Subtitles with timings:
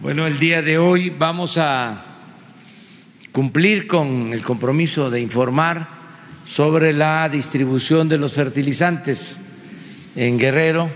[0.00, 2.02] Bueno, el día de hoy vamos a
[3.32, 5.86] cumplir con el compromiso de informar
[6.42, 9.46] sobre la distribución de los fertilizantes
[10.16, 10.88] en Guerrero.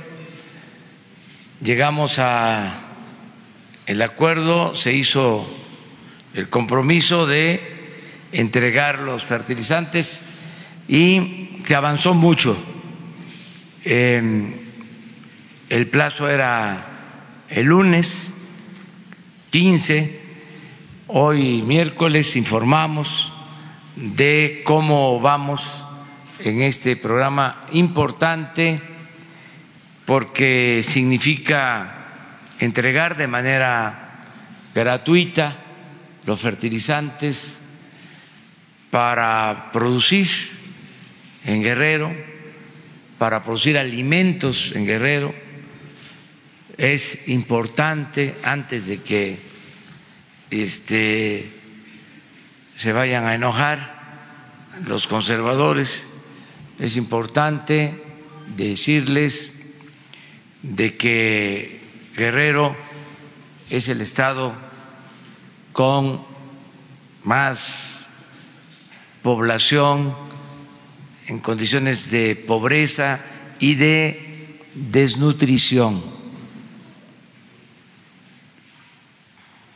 [1.62, 2.80] Llegamos a
[3.84, 5.46] el acuerdo, se hizo
[6.32, 7.60] el compromiso de
[8.32, 10.22] entregar los fertilizantes
[10.88, 12.56] y se avanzó mucho.
[13.84, 14.54] el
[15.90, 16.86] plazo era
[17.50, 18.33] el lunes
[19.54, 20.20] 15,
[21.06, 23.32] hoy miércoles informamos
[23.94, 25.84] de cómo vamos
[26.40, 28.80] en este programa importante
[30.06, 34.22] porque significa entregar de manera
[34.74, 35.56] gratuita
[36.26, 37.70] los fertilizantes
[38.90, 40.28] para producir
[41.46, 42.12] en Guerrero,
[43.18, 45.44] para producir alimentos en Guerrero.
[46.76, 49.53] Es importante antes de que
[50.62, 51.50] este,
[52.76, 53.94] se vayan a enojar
[54.86, 56.06] los conservadores,
[56.78, 58.02] es importante
[58.56, 59.72] decirles
[60.62, 61.80] de que
[62.16, 62.76] Guerrero
[63.70, 64.54] es el estado
[65.72, 66.22] con
[67.24, 68.08] más
[69.22, 70.14] población
[71.26, 73.20] en condiciones de pobreza
[73.58, 76.13] y de desnutrición.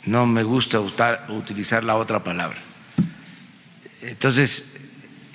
[0.09, 2.57] No me gusta utilizar la otra palabra.
[4.01, 4.89] Entonces,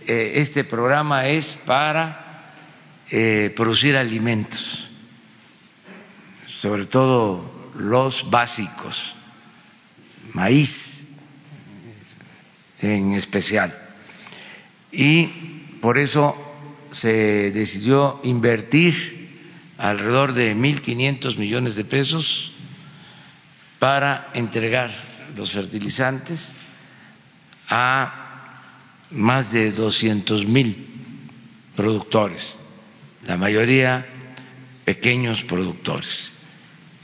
[0.07, 2.55] eh, este programa es para
[3.11, 4.89] eh, producir alimentos,
[6.47, 9.13] sobre todo los básicos,
[10.33, 11.19] maíz
[12.79, 13.77] en especial.
[14.91, 15.27] Y
[15.81, 16.35] por eso
[16.89, 19.38] se decidió invertir
[19.77, 22.53] alrededor de 1.500 millones de pesos
[23.84, 24.92] para entregar
[25.36, 26.53] los fertilizantes
[27.67, 28.62] a
[29.12, 30.88] más de 200 mil
[31.75, 32.59] productores,
[33.28, 34.06] la mayoría
[34.85, 36.31] pequeños productores.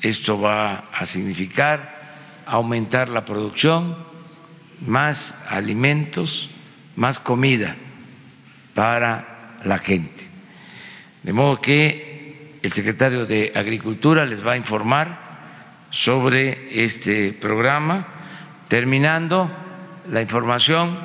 [0.02, 2.00] Esto va a significar
[2.46, 3.98] aumentar la producción,
[4.80, 6.50] más alimentos,
[6.96, 7.76] más comida
[8.74, 10.26] para la gente.
[11.24, 15.28] De modo que el secretario de Agricultura les va a informar
[15.92, 18.08] sobre este programa.
[18.68, 19.50] Terminando
[20.12, 21.00] la información,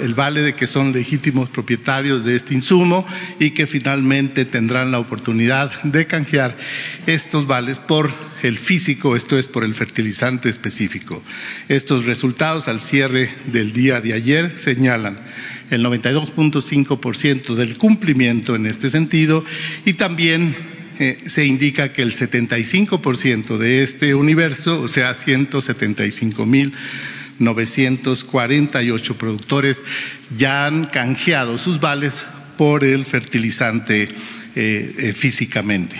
[0.00, 3.06] el vale de que son legítimos propietarios de este insumo
[3.38, 6.56] y que finalmente tendrán la oportunidad de canjear
[7.06, 8.10] estos vales por
[8.42, 11.22] el físico, esto es por el fertilizante específico.
[11.68, 15.20] Estos resultados al cierre del día de ayer señalan
[15.70, 19.44] el 92.5% del cumplimiento en este sentido
[19.84, 20.54] y también
[20.98, 26.72] eh, se indica que el 75% de este universo, o sea, 175 mil
[27.40, 29.82] 948 productores
[30.36, 32.20] ya han canjeado sus vales
[32.56, 34.08] por el fertilizante eh,
[34.54, 35.96] eh, físicamente.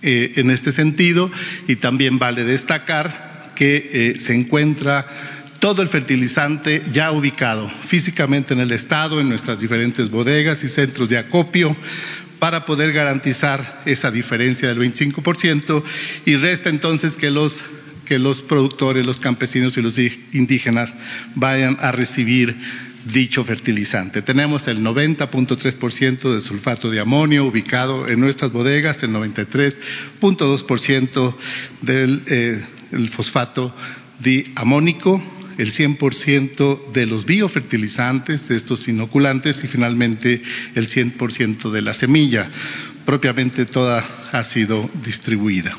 [0.00, 1.28] En este sentido,
[1.66, 5.04] y también vale destacar que se encuentra
[5.58, 11.08] todo el fertilizante ya ubicado físicamente en el Estado, en nuestras diferentes bodegas y centros
[11.08, 11.76] de acopio,
[12.38, 15.82] para poder garantizar esa diferencia del 25%
[16.24, 17.60] y resta entonces que los
[18.04, 20.96] que los productores, los campesinos y los indígenas
[21.34, 22.56] vayan a recibir
[23.04, 24.22] dicho fertilizante.
[24.22, 31.34] Tenemos el 90.3% de sulfato de amonio ubicado en nuestras bodegas, el 93.2%
[31.82, 32.64] del eh,
[33.10, 33.74] fosfato
[34.20, 35.22] diamónico,
[35.58, 40.42] el 100% de los biofertilizantes, de estos inoculantes, y finalmente
[40.74, 42.50] el 100% de la semilla.
[43.04, 45.76] Propiamente toda ha sido distribuida.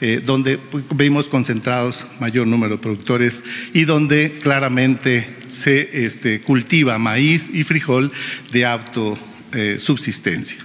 [0.00, 0.60] eh, donde
[0.94, 3.42] vimos concentrados mayor número de productores
[3.74, 8.12] y donde claramente se este, cultiva maíz y frijol
[8.52, 10.58] de autosubsistencia.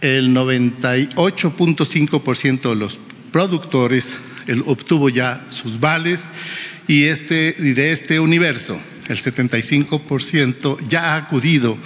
[0.00, 2.98] El 98.5% de los
[3.32, 4.14] productores
[4.46, 6.28] él obtuvo ya sus vales
[6.88, 11.78] y, este, de este universo, el 75% ya ha acudido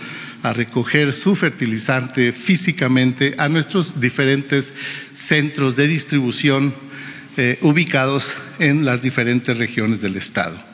[0.43, 4.73] a recoger su fertilizante físicamente a nuestros diferentes
[5.13, 6.75] centros de distribución
[7.37, 8.27] eh, ubicados
[8.59, 10.70] en las diferentes regiones del Estado.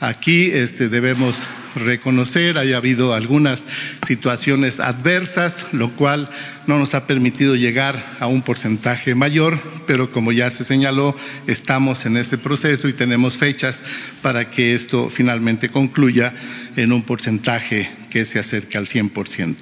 [0.00, 1.34] Aquí este, debemos
[1.74, 3.64] reconocer, haya habido algunas
[4.06, 6.28] situaciones adversas, lo cual
[6.66, 11.16] no nos ha permitido llegar a un porcentaje mayor, pero como ya se señaló,
[11.46, 13.80] estamos en ese proceso y tenemos fechas
[14.22, 16.34] para que esto finalmente concluya
[16.76, 19.56] en un porcentaje que se acerque al 100%.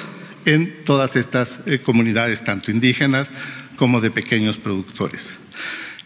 [0.45, 3.29] en todas estas eh, comunidades, tanto indígenas
[3.75, 5.29] como de pequeños productores.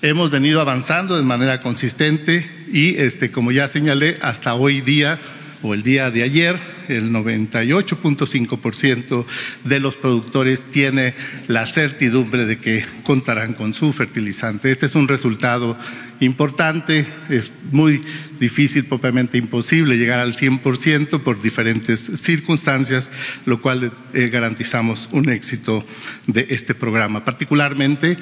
[0.02, 5.20] Hemos venido avanzando de manera consistente y, este, como ya señalé, hasta hoy día
[5.64, 9.26] o el día de ayer, el 98.5%
[9.64, 11.14] de los productores tiene
[11.48, 14.70] la certidumbre de que contarán con su fertilizante.
[14.70, 15.78] Este es un resultado
[16.20, 18.04] importante, es muy
[18.40, 23.10] difícil, propiamente imposible llegar al 100% por diferentes circunstancias,
[23.46, 25.86] lo cual eh, garantizamos un éxito
[26.28, 28.18] de este programa, particularmente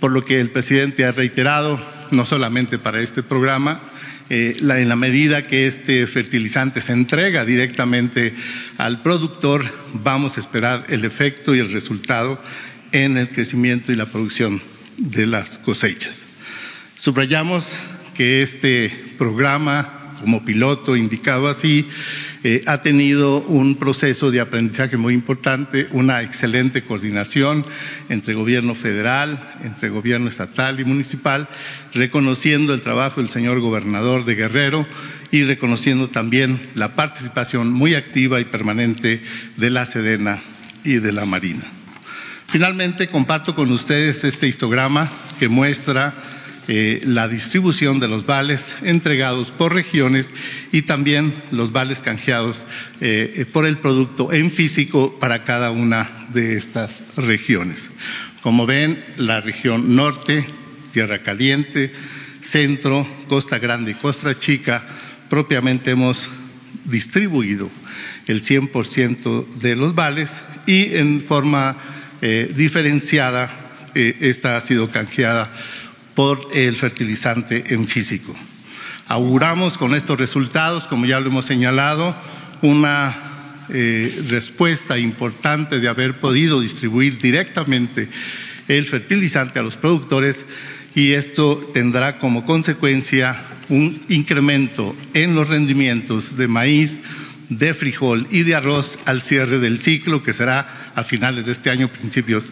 [0.00, 1.80] por lo que el presidente ha reiterado,
[2.10, 3.80] no solamente para este programa,
[4.28, 8.34] eh, en la medida que este fertilizante se entrega directamente
[8.78, 9.64] al productor,
[9.94, 12.40] vamos a esperar el efecto y el resultado
[12.92, 14.60] en el crecimiento y la producción
[14.96, 16.24] de las cosechas.
[16.96, 17.66] Subrayamos
[18.16, 21.86] que este programa, como piloto indicado así,
[22.44, 27.64] eh, ha tenido un proceso de aprendizaje muy importante, una excelente coordinación
[28.08, 31.48] entre gobierno federal, entre gobierno estatal y municipal,
[31.94, 34.86] reconociendo el trabajo del señor gobernador de Guerrero
[35.30, 39.22] y reconociendo también la participación muy activa y permanente
[39.56, 40.38] de la Sedena
[40.84, 41.64] y de la Marina.
[42.48, 46.14] Finalmente, comparto con ustedes este histograma que muestra
[46.68, 50.32] eh, la distribución de los vales entregados por regiones
[50.72, 52.66] y también los vales canjeados
[53.00, 57.88] eh, por el producto en físico para cada una de estas regiones.
[58.42, 60.44] Como ven, la región norte,
[60.92, 61.92] Tierra Caliente,
[62.40, 64.82] centro, Costa Grande y Costa Chica,
[65.30, 66.28] propiamente hemos
[66.84, 67.70] distribuido
[68.26, 70.32] el 100% de los vales
[70.66, 71.76] y en forma
[72.20, 73.62] eh, diferenciada
[73.94, 75.50] esta ha sido canjeada
[76.16, 78.34] por el fertilizante en físico.
[79.06, 82.16] Auguramos con estos resultados, como ya lo hemos señalado,
[82.62, 83.14] una
[83.68, 88.08] eh, respuesta importante de haber podido distribuir directamente
[88.66, 90.44] el fertilizante a los productores
[90.94, 97.02] y esto tendrá como consecuencia un incremento en los rendimientos de maíz,
[97.48, 101.70] de frijol y de arroz al cierre del ciclo, que será a finales de este
[101.70, 102.46] año, principios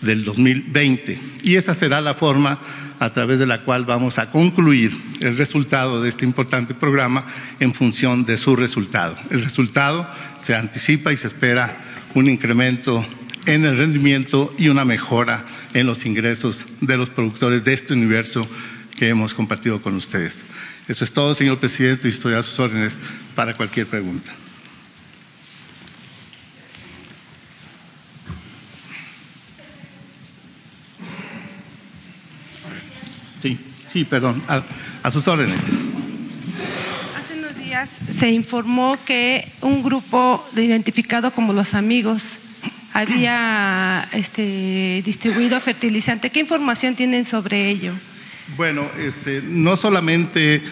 [0.00, 1.18] del 2020.
[1.42, 2.58] Y esa será la forma
[2.98, 7.26] a través de la cual vamos a concluir el resultado de este importante programa
[7.58, 9.16] en función de su resultado.
[9.30, 11.78] El resultado se anticipa y se espera
[12.14, 13.04] un incremento
[13.46, 18.46] en el rendimiento y una mejora en los ingresos de los productores de este universo
[18.96, 20.44] que hemos compartido con ustedes.
[20.90, 22.96] Eso es todo, señor presidente, y estoy a sus órdenes
[23.36, 24.32] para cualquier pregunta.
[33.40, 33.56] Sí,
[33.86, 35.62] sí, perdón, a, sus órdenes.
[37.16, 42.24] Hace unos días se informó que un grupo identificado como los amigos
[42.92, 46.30] había este, distribuido fertilizante.
[46.30, 47.92] ¿Qué información tienen sobre ello?
[48.56, 50.62] Bueno, este, no solamente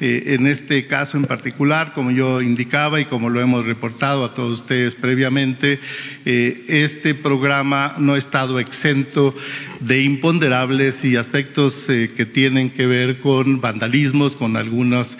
[0.00, 4.32] eh, en este caso en particular, como yo indicaba y como lo hemos reportado a
[4.32, 5.80] todos ustedes previamente,
[6.24, 9.34] eh, este programa no ha estado exento
[9.80, 15.16] de imponderables y aspectos eh, que tienen que ver con vandalismos, con algunos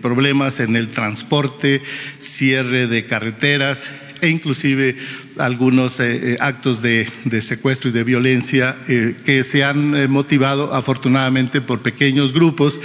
[0.00, 1.82] problemas en el transporte,
[2.18, 3.84] cierre de carreteras
[4.20, 4.96] e inclusive
[5.38, 6.00] algunos
[6.40, 7.08] actos de,
[7.40, 12.80] secuestro y de violencia que se han motivado afortunadamente por pequeños grupos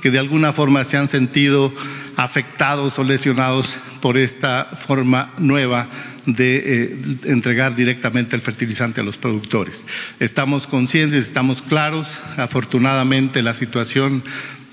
[0.00, 1.72] que de alguna forma se han sentido
[2.16, 5.88] afectados o lesionados por esta forma nueva
[6.26, 9.84] de eh, entregar directamente el fertilizante a los productores.
[10.18, 14.22] Estamos conscientes, estamos claros, afortunadamente la situación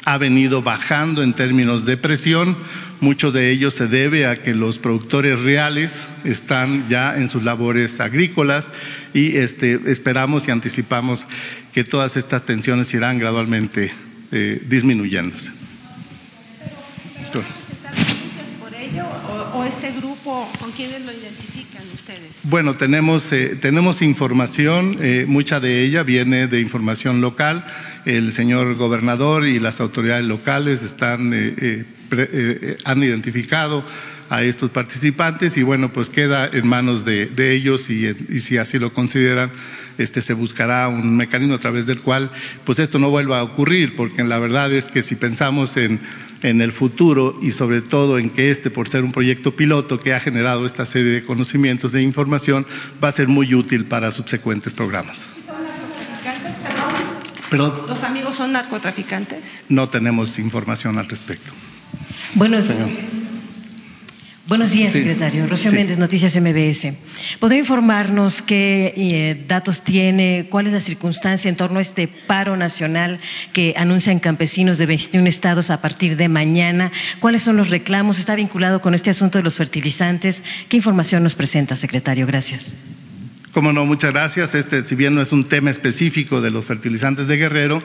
[0.05, 2.55] ha venido bajando en términos de presión.
[2.99, 7.99] Mucho de ello se debe a que los productores reales están ya en sus labores
[7.99, 8.67] agrícolas
[9.13, 11.27] y este, esperamos y anticipamos
[11.73, 13.91] que todas estas tensiones irán gradualmente
[14.31, 15.51] eh, disminuyéndose.
[18.59, 19.05] por ello
[19.53, 22.39] o, este grupo con quiénes lo identifican ustedes?
[22.43, 27.63] Bueno, tenemos, eh, tenemos información, eh, mucha de ella viene de información local.
[28.05, 31.31] El señor gobernador y las autoridades locales están,
[32.85, 33.83] han identificado
[34.29, 38.93] a estos participantes y bueno, pues queda en manos de, ellos y, si así lo
[38.93, 39.51] consideran,
[39.97, 42.29] este, se buscará un mecanismo a través del cual
[42.65, 45.99] pues esto no vuelva a ocurrir, porque la verdad es que si pensamos en,
[46.43, 50.13] en el futuro y sobre todo en que este, por ser un proyecto piloto que
[50.13, 52.65] ha generado esta serie de conocimientos, de información,
[53.03, 55.23] va a ser muy útil para subsecuentes programas.
[57.49, 57.73] ¿Perdón?
[57.87, 59.63] ¿Los amigos son narcotraficantes?
[59.69, 61.53] No tenemos información al respecto.
[62.35, 62.89] Bueno, señor.
[64.47, 65.45] Buenos días, secretario.
[65.45, 66.93] Rocío Méndez, Noticias MBS.
[67.37, 72.55] ¿Podría informarnos qué eh, datos tiene, cuál es la circunstancia en torno a este paro
[72.55, 73.19] nacional
[73.51, 76.93] que anuncian campesinos de 21 estados a partir de mañana?
[77.19, 78.19] ¿Cuáles son los reclamos?
[78.19, 80.41] ¿Está vinculado con este asunto de los fertilizantes?
[80.69, 82.25] ¿Qué información nos presenta, secretario?
[82.25, 82.73] Gracias.
[83.51, 84.53] Cómo no, muchas gracias.
[84.55, 87.81] Este, si bien no es un tema específico de los fertilizantes de Guerrero,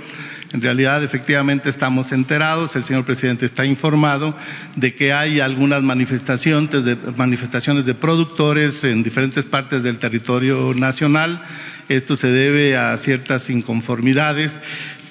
[0.53, 4.37] en realidad efectivamente estamos enterados, el señor presidente está informado
[4.77, 11.43] de que hay algunas manifestaciones de, manifestaciones de productores en diferentes partes del territorio nacional.
[11.89, 14.61] Esto se debe a ciertas inconformidades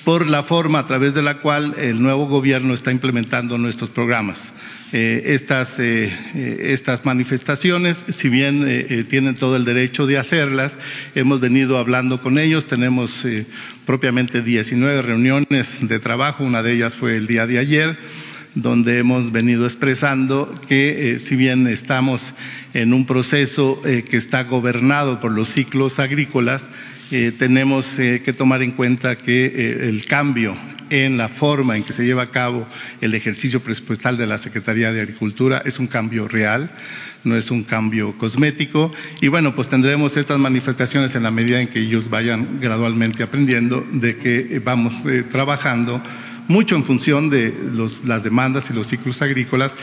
[0.04, 4.54] por la forma a través de la cual el nuevo gobierno está implementando nuestros programas.
[4.94, 10.78] Eh, estas, eh, eh, estas, manifestaciones, si bien tienen todo el derecho de hacerlas,
[11.16, 13.26] hemos venido hablando con ellos, tenemos
[13.86, 17.98] propiamente 19 reuniones de trabajo, una de ellas fue el día de ayer,
[18.54, 22.34] donde hemos venido expresando que si bien estamos
[22.74, 26.70] en un proceso que está gobernado por los ciclos agrícolas,
[27.38, 30.58] tenemos que tomar en cuenta que el cambio
[30.92, 32.68] en la forma en que se lleva a cabo
[33.00, 36.70] el ejercicio presupuestal de la Secretaría de Agricultura es un cambio real,
[37.24, 38.92] no es un cambio cosmético.
[39.22, 43.86] Y bueno, pues tendremos estas manifestaciones en la medida en que ellos vayan gradualmente aprendiendo
[43.92, 46.02] de que vamos eh, trabajando
[46.52, 47.54] mucho en función de
[48.06, 49.74] las demandas y los ciclos agrícolas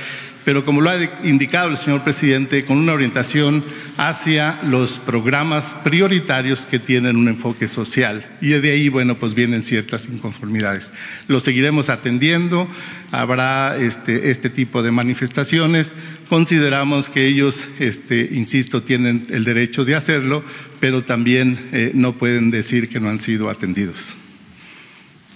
[0.49, 3.63] pero como lo ha indicado el señor presidente, con una orientación
[3.99, 8.25] hacia los programas prioritarios que tienen un enfoque social.
[8.41, 10.91] Y de ahí, bueno, pues vienen ciertas inconformidades.
[11.27, 12.67] Lo seguiremos atendiendo,
[13.11, 15.93] habrá este, este tipo de manifestaciones.
[16.31, 20.43] Consideramos que ellos, este, insisto, tienen el derecho de hacerlo,
[20.81, 24.03] pero también eh, no pueden decir que no han sido atendidos.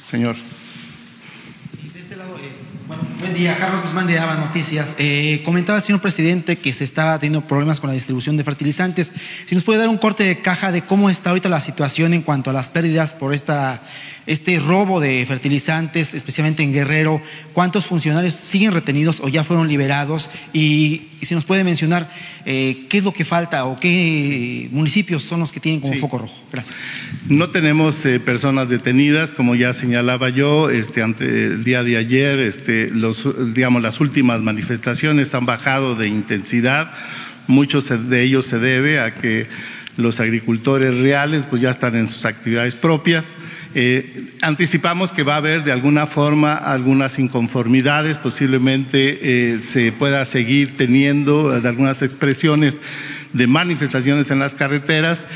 [0.09, 0.37] Señor.
[3.21, 4.95] Buen día, Carlos Guzmán de Ava Noticias.
[4.99, 9.13] Eh, comentaba el señor presidente que se estaba teniendo problemas con la distribución de fertilizantes.
[9.47, 12.23] Si nos puede dar un corte de caja de cómo está ahorita la situación en
[12.23, 13.83] cuanto a las pérdidas por esta
[14.27, 17.21] este robo de fertilizantes, especialmente en Guerrero,
[17.53, 22.11] cuántos funcionarios siguen retenidos o ya fueron liberados y, si nos puede mencionar
[22.45, 26.19] eh, qué es lo que falta o qué municipios son los que tienen como foco
[26.19, 26.35] rojo.
[26.53, 26.77] Gracias.
[27.29, 32.41] No tenemos eh, personas detenidas, como ya señalaba yo, este, ante el día de ayer,
[32.41, 36.93] este, los, digamos, las últimas manifestaciones han bajado de intensidad.
[37.47, 39.47] Muchos de ellos se debe a que
[39.97, 43.37] los agricultores reales pues ya están en sus actividades propias.
[43.75, 50.25] Eh, anticipamos que va a haber de alguna forma algunas inconformidades, posiblemente eh, se pueda
[50.27, 52.81] seguir teniendo de algunas expresiones
[53.33, 55.27] de manifestaciones en las carreteras.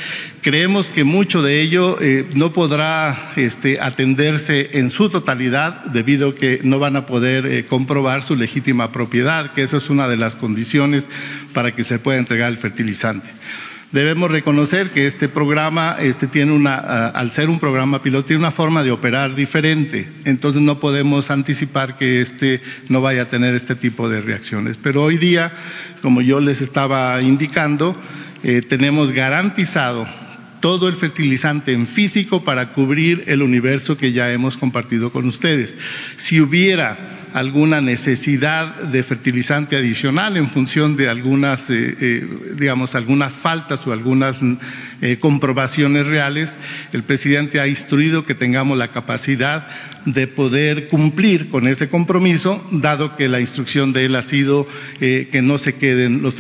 [0.43, 6.35] Creemos que mucho de ello eh, no podrá este, atenderse en su totalidad debido a
[6.35, 10.37] que no van a poder comprobar su legítima propiedad, que esa es una de las
[10.37, 11.09] condiciones
[11.55, 13.31] para que se pueda entregar el fertilizante.
[13.93, 18.51] Debemos reconocer que este programa, este tiene una, al ser un programa piloto, tiene una
[18.51, 20.09] forma de operar diferente.
[20.25, 24.77] Entonces no podemos anticipar que este no vaya a tener este tipo de reacciones.
[24.77, 25.53] Pero hoy día,
[26.03, 27.97] como yo les estaba indicando,
[28.43, 30.07] eh, tenemos garantizado
[30.61, 35.77] todo el fertilizante en físico para cubrir el universo que ya hemos compartido con ustedes.
[36.17, 42.27] Si hubiera alguna necesidad de fertilizante adicional en función de algunas, eh, eh,
[42.59, 44.39] digamos, algunas faltas o algunas
[45.03, 46.57] eh, comprobaciones reales,
[46.95, 49.69] el presidente ha instruido que tengamos la capacidad
[50.07, 54.67] de poder cumplir con ese compromiso, dado que la instrucción de él ha sido
[54.99, 56.35] que no se queden los,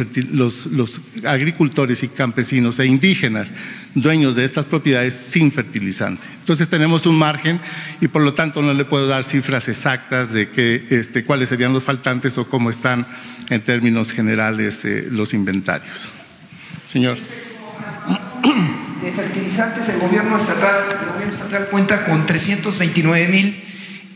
[0.67, 3.53] los agricultores y campesinos e indígenas
[3.95, 6.23] dueños de estas propiedades sin fertilizante.
[6.41, 7.61] Entonces tenemos un margen
[8.01, 11.73] y por lo tanto no le puedo dar cifras exactas de que, este, cuáles serían
[11.73, 13.07] los faltantes o cómo están
[13.51, 16.09] en términos generales eh, los inventarios.
[16.87, 17.17] Señor.
[19.17, 23.65] Fertilizantes, el gobierno estatal, el gobierno estatal cuenta con 329 mil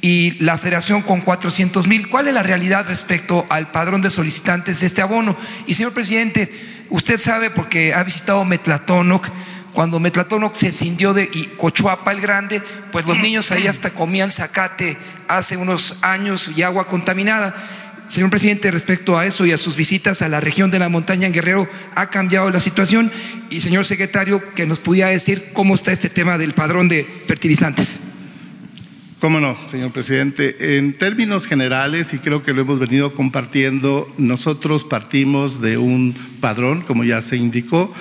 [0.03, 2.11] y la federación con 400 mil.
[2.11, 5.37] ¿Cuál es la realidad respecto al padrón de solicitantes de este abono?
[5.67, 6.51] Y señor presidente,
[6.91, 9.29] usted sabe porque ha visitado Metlatónoc
[9.73, 12.61] cuando Metlatónoc se cindió de Cochuapa el Grande,
[12.93, 17.55] pues los niños ahí hasta comían zacate hace unos años y agua contaminada.
[18.11, 21.29] Señor presidente, respecto a eso y a sus visitas a la región de la montaña
[21.29, 23.13] en Guerrero, ¿ha cambiado la situación?
[23.51, 27.95] Y señor secretario, que nos pudiera decir cómo está este tema del padrón de fertilizantes.
[29.21, 30.77] Cómo no, señor presidente.
[30.77, 36.81] En términos generales, y creo que lo hemos venido compartiendo, nosotros partimos de un padrón,
[36.81, 37.93] como ya se indicó,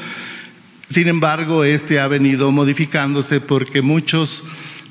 [0.89, 4.43] sin embargo, este ha venido modificándose porque muchos,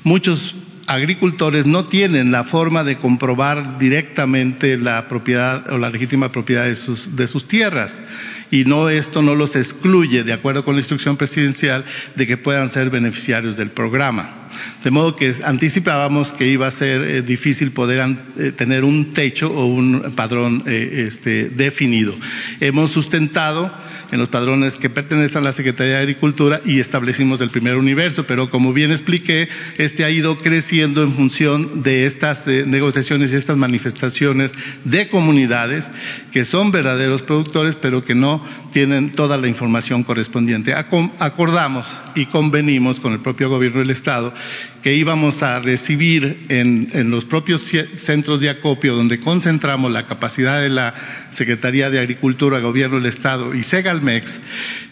[0.05, 0.55] muchos
[0.89, 6.75] agricultores no tienen la forma de comprobar directamente la propiedad o la legítima propiedad de
[6.75, 8.01] sus, tierras.
[8.49, 12.69] Y no, esto no los excluye, de acuerdo con la instrucción presidencial, de que puedan
[12.69, 14.49] ser beneficiarios del programa.
[14.83, 19.51] De modo que anticipábamos que iba a ser eh, difícil poder eh, tener un techo
[19.51, 22.15] o un padrón eh, este, definido.
[22.59, 23.71] Hemos sustentado
[24.11, 28.25] en los padrones que pertenecen a la Secretaría de Agricultura y establecimos el primer universo,
[28.25, 33.35] pero como bien expliqué, este ha ido creciendo en función de estas eh, negociaciones y
[33.35, 35.91] estas manifestaciones de comunidades
[36.31, 40.73] que son verdaderos productores, pero que no tienen toda la información correspondiente.
[40.73, 44.33] Acordamos y convenimos con el propio gobierno del Estado
[44.81, 50.69] que íbamos a recibir en, los propios centros de acopio donde concentramos la capacidad de
[50.69, 50.93] la
[51.31, 54.39] Secretaría de Agricultura, Gobierno del Estado y Segalmex,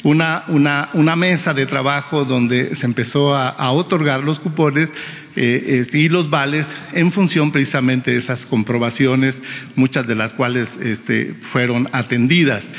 [0.03, 4.89] una, una, mesa de trabajo donde se empezó a otorgar los cupones
[5.39, 9.43] eh, y los vales en función precisamente de esas comprobaciones,
[9.75, 12.69] muchas de las cuales este, fueron atendidas.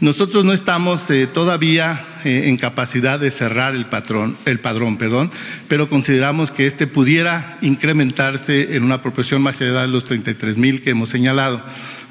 [0.00, 5.32] Nosotros no estamos eh, todavía eh, en capacidad de cerrar el, patrón, el padrón, perdón,
[5.66, 10.82] pero consideramos que este pudiera incrementarse en una proporción más allá de los 33 mil
[10.82, 11.62] que hemos señalado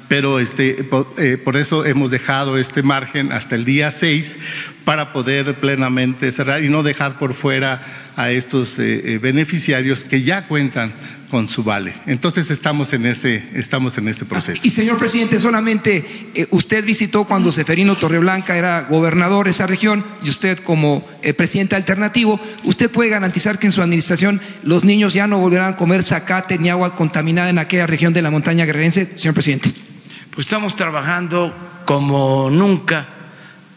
[0.08, 4.36] pero este, por, eso hemos dejado este margen hasta el día 6
[4.84, 7.80] para poder plenamente cerrar y no dejar por fuera
[8.16, 10.92] a estos eh, eh, beneficiarios que ya cuentan
[11.30, 11.94] con su vale.
[12.06, 14.60] Entonces estamos en ese, estamos en ese proceso.
[14.62, 20.04] Y señor presidente, solamente eh, usted visitó cuando Seferino Torreblanca era gobernador de esa región
[20.22, 25.26] y usted como presidente alternativo, ¿usted puede garantizar que en su administración los niños ya
[25.26, 29.06] no volverán a comer zacate ni agua contaminada en aquella región de la montaña guerrerense,
[29.16, 29.72] señor presidente?
[30.34, 33.06] Pues estamos trabajando como nunca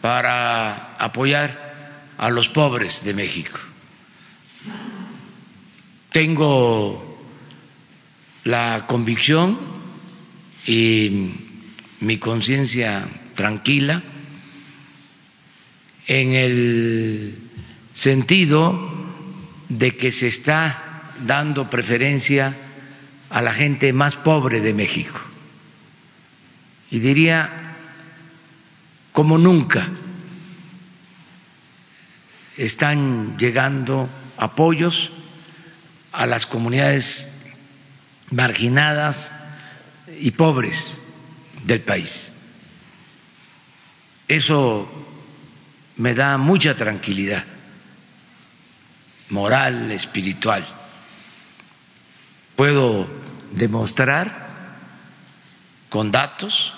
[0.00, 3.60] para apoyar a los pobres de México.
[6.10, 7.22] Tengo
[8.42, 9.56] la convicción
[10.66, 11.30] y
[12.00, 14.02] mi conciencia tranquila
[16.08, 17.38] en el
[17.94, 18.90] sentido
[19.68, 22.56] de que se está dando preferencia
[23.30, 25.27] a la gente más pobre de México.
[26.90, 27.74] Y diría,
[29.12, 29.88] como nunca,
[32.56, 35.10] están llegando apoyos
[36.12, 37.40] a las comunidades
[38.30, 39.30] marginadas
[40.20, 40.98] y pobres
[41.64, 42.32] del país.
[44.26, 44.88] Eso
[45.96, 47.44] me da mucha tranquilidad
[49.30, 50.64] moral, espiritual.
[52.56, 53.08] Puedo
[53.52, 54.48] demostrar
[55.88, 56.74] con datos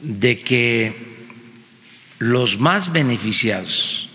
[0.00, 1.16] de que
[2.18, 4.08] los más beneficiados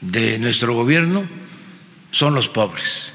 [0.00, 1.24] de nuestro gobierno
[2.10, 3.12] son los pobres.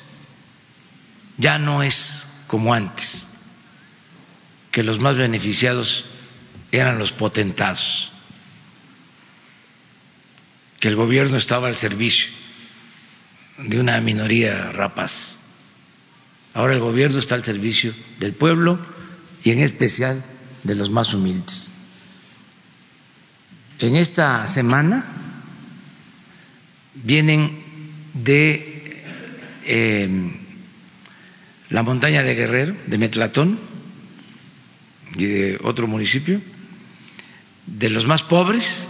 [1.37, 3.27] Ya no es como antes,
[4.71, 6.05] que los más beneficiados
[6.71, 8.11] eran los potentados,
[10.79, 12.27] que el gobierno estaba al servicio
[13.57, 15.37] de una minoría rapaz.
[16.53, 18.79] Ahora el gobierno está al servicio del pueblo
[19.43, 20.23] y en especial
[20.63, 21.69] de los más humildes.
[23.79, 25.05] En esta semana
[26.95, 27.63] vienen
[28.13, 29.03] de
[29.63, 30.33] em,
[31.69, 33.59] la montaña de Guerrero, de Metlatón
[35.15, 36.41] y de otro municipio,
[37.65, 38.87] de los más pobres,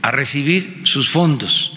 [0.00, 1.74] a recibir sus fondos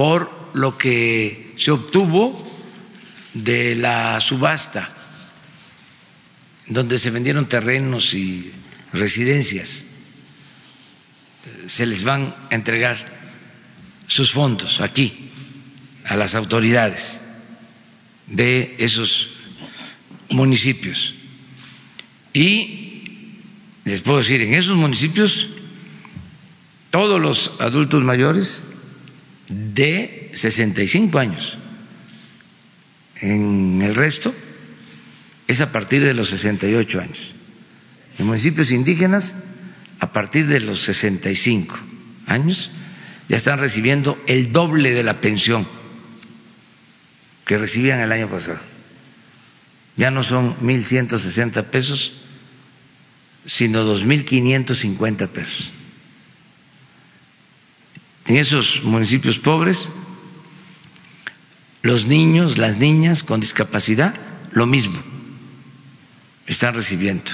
[0.00, 2.32] por lo que se obtuvo
[3.34, 4.88] de la subasta,
[6.66, 8.52] donde se vendieron terrenos y
[8.92, 9.84] residencias
[11.66, 13.20] se les van a entregar
[14.06, 15.30] sus fondos aquí
[16.04, 17.20] a las autoridades
[18.26, 19.28] de esos
[20.30, 21.14] municipios.
[22.32, 23.02] Y
[23.84, 25.46] les puedo decir, en esos municipios,
[26.90, 28.64] todos los adultos mayores
[29.48, 31.56] de 65 años.
[33.20, 34.34] En el resto
[35.46, 37.34] es a partir de los 68 años.
[38.18, 39.44] En municipios indígenas
[39.98, 41.78] a partir de los 65
[42.26, 42.70] años
[43.28, 45.66] ya están recibiendo el doble de la pensión
[47.44, 48.58] que recibían el año pasado.
[49.96, 52.12] Ya no son 1.160 pesos,
[53.44, 55.70] sino 2.550 pesos.
[58.26, 59.88] En esos municipios pobres,
[61.82, 64.14] los niños, las niñas con discapacidad,
[64.52, 64.98] lo mismo,
[66.46, 67.32] están recibiendo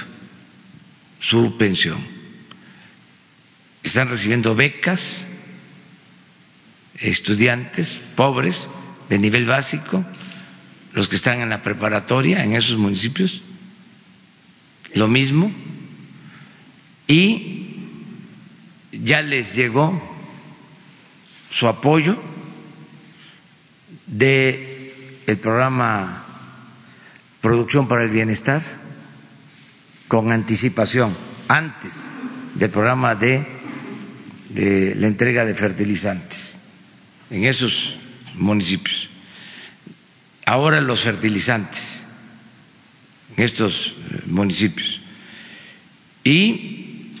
[1.19, 1.97] su pensión.
[3.83, 5.25] Están recibiendo becas
[6.99, 8.67] estudiantes pobres
[9.09, 10.05] de nivel básico,
[10.93, 13.41] los que están en la preparatoria en esos municipios,
[14.93, 15.51] lo mismo,
[17.07, 17.75] y
[18.91, 20.01] ya les llegó
[21.49, 22.17] su apoyo
[24.07, 26.23] de programa
[27.41, 28.61] Producción para el Bienestar
[30.07, 31.15] con anticipación
[31.47, 32.07] antes
[32.55, 33.45] del programa de
[34.97, 36.55] la entrega de fertilizantes
[37.29, 37.95] en esos
[38.35, 39.09] municipios.
[40.45, 41.97] Ahora los fertilizantes
[43.37, 43.93] estos
[44.25, 44.99] municipios.
[46.23, 47.11] Y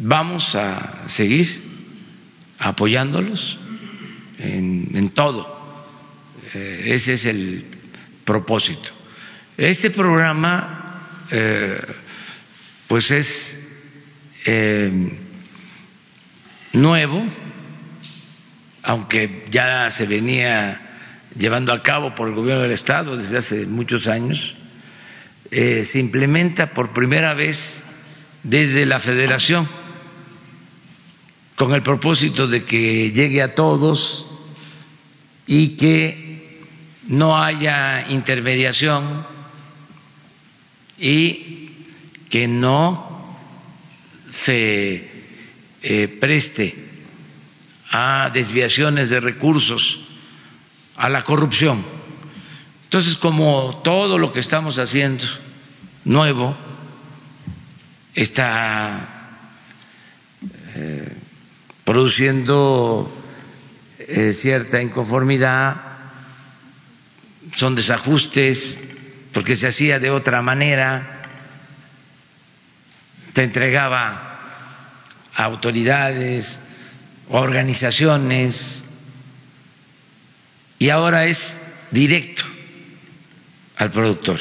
[0.00, 1.62] vamos a seguir
[2.58, 3.58] apoyándolos
[4.38, 5.55] en, en todo.
[6.56, 7.64] Eh, ese es el
[8.24, 8.90] propósito.
[9.58, 11.78] Este programa, eh,
[12.88, 13.56] pues es
[14.46, 15.12] eh,
[16.72, 17.26] nuevo,
[18.82, 20.80] aunque ya se venía
[21.38, 24.56] llevando a cabo por el gobierno del Estado desde hace muchos años,
[25.50, 27.82] se implementa por primera vez
[28.42, 29.68] desde la Federación
[31.54, 34.26] con el propósito de que llegue a todos
[35.46, 36.25] y que
[37.08, 39.26] no haya intermediación
[40.98, 41.70] y
[42.30, 43.36] que no
[44.30, 45.10] se
[45.82, 46.74] eh, preste
[47.90, 50.08] a desviaciones de recursos,
[50.96, 51.84] a la corrupción.
[52.84, 55.24] Entonces, como todo lo que estamos haciendo
[56.04, 56.56] nuevo
[58.14, 59.08] está
[60.74, 61.12] eh,
[61.84, 63.12] produciendo
[63.98, 65.85] eh, cierta inconformidad,
[67.56, 68.78] son desajustes,
[69.32, 71.22] porque se hacía de otra manera,
[73.32, 74.40] te entregaba
[75.34, 76.60] a autoridades,
[77.30, 78.84] a organizaciones,
[80.78, 81.58] y ahora es
[81.90, 82.44] directo
[83.78, 84.38] al productor.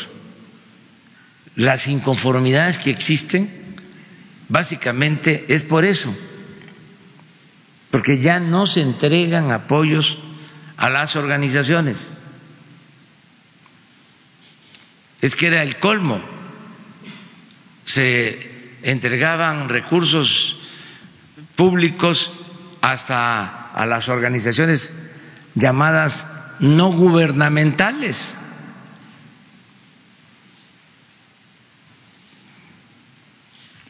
[1.56, 3.49] Las inconformidades que existen,
[4.49, 6.13] básicamente es por eso
[7.95, 10.17] porque ya no se entregan apoyos
[10.75, 12.12] a las organizaciones.
[15.21, 16.21] Es que era el colmo.
[17.86, 20.58] Se entregaban recursos
[21.56, 22.32] públicos
[22.82, 25.12] hasta a las organizaciones
[25.56, 26.25] llamadas
[26.60, 28.21] no gubernamentales.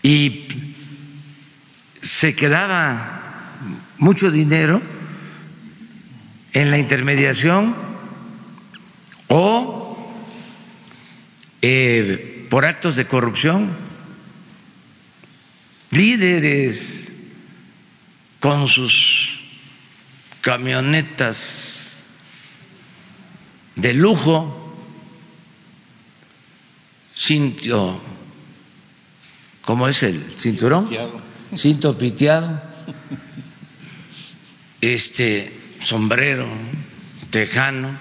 [0.01, 0.47] Y
[2.01, 3.21] se quedaba
[3.97, 4.81] mucho dinero
[6.53, 7.75] en la intermediación
[9.27, 9.85] o
[11.67, 13.71] eh, por actos de corrupción,
[15.89, 17.12] líderes
[18.39, 19.39] con sus
[20.41, 22.04] camionetas
[23.75, 24.78] de lujo,
[27.15, 27.99] cinto,
[29.63, 30.88] ¿cómo es el cinturón?
[31.56, 32.62] Cinto piteado
[34.82, 36.47] este sombrero
[37.32, 37.97] tejano,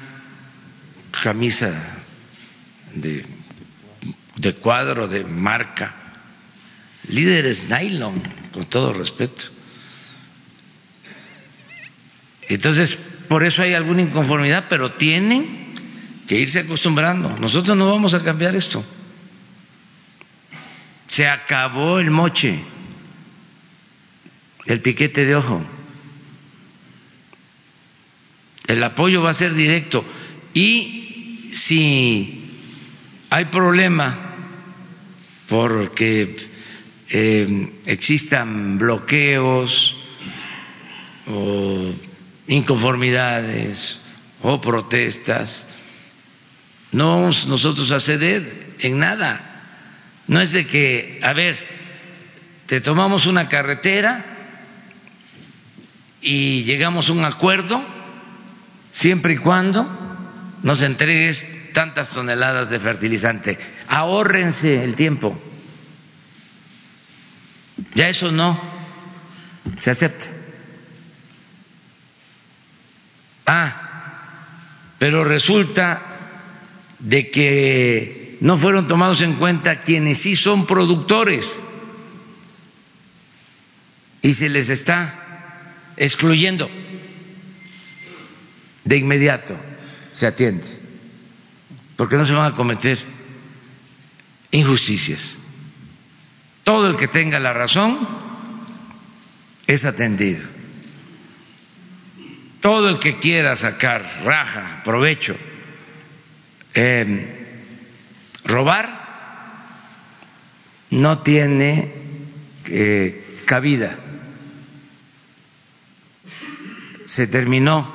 [1.22, 1.72] camisa
[2.94, 3.24] de,
[4.44, 5.94] de cuadro, de marca,
[7.08, 9.46] líderes nylon, con todo respeto.
[12.48, 12.94] Entonces,
[13.28, 15.72] por eso hay alguna inconformidad, pero tienen
[16.28, 17.36] que irse acostumbrando.
[17.38, 18.84] Nosotros no vamos a cambiar esto.
[21.06, 22.60] Se acabó el moche,
[24.66, 25.64] el piquete de ojo.
[28.66, 30.04] El apoyo va a ser directo.
[30.52, 32.50] Y si
[33.30, 34.33] hay problema
[35.48, 36.36] porque
[37.10, 39.96] eh, existan bloqueos
[41.26, 41.92] o
[42.48, 44.00] inconformidades
[44.42, 45.64] o protestas,
[46.92, 49.40] no vamos nosotros a ceder en nada.
[50.26, 51.56] No es de que, a ver,
[52.66, 54.24] te tomamos una carretera
[56.20, 57.84] y llegamos a un acuerdo
[58.92, 59.86] siempre y cuando
[60.62, 63.58] nos entregues tantas toneladas de fertilizante.
[63.94, 65.38] Ahórrense el tiempo.
[67.94, 68.60] Ya eso no
[69.78, 70.26] se acepta.
[73.46, 74.40] Ah,
[74.98, 76.02] pero resulta
[76.98, 81.48] de que no fueron tomados en cuenta quienes sí son productores
[84.22, 86.68] y se les está excluyendo
[88.82, 89.56] de inmediato
[90.10, 90.66] se atiende,
[91.94, 93.13] porque no se van a cometer
[94.54, 95.34] injusticias.
[96.62, 97.98] Todo el que tenga la razón
[99.66, 100.42] es atendido.
[102.60, 105.36] Todo el que quiera sacar raja, provecho,
[106.72, 107.26] em,
[108.44, 109.04] robar,
[110.90, 111.92] no tiene
[112.66, 113.98] eh, cabida.
[117.04, 117.92] Se terminó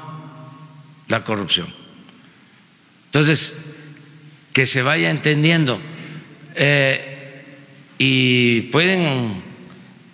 [1.08, 1.74] la corrupción.
[3.06, 3.76] Entonces,
[4.54, 5.82] que se vaya entendiendo.
[6.62, 7.44] Eh,
[7.98, 9.42] y pueden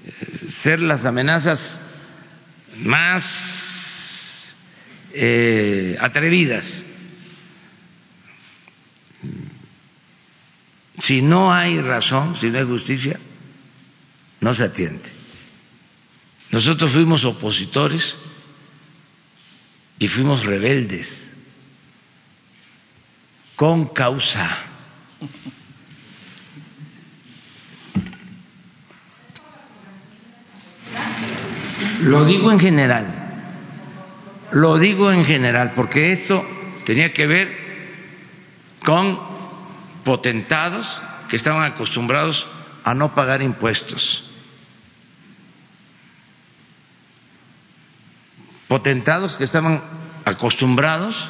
[0.06, 1.82] eh, ser las amenazas
[2.78, 4.54] más
[5.14, 6.86] eh, atrevidas,
[11.00, 13.20] Si no hay razón, si no hay justicia,
[14.40, 15.10] no se atiende.
[16.52, 18.16] Nosotros fuimos opositores
[20.00, 21.34] y fuimos rebeldes
[23.56, 24.58] con causa.
[32.02, 33.06] Lo digo en general,
[34.52, 36.46] lo digo en general, porque esto
[36.86, 37.66] tenía que ver
[38.84, 39.20] con
[40.04, 42.48] potentados que estaban acostumbrados
[42.84, 44.30] a no pagar impuestos.
[48.68, 49.82] Potentados que estaban
[50.26, 51.30] acostumbrados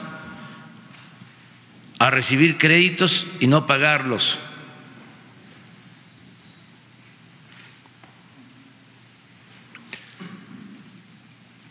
[2.00, 4.38] a recibir créditos y no pagarlos.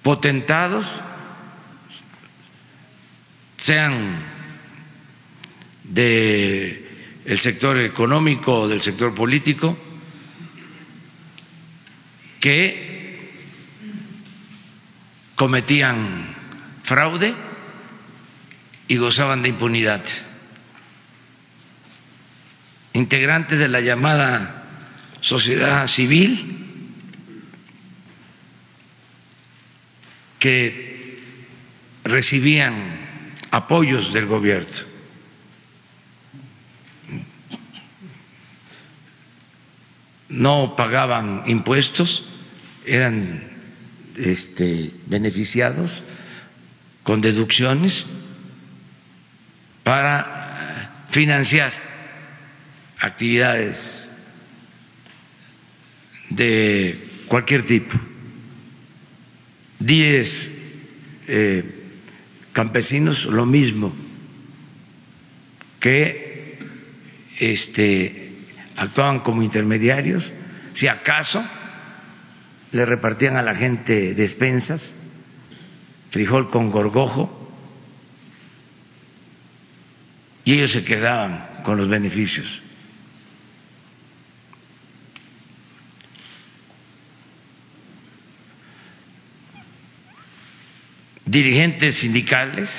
[0.05, 1.01] Potentados,
[3.57, 4.19] sean
[5.83, 6.91] de
[7.25, 9.79] el sector económico o del sector político,
[12.39, 13.33] que
[15.35, 16.35] cometían
[16.83, 17.35] fraude
[18.87, 20.05] y gozaban de impunidad.
[22.93, 24.67] Integrantes de la llamada
[25.23, 26.64] sociedad civil
[30.45, 31.17] que
[32.05, 33.01] recibían
[33.51, 34.93] apoyos del gobierno.
[40.29, 42.27] no pagaban impuestos,
[42.85, 43.43] eran
[44.19, 46.03] este, beneficiados
[47.05, 48.05] con deducciones
[49.83, 51.73] para financiar
[52.99, 54.15] actividades
[56.29, 58.14] de cualquier tipo.
[59.85, 60.51] Diez
[61.29, 61.63] eh,
[62.53, 63.95] campesinos, lo mismo,
[65.79, 66.59] que
[67.39, 68.33] este,
[68.77, 70.33] actuaban como intermediarios,
[70.73, 71.45] si acaso
[72.73, 75.13] le repartían a la gente despensas,
[76.11, 77.45] frijol con gorgojo,
[80.47, 82.64] y ellos se quedaban con los beneficios.
[91.27, 92.71] Dirigentes sindicales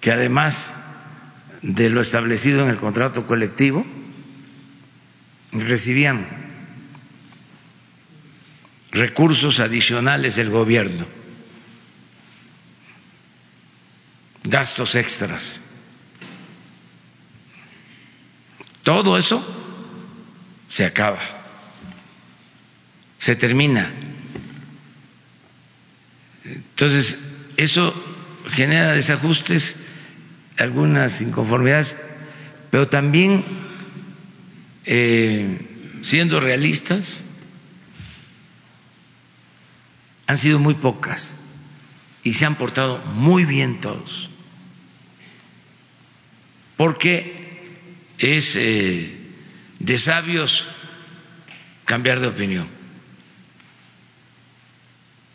[0.00, 0.72] que además
[1.62, 3.84] de lo establecido en el contrato colectivo,
[5.52, 6.26] recibían
[8.92, 11.06] recursos adicionales del gobierno,
[14.44, 15.60] gastos extras.
[18.82, 19.44] Todo eso
[20.68, 21.20] se acaba,
[23.18, 23.92] se termina.
[26.54, 27.18] Entonces,
[27.56, 27.94] eso
[28.50, 29.76] genera desajustes
[30.58, 31.96] algunas inconformidades,
[32.70, 33.44] pero también
[34.84, 35.58] eh,
[36.02, 37.20] siendo realistas,
[40.26, 41.40] han sido muy pocas
[42.22, 44.30] y se han portado muy bien todos,
[46.76, 47.64] porque
[48.18, 49.16] es eh,
[49.78, 50.64] de sabios
[51.84, 52.68] cambiar de opinión.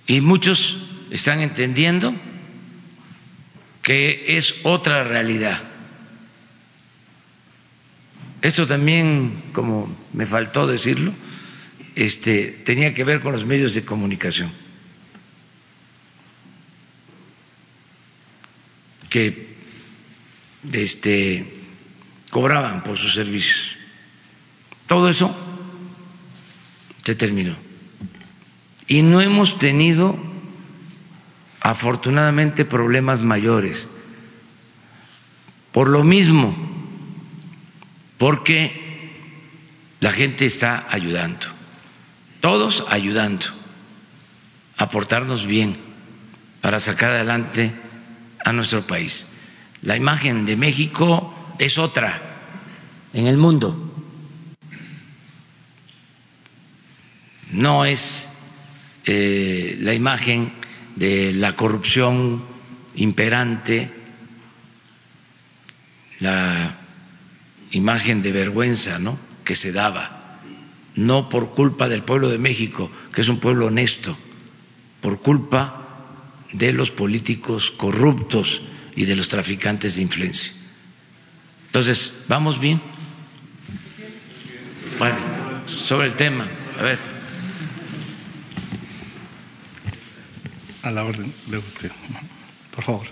[0.08, 0.78] Y muchos
[1.12, 2.13] están entendiendo
[3.82, 5.62] que es otra realidad.
[8.41, 11.13] Esto también, como me faltó decirlo,
[11.96, 14.52] este, tenía que ver con los medios de comunicación,
[19.10, 19.56] que
[20.74, 21.54] este,
[22.30, 23.78] cobraban por sus servicios.
[24.88, 25.36] Todo eso
[27.04, 27.56] se terminó.
[28.88, 30.35] Y no hemos tenido
[31.65, 33.88] afortunadamente problemas mayores.
[35.71, 36.56] Por lo mismo,
[38.19, 39.12] porque
[39.99, 41.47] la gente está ayudando,
[42.39, 43.47] todos ayudando,
[44.78, 45.75] a portarnos bien
[46.62, 47.73] para sacar adelante
[48.43, 49.25] a nuestro país.
[49.82, 52.21] La imagen de México es otra
[53.12, 53.75] en el mundo.
[57.49, 58.30] No es
[59.06, 60.63] eh, la imagen
[60.95, 62.43] de la corrupción
[62.96, 63.91] imperante,
[66.19, 66.77] la
[67.71, 69.19] imagen de vergüenza ¿no?
[69.43, 70.39] que se daba,
[70.96, 74.17] no por culpa del pueblo de México, que es un pueblo honesto,
[75.02, 75.85] por culpa
[76.52, 78.62] de los políticos corruptos
[78.96, 80.52] y de los traficantes de influencia.
[81.67, 82.79] Entonces, ¿vamos bien?
[84.98, 85.17] Bueno,
[85.67, 86.48] sobre el tema,
[86.79, 87.15] a ver.
[90.86, 91.92] A la orden de usted.
[92.75, 93.08] Por favor.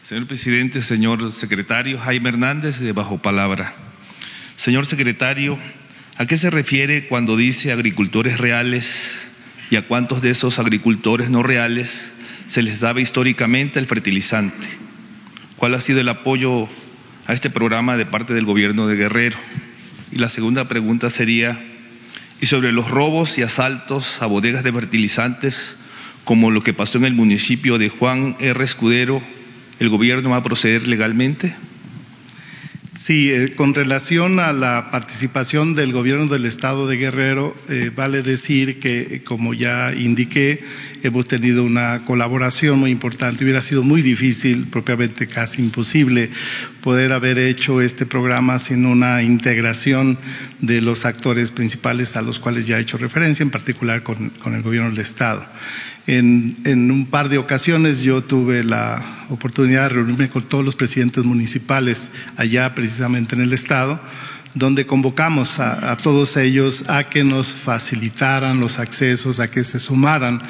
[0.00, 3.74] Señor presidente, señor secretario, Jaime Hernández de Bajo Palabra.
[4.56, 5.58] Señor secretario,
[6.16, 9.10] ¿a qué se refiere cuando dice agricultores reales
[9.70, 12.00] y a cuántos de esos agricultores no reales
[12.46, 14.66] se les daba históricamente el fertilizante?
[15.58, 16.70] ¿Cuál ha sido el apoyo
[17.26, 19.36] a este programa de parte del gobierno de Guerrero?
[20.10, 21.60] Y la segunda pregunta sería,
[22.40, 25.76] ¿y sobre los robos y asaltos a bodegas de fertilizantes,
[26.24, 28.64] como lo que pasó en el municipio de Juan R.
[28.64, 29.22] Escudero,
[29.78, 31.54] el gobierno va a proceder legalmente?
[33.02, 38.20] Sí, eh, con relación a la participación del gobierno del estado de Guerrero, eh, vale
[38.20, 40.62] decir que, como ya indiqué,
[41.02, 43.42] hemos tenido una colaboración muy importante.
[43.42, 46.28] Hubiera sido muy difícil, propiamente casi imposible,
[46.82, 50.18] poder haber hecho este programa sin una integración
[50.60, 54.54] de los actores principales a los cuales ya he hecho referencia, en particular con, con
[54.54, 55.46] el gobierno del estado.
[56.06, 61.24] En, un par de ocasiones yo tuve la oportunidad de reunirme con todos los presidentes
[61.24, 64.00] municipales allá precisamente en el estado,
[64.54, 70.42] donde convocamos a, todos ellos a que nos facilitaran los accesos, a que se sumaran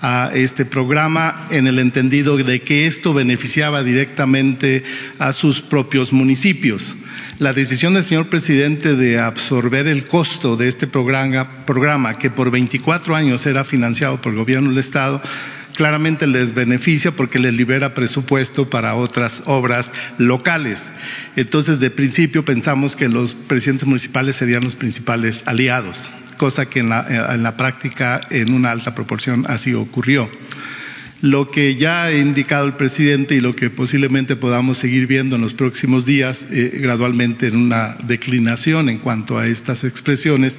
[0.00, 4.84] a este programa en el entendido de que esto beneficiaba directamente
[5.18, 6.94] a sus propios municipios.
[7.38, 13.14] La decisión del señor presidente de absorber el costo de este programa, que por 24
[13.14, 15.22] años era financiado por el gobierno del Estado,
[15.76, 20.90] claramente les beneficia porque les libera presupuesto para otras obras locales.
[21.36, 26.88] Entonces, de principio pensamos que los presidentes municipales serían los principales aliados, cosa que en
[26.88, 30.28] la, en la práctica en una alta proporción así ocurrió.
[31.20, 35.42] Lo que ya ha indicado el presidente y lo que posiblemente podamos seguir viendo en
[35.42, 40.58] los próximos días, eh, gradualmente en una declinación en cuanto a estas expresiones,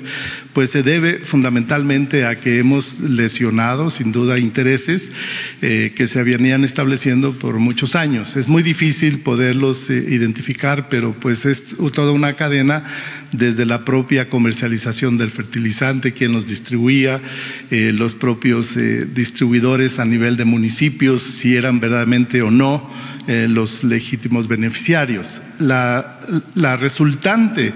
[0.52, 5.14] pues se debe fundamentalmente a que hemos lesionado, sin duda, intereses
[5.62, 8.36] eh, que se venían estableciendo por muchos años.
[8.36, 12.84] Es muy difícil poderlos eh, identificar, pero pues es toda una cadena
[13.32, 17.22] desde la propia comercialización del fertilizante, quien los distribuía,
[17.70, 22.90] los propios distribuidores a nivel de municipios si eran verdaderamente o no
[23.28, 25.28] eh, los legítimos beneficiarios.
[25.60, 27.74] La resultante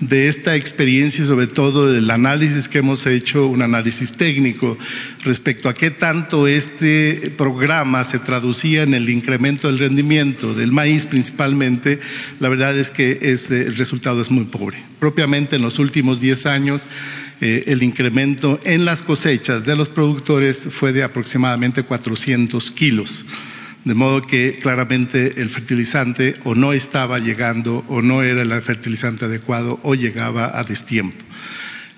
[0.00, 4.78] de esta experiencia y sobre todo del análisis que hemos hecho, un análisis técnico
[5.24, 11.06] respecto a qué tanto este programa se traducía en el incremento del rendimiento del maíz
[11.06, 12.00] principalmente,
[12.40, 14.82] la verdad es que el resultado es muy pobre.
[14.98, 16.82] Propiamente en los últimos diez años
[17.40, 23.24] eh, el incremento en las cosechas de los productores fue de aproximadamente 400 kilos.
[23.84, 29.24] De modo que claramente el fertilizante o no estaba llegando o no era el fertilizante
[29.24, 31.24] adecuado o llegaba a destiempo.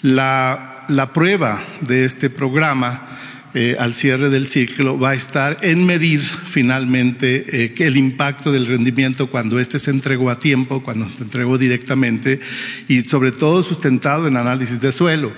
[0.03, 3.09] La, la prueba de este programa
[3.55, 8.67] eh, al cierre del ciclo va a estar en medir finalmente eh, el impacto del
[8.67, 12.41] rendimiento cuando éste se entregó a tiempo, cuando se entregó directamente
[12.89, 15.33] y sobre todo sustentado en análisis de suelo.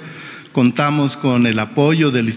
[0.55, 2.29] Contamos con el apoyo del,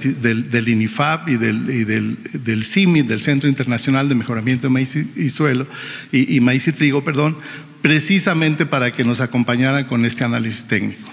[0.67, 5.67] INIFAP y del, del, CIMI, del Centro Internacional de Mejoramiento de Maíz y, Suelo,
[6.11, 7.37] y, y Maíz y Trigo, perdón,
[7.83, 11.11] precisamente para que nos acompañaran con este análisis técnico.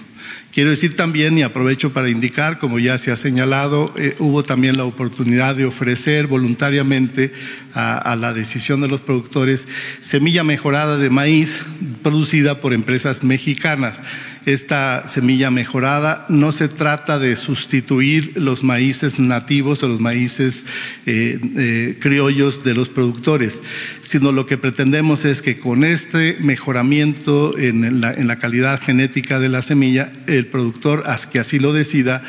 [0.55, 4.77] Quiero decir también, y aprovecho para indicar, como ya se ha señalado, eh, hubo también
[4.77, 7.33] la oportunidad de ofrecer voluntariamente
[7.73, 9.67] a, la decisión de los productores
[9.99, 11.59] semilla mejorada de maíz
[12.01, 14.01] producida por empresas mexicanas.
[14.45, 16.25] Esta semilla mejorada.
[16.29, 20.65] No se trata de sustituir los maíces nativos o los maíces
[21.05, 23.61] eh, eh, criollos de los productores,
[24.01, 29.39] sino lo que pretendemos es que con este mejoramiento en la, en la calidad genética
[29.39, 32.23] de la semilla, el productor, que así lo decida,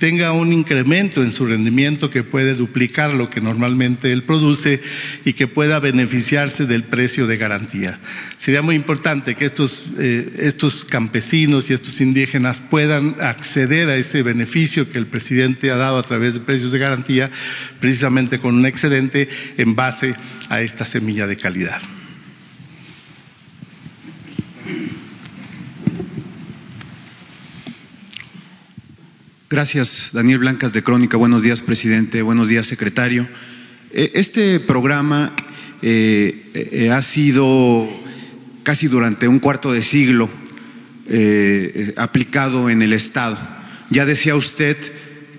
[0.00, 4.80] tenga un incremento en su rendimiento que puede duplicar lo que normalmente él produce
[5.26, 8.00] y que pueda beneficiarse del precio de garantía.
[8.38, 14.22] Sería muy importante que estos, eh, estos campesinos y estos indígenas puedan acceder a ese
[14.22, 17.30] beneficio que el presidente ha dado a través de precios de garantía,
[17.78, 19.28] precisamente con un excedente
[19.58, 20.14] en base
[20.48, 21.82] a esta semilla de calidad.
[29.52, 31.16] Gracias, Daniel Blancas de Crónica.
[31.16, 32.22] Buenos días, presidente.
[32.22, 33.26] Buenos días, secretario.
[33.92, 35.34] Eh, este programa
[35.82, 37.88] eh, eh, ha sido
[38.62, 40.30] casi durante un cuarto de siglo
[41.96, 43.36] aplicado en el Estado.
[43.90, 44.76] Ya decía usted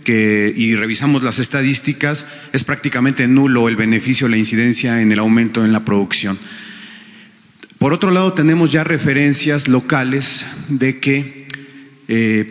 [0.03, 5.63] que, y revisamos las estadísticas, es prácticamente nulo el beneficio, la incidencia en el aumento
[5.63, 6.37] en la producción.
[7.79, 11.47] Por otro lado, tenemos ya referencias locales de que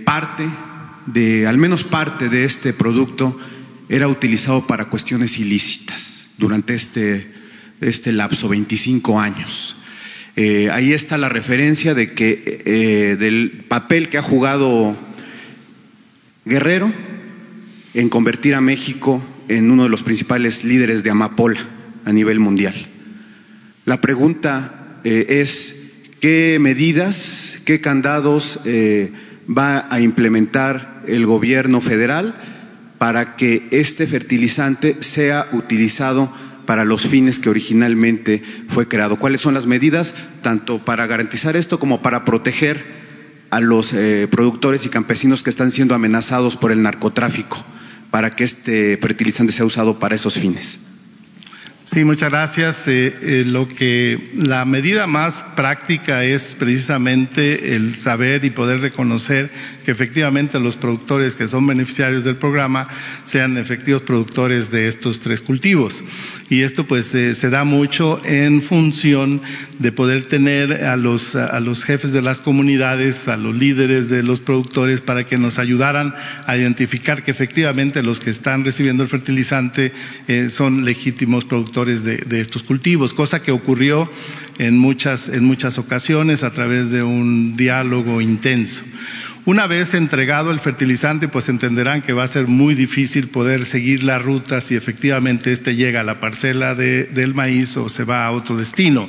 [0.06, 0.48] parte
[1.12, 3.38] de al menos parte de este producto
[3.88, 7.40] era utilizado para cuestiones ilícitas durante este
[7.80, 9.76] este lapso, 25 años.
[10.36, 14.96] Eh, ahí está la referencia de que eh, del papel que ha jugado
[16.44, 16.92] Guerrero
[17.94, 21.61] en convertir a México en uno de los principales líderes de amapola
[22.04, 22.74] a nivel mundial.
[23.84, 25.74] La pregunta eh, es
[26.20, 28.61] qué medidas, qué candados
[29.57, 32.34] va a implementar el gobierno federal
[32.98, 36.32] para que este fertilizante sea utilizado
[36.66, 39.18] para los fines que originalmente fue creado.
[39.18, 42.84] ¿Cuáles son las medidas tanto para garantizar esto como para proteger
[43.51, 47.64] a los eh, productores y campesinos que están siendo amenazados por el narcotráfico
[48.11, 50.89] para que este fertilizante sea usado para esos fines?
[51.93, 52.86] Sí, muchas gracias.
[52.86, 59.51] Eh, eh, lo que la medida más práctica es precisamente el saber y poder reconocer
[59.84, 62.86] que efectivamente los productores que son beneficiarios del programa
[63.24, 66.01] sean efectivos productores de estos tres cultivos
[66.51, 69.40] y esto pues eh, se da mucho en función
[69.78, 74.24] de poder tener a los, a los jefes de las comunidades, a los líderes de
[74.24, 76.12] los productores para que nos ayudaran
[76.46, 79.92] a identificar que efectivamente los que están recibiendo el fertilizante
[80.26, 84.11] eh, son legítimos productores de, de estos cultivos, cosa que ocurrió
[84.59, 88.82] en muchas, en muchas ocasiones a través de un diálogo intenso.
[89.51, 94.05] Una vez entregado el fertilizante, pues entenderán que va a ser muy difícil poder seguir
[94.05, 98.30] la ruta si efectivamente éste llega a la parcela del maíz o se va a
[98.30, 99.09] otro destino.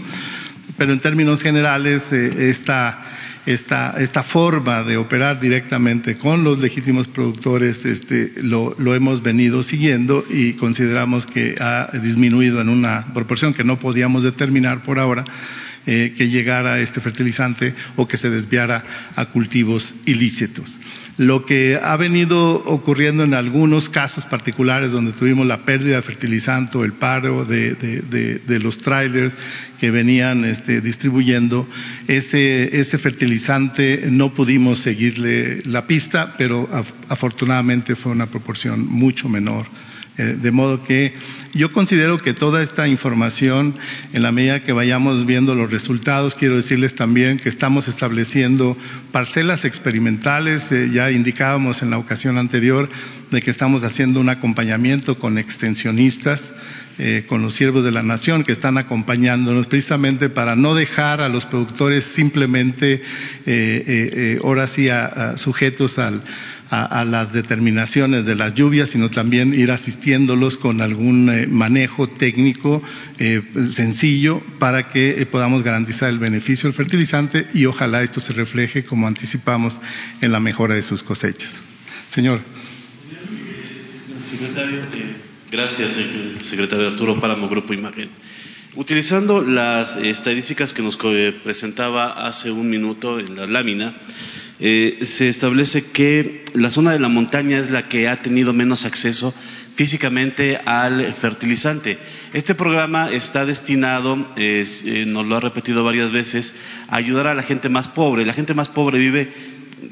[0.79, 3.01] Pero en términos generales, eh, esta,
[3.45, 10.25] esta, forma de operar directamente con los legítimos productores este, lo, lo, hemos venido siguiendo
[10.27, 15.23] y consideramos que ha disminuido en una proporción que no podíamos determinar por ahora
[15.87, 18.83] eh, que llegara este fertilizante o que se desviara
[19.15, 20.77] a cultivos ilícitos.
[21.17, 26.77] Lo que ha venido ocurriendo en algunos casos particulares donde tuvimos la pérdida de fertilizante
[26.77, 29.33] o el paro de, los trailers
[29.79, 31.67] que venían este, distribuyendo,
[32.07, 36.69] ese, ese, fertilizante no pudimos seguirle la pista, pero
[37.09, 39.65] afortunadamente fue una proporción mucho menor
[40.17, 41.13] eh, de modo que
[41.53, 43.75] yo considero que toda esta información,
[44.13, 48.77] en la medida que vayamos viendo los resultados, quiero decirles también que estamos estableciendo
[49.11, 52.89] parcelas experimentales, eh, ya indicábamos en la ocasión anterior
[53.31, 56.53] de que estamos haciendo un acompañamiento con extensionistas.
[56.99, 61.29] Eh, con los siervos de la nación que están acompañándonos precisamente para no dejar a
[61.29, 63.01] los productores simplemente
[64.43, 64.89] ahora sí
[65.37, 66.21] sujetos al,
[66.71, 72.81] a, las determinaciones de las lluvias, sino también ir asistiéndolos con algún eh, manejo técnico
[73.19, 78.31] eh, sencillo para que eh, podamos garantizar el beneficio del fertilizante y ojalá esto se
[78.31, 79.75] refleje, como anticipamos,
[80.21, 81.51] en la mejora de sus cosechas.
[82.07, 82.39] Señor.
[84.29, 84.79] Secretario,
[85.51, 85.91] gracias,
[86.41, 88.09] secretario Arturo Páramo, Grupo Imagen.
[88.75, 90.95] Utilizando las estadísticas que nos
[91.43, 93.97] presentaba hace un minuto en la lámina,
[94.61, 98.85] eh, se establece que la zona de la montaña es la que ha tenido menos
[98.85, 99.33] acceso
[99.75, 101.97] físicamente al fertilizante.
[102.31, 106.53] Este programa está destinado, eh, nos lo ha repetido varias veces,
[106.87, 108.25] a ayudar a la gente más pobre.
[108.25, 109.33] La gente más pobre vive,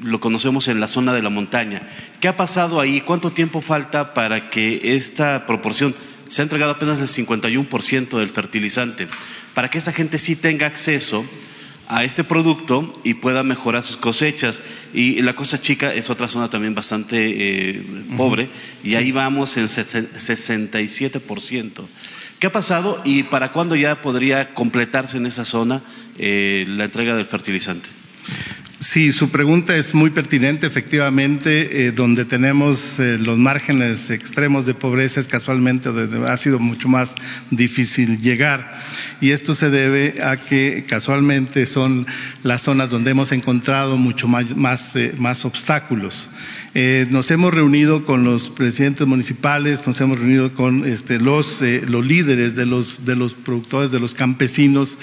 [0.02, 1.82] lo conocemos en la zona de la montaña.
[2.18, 3.02] ¿Qué ha pasado ahí?
[3.02, 5.94] ¿Cuánto tiempo falta para que esta proporción
[6.30, 9.08] se ha entregado apenas el 51% del fertilizante?
[9.52, 11.26] Para que esta gente sí tenga acceso
[11.90, 14.62] a este producto y pueda mejorar sus cosechas.
[14.94, 17.82] Y la Costa Chica es otra zona también bastante eh,
[18.16, 18.48] pobre
[18.84, 21.72] y ahí vamos en 67%.
[22.38, 25.82] ¿Qué ha pasado y para cuándo ya podría completarse en esa zona
[26.16, 27.88] eh, la entrega del fertilizante?
[28.80, 30.66] Sí, su pregunta es muy pertinente.
[30.66, 36.58] Efectivamente, eh, donde tenemos eh, los márgenes extremos de pobreza es casualmente donde ha sido
[36.58, 37.14] mucho más
[37.50, 38.70] difícil llegar.
[39.20, 42.06] Y esto se debe a que casualmente son
[42.42, 46.30] las zonas donde hemos encontrado mucho más, más, eh, más obstáculos.
[47.10, 52.54] nos hemos reunido con los presidentes municipales, nos hemos reunido con este, los, los líderes
[52.54, 54.96] de los, de los productores, de los campesinos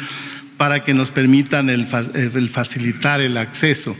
[0.58, 3.96] para que nos permitan el, facilitar el acceso.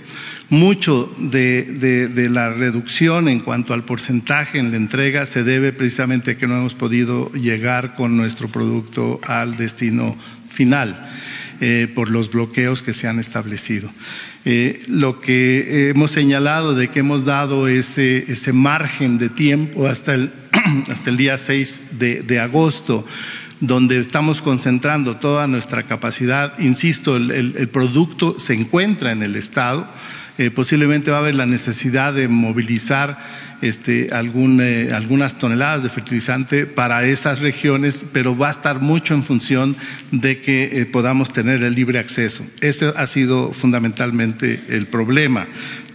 [0.50, 6.38] Mucho de, la reducción en cuanto al porcentaje en la entrega se debe precisamente a
[6.38, 10.16] que no hemos podido llegar con nuestro producto al destino
[10.50, 11.10] final
[11.60, 13.92] eh, por los bloqueos que se han establecido.
[14.46, 20.32] Eh, lo que hemos señalado de que hemos dado ese, margen de tiempo hasta el,
[20.90, 23.06] hasta el día 6 de agosto
[23.60, 26.58] donde estamos concentrando toda nuestra capacidad.
[26.60, 29.88] Insisto, el, producto se encuentra en el Estado.
[30.40, 33.18] eh, posiblemente va a haber la necesidad de movilizar
[33.64, 39.24] este, eh, algunas toneladas de fertilizante para esas regiones, pero va a estar mucho en
[39.24, 39.76] función
[40.12, 42.46] de que podamos tener el libre acceso.
[42.62, 45.48] Ese ha sido fundamentalmente el problema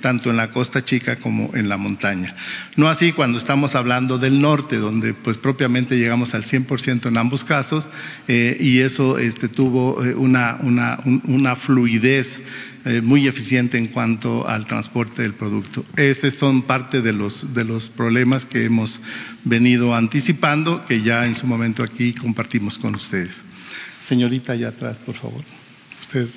[0.03, 2.37] tanto en la costa chica como en la montaña.
[2.77, 7.45] No así cuando estamos hablando del norte, donde pues propiamente llegamos al 100% en ambos
[7.45, 7.87] casos
[8.29, 12.45] eh, y eso este, tuvo eh, una, fluidez
[12.85, 15.87] eh, muy eficiente en cuanto al transporte del producto.
[15.97, 19.01] Esos son parte de los, de los problemas que hemos
[19.45, 23.43] venido anticipando, que ya en su momento aquí compartimos con ustedes.
[24.01, 25.43] Señorita, allá atrás, por favor.
[26.01, 26.29] Usted.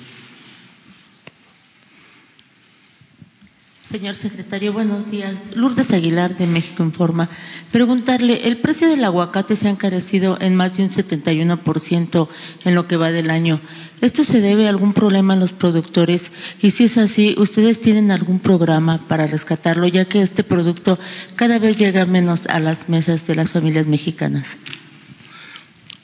[3.88, 5.54] Señor secretario, buenos días.
[5.54, 7.28] Lourdes Aguilar de México Informa.
[7.70, 12.28] Preguntarle, el precio del aguacate se ha encarecido en más de un 71%
[12.64, 13.60] en lo que va del año.
[14.00, 16.32] ¿Esto se debe a algún problema en los productores?
[16.60, 20.98] Y si es así, ¿ustedes tienen algún programa para rescatarlo, ya que este producto
[21.36, 24.56] cada vez llega menos a las mesas de las familias mexicanas?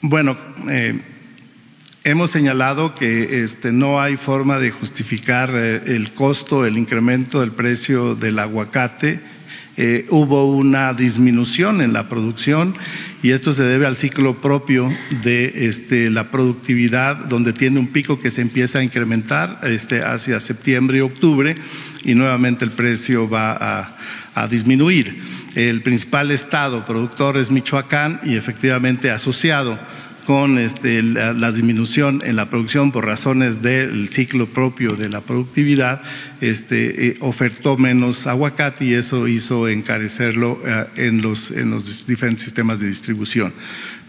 [0.01, 0.37] Bueno,
[0.69, 1.01] eh,
[2.05, 7.51] Hemos señalado que este, no hay forma de justificar eh, el costo, el incremento del
[7.51, 9.21] precio del aguacate.
[9.77, 12.75] Eh, hubo una disminución en la producción
[13.23, 14.91] y esto se debe al ciclo propio
[15.23, 20.41] de este, la productividad, donde tiene un pico que se empieza a incrementar este, hacia
[20.41, 21.55] septiembre y octubre
[22.03, 23.95] y nuevamente el precio va a,
[24.35, 25.21] a disminuir.
[25.55, 29.79] El principal estado productor es Michoacán y efectivamente asociado
[30.25, 36.01] con este, la, disminución en la producción por razones del ciclo propio de la productividad,
[36.41, 42.43] este, eh, ofertó menos aguacate y eso hizo encarecerlo eh, en, los, en los diferentes
[42.43, 43.53] sistemas de distribución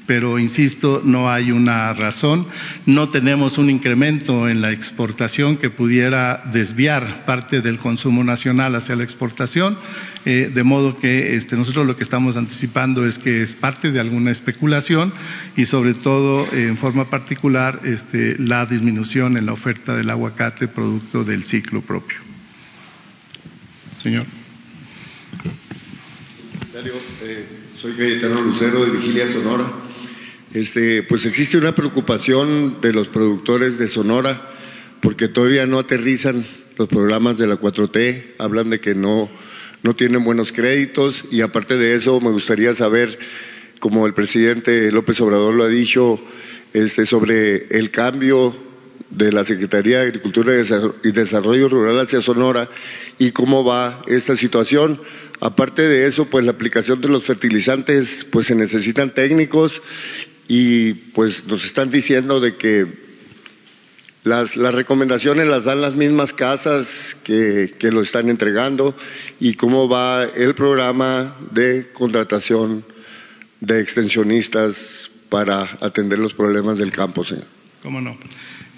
[0.06, 2.46] pero insisto, no hay una razón.
[2.86, 8.96] No tenemos un incremento en la exportación que pudiera desviar parte del consumo nacional hacia
[8.96, 9.78] la exportación,
[10.24, 14.00] eh, de modo que este, nosotros lo que estamos anticipando es que es parte de
[14.00, 15.12] alguna especulación
[15.56, 20.68] y sobre todo eh, en forma particular este, la disminución en la oferta del aguacate
[20.68, 22.18] producto del ciclo propio.
[24.02, 24.26] Señor.
[27.26, 27.46] Eh,
[27.76, 29.83] soy Cayetano Lucero de Vigilia Sonora.
[30.54, 34.40] Este, pues existe una preocupación de los productores de Sonora
[35.00, 36.44] porque todavía no aterrizan
[36.78, 39.28] los programas de la 4T, hablan de que no,
[39.82, 43.18] no tienen buenos créditos y aparte de eso me gustaría saber,
[43.80, 46.20] como el presidente López Obrador lo ha dicho,
[46.72, 48.54] este, sobre el cambio
[49.10, 50.52] de la Secretaría de Agricultura
[51.02, 52.70] y Desarrollo Rural hacia Sonora
[53.18, 55.00] y cómo va esta situación.
[55.40, 59.82] Aparte de eso, pues la aplicación de los fertilizantes, pues se necesitan técnicos
[60.48, 62.86] y pues nos están diciendo de que
[64.24, 66.88] las, las recomendaciones las dan las mismas casas
[67.24, 68.96] que, que lo están entregando
[69.38, 72.84] y cómo va el programa de contratación
[73.60, 77.46] de extensionistas para atender los problemas del campo, señor.
[77.82, 78.16] ¿Cómo no?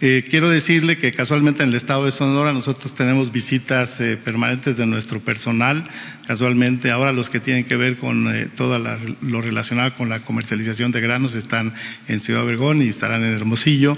[0.02, 4.76] Eh, quiero decirle que casualmente en el estado de Sonora nosotros tenemos visitas eh, permanentes
[4.76, 5.88] de nuestro personal.
[6.26, 10.92] Casualmente ahora los que tienen que ver con eh, todo lo relacionado con la comercialización
[10.92, 11.72] de granos están
[12.08, 13.96] en Ciudad Obregón y estarán en Hermosillo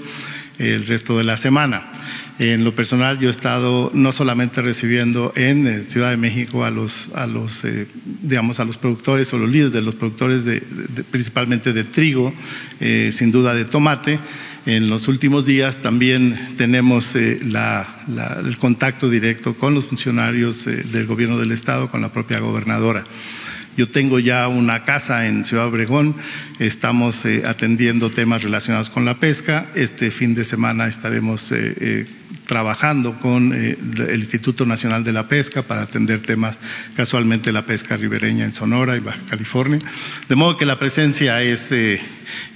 [0.57, 1.91] el resto de la semana.
[2.39, 7.09] En lo personal yo he estado no solamente recibiendo en Ciudad de México a los,
[7.13, 7.63] a los
[8.21, 10.61] digamos, a los productores o los líderes de los productores de,
[11.11, 12.33] principalmente de trigo,
[12.79, 14.19] sin duda de tomate,
[14.65, 21.07] en los últimos días también tenemos eh, el contacto directo con los funcionarios eh, del
[21.07, 23.05] gobierno del estado, con la propia gobernadora.
[23.79, 26.13] Yo tengo ya una casa en Ciudad Obregón,
[26.59, 29.67] estamos eh, atendiendo temas relacionados con la pesca.
[29.73, 31.45] Este fin de semana estaremos
[32.45, 36.59] trabajando con el Instituto Nacional de la Pesca para atender temas
[36.97, 39.79] casualmente la pesca ribereña en Sonora y Baja California.
[40.27, 41.71] De modo que la presencia es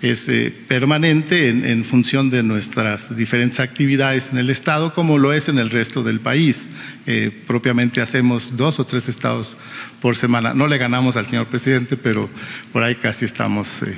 [0.01, 5.49] es eh, permanente en, función de nuestras diferentes actividades en el Estado, como lo es
[5.49, 6.69] en el resto del país.
[7.05, 9.55] Eh, propiamente hacemos dos o tres estados
[10.04, 10.54] por semana.
[10.54, 12.30] No le ganamos al señor presidente, pero
[12.74, 13.97] por ahí casi estamos eh,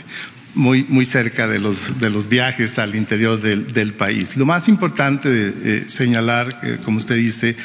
[0.54, 4.38] muy, muy cerca de los, de los viajes al interior del, del país.
[4.38, 7.58] Lo más importante de señalar, como usted dice,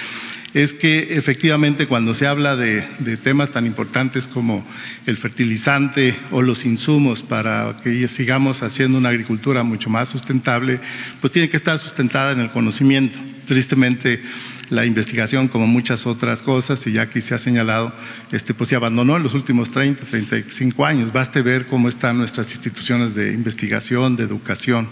[0.55, 2.83] es que efectivamente cuando se habla de,
[3.23, 4.67] temas tan importantes como
[5.07, 10.81] el fertilizante o los insumos para que sigamos haciendo una agricultura mucho más sustentable,
[11.21, 13.19] pues tiene que estar sustentada en el conocimiento.
[13.47, 14.23] Tristemente,
[14.71, 17.93] la investigación, como muchas otras cosas, y ya aquí se ha señalado,
[18.33, 21.13] este, pues se abandonó en los últimos 30, 35 años.
[21.13, 24.89] Baste ver cómo están nuestras instituciones de investigación, de educación,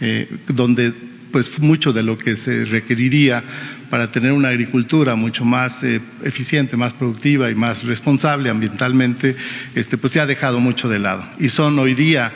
[0.00, 0.92] eh, donde
[1.30, 3.44] pues mucho de lo que se requeriría
[3.88, 9.36] para tener una agricultura mucho más eh, eficiente, más productiva y más responsable ambientalmente,
[9.74, 11.24] este, pues se ha dejado mucho de lado.
[11.38, 12.32] Y son hoy día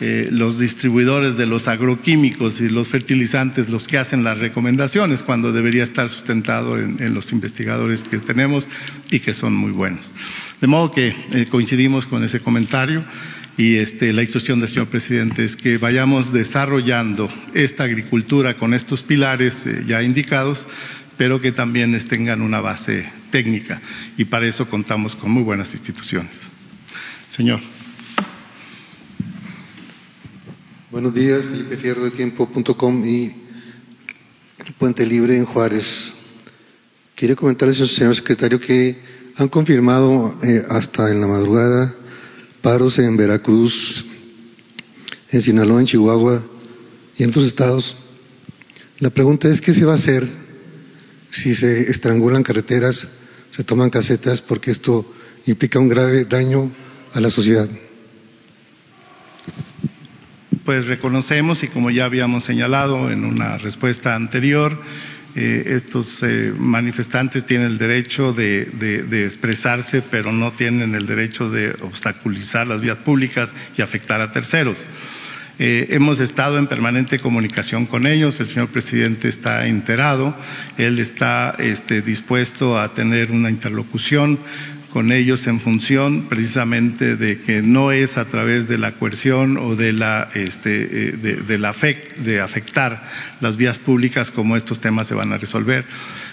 [0.00, 5.52] eh, los distribuidores de los agroquímicos y los fertilizantes los que hacen las recomendaciones cuando
[5.52, 8.66] debería estar sustentado en, los investigadores que tenemos
[9.10, 10.10] y que son muy buenos.
[10.60, 13.04] De modo que eh, coincidimos con ese comentario
[13.56, 19.02] y este, la instrucción del señor presidente es que vayamos desarrollando esta agricultura con estos
[19.02, 20.66] pilares eh, ya indicados,
[21.16, 23.80] pero que también tengan una base técnica
[24.18, 26.42] y para eso contamos con muy buenas instituciones.
[27.28, 27.73] Señor.
[30.94, 33.34] Buenos días, Felipe Fierro de Tiempo.com y
[34.78, 36.12] Puente Libre en Juárez.
[37.16, 38.96] Quería comentarles, señor secretario, que
[39.36, 41.92] han confirmado eh, hasta en la madrugada
[42.62, 44.04] paros en Veracruz,
[45.32, 46.40] en Sinaloa, en Chihuahua
[47.18, 47.96] y en otros estados.
[49.00, 50.28] La pregunta es, ¿qué se va a hacer
[51.28, 53.08] si se estrangulan carreteras,
[53.50, 55.12] se toman casetas, porque esto
[55.44, 56.70] implica un grave daño
[57.14, 57.68] a la sociedad?
[60.64, 64.80] Pues reconocemos y como ya habíamos señalado en una respuesta anterior,
[65.36, 71.70] eh, estos eh, manifestantes tienen el derecho de, expresarse, pero no tienen el derecho de
[71.82, 74.86] obstaculizar las vías públicas y afectar a terceros.
[75.58, 80.36] Eh, hemos estado en permanente comunicación con ellos, el señor presidente está enterado,
[80.78, 84.38] él está este, dispuesto a tener una interlocución
[84.94, 89.74] con ellos en función precisamente de que no es a través de la coerción o
[89.74, 93.02] de la este, eh, de, la afectar
[93.40, 95.84] las vías públicas como estos temas se van a resolver.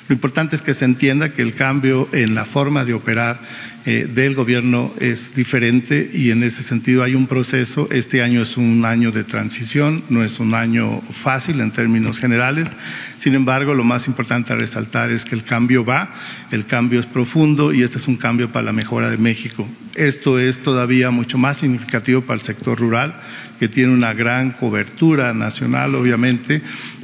[0.07, 3.39] Lo importante es que se entienda que el cambio en la forma de operar
[3.83, 7.87] eh, del gobierno es diferente y en ese sentido hay un proceso.
[7.91, 12.69] Este año es un año de transición, no es un año fácil en términos generales.
[13.17, 16.13] Sin embargo, lo más importante a resaltar es que el cambio va,
[16.51, 19.67] el cambio es profundo y este es un cambio para la mejora de México.
[19.95, 23.19] Esto es todavía mucho más significativo para el sector rural,
[23.59, 26.61] que tiene una gran cobertura nacional, obviamente,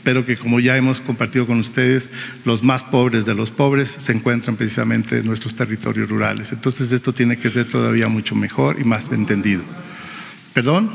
[0.08, 2.10] pero que como ya hemos compartido con ustedes,
[2.46, 6.54] los más pobres de los pobres se encuentran precisamente en nuestros territorios rurales.
[6.54, 9.64] Entonces esto tiene que ser todavía mucho mejor y más entendido.
[10.54, 10.92] ¿Perdón?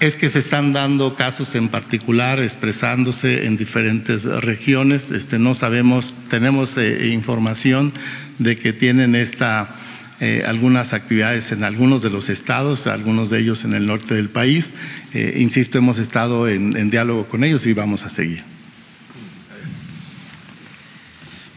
[0.00, 5.12] Es que se están dando casos en particular expresándose en diferentes regiones.
[5.12, 7.90] Este, no sabemos, tenemos eh, información
[8.38, 9.76] de que tienen esta
[10.20, 14.28] eh, algunas actividades en algunos de los estados, algunos de ellos en el norte del
[14.28, 14.72] país.
[15.12, 18.42] Eh, insisto, hemos estado en, diálogo con ellos y vamos a seguir.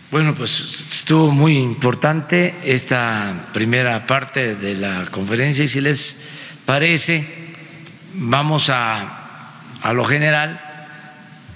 [0.10, 6.16] Bueno, pues estuvo muy importante esta primera parte de la conferencia y si les
[6.66, 7.24] parece,
[8.16, 10.62] vamos a, a lo general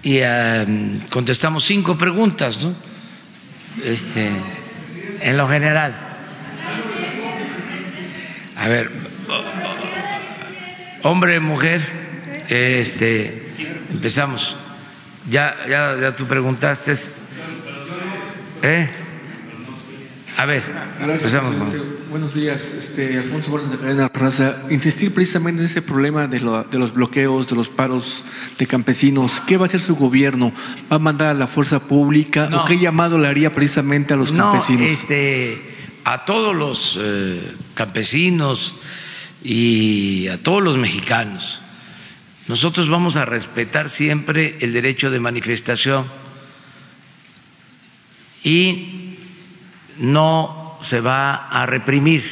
[0.03, 2.75] y eh, contestamos cinco preguntas, ¿no?
[3.83, 4.29] Este,
[5.21, 6.10] en lo general.
[8.61, 8.91] A ver,
[11.01, 11.81] hombre, mujer,
[12.47, 13.43] este,
[13.91, 14.55] empezamos.
[15.27, 16.93] Ya, ya, ya tú preguntaste.
[18.61, 18.87] ¿Eh?
[20.37, 20.61] A ver,
[21.01, 21.55] empezamos.
[22.11, 24.57] Buenos días, este, Alfonso Borges de Cadena Raza.
[24.69, 28.23] Insistir precisamente en ese problema de, de, los bloqueos, de los paros
[28.59, 29.41] de campesinos.
[29.47, 30.51] ¿Qué va a hacer su gobierno?
[30.91, 32.47] ¿Va a mandar a la fuerza pública?
[32.53, 34.83] ¿O qué llamado le haría precisamente a los campesinos?
[34.83, 38.73] Este, a todos los eh, campesinos
[39.43, 41.61] y a todos los mexicanos.
[42.47, 46.05] Nosotros vamos a respetar siempre el derecho de manifestación
[48.43, 49.17] y
[49.97, 52.23] no se va a reprimir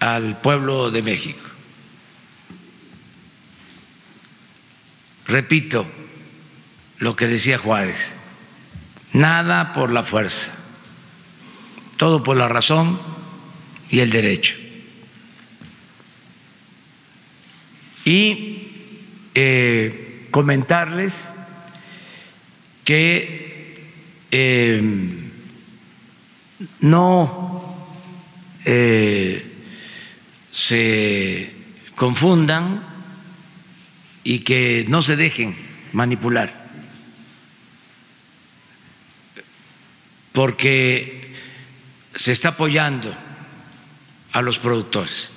[0.00, 1.40] al pueblo de México.
[5.26, 5.86] Repito
[6.98, 8.16] lo que decía Juárez,
[9.12, 10.61] nada por la fuerza
[12.02, 12.98] todo por la razón
[13.88, 14.56] y el derecho.
[18.04, 18.58] Y
[19.36, 21.22] eh, comentarles
[22.84, 23.84] que
[24.32, 24.82] eh,
[26.80, 27.86] no
[28.64, 29.46] eh,
[30.50, 31.52] se
[31.94, 32.82] confundan
[34.24, 35.54] y que no se dejen
[35.92, 36.68] manipular,
[40.32, 41.21] porque
[42.14, 43.14] se está apoyando
[44.32, 45.32] a los productores.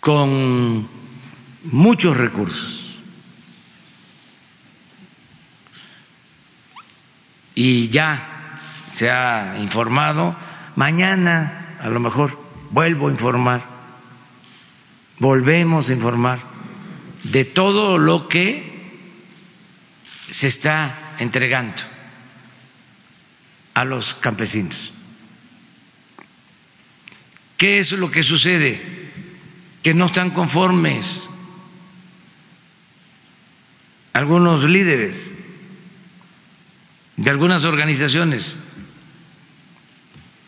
[0.00, 0.88] con
[1.64, 3.02] muchos recursos.
[7.54, 8.58] Y ya
[8.88, 10.34] se ha informado,
[10.76, 12.38] mañana a lo mejor
[12.70, 13.62] vuelvo a informar,
[15.18, 16.40] volvemos a informar
[17.24, 18.70] de todo lo que
[20.30, 21.82] se está entregando
[23.74, 24.92] a los campesinos.
[27.56, 29.12] ¿Qué es lo que sucede?
[29.82, 31.20] Que no están conformes
[34.12, 35.30] algunos líderes
[37.16, 38.56] de algunas organizaciones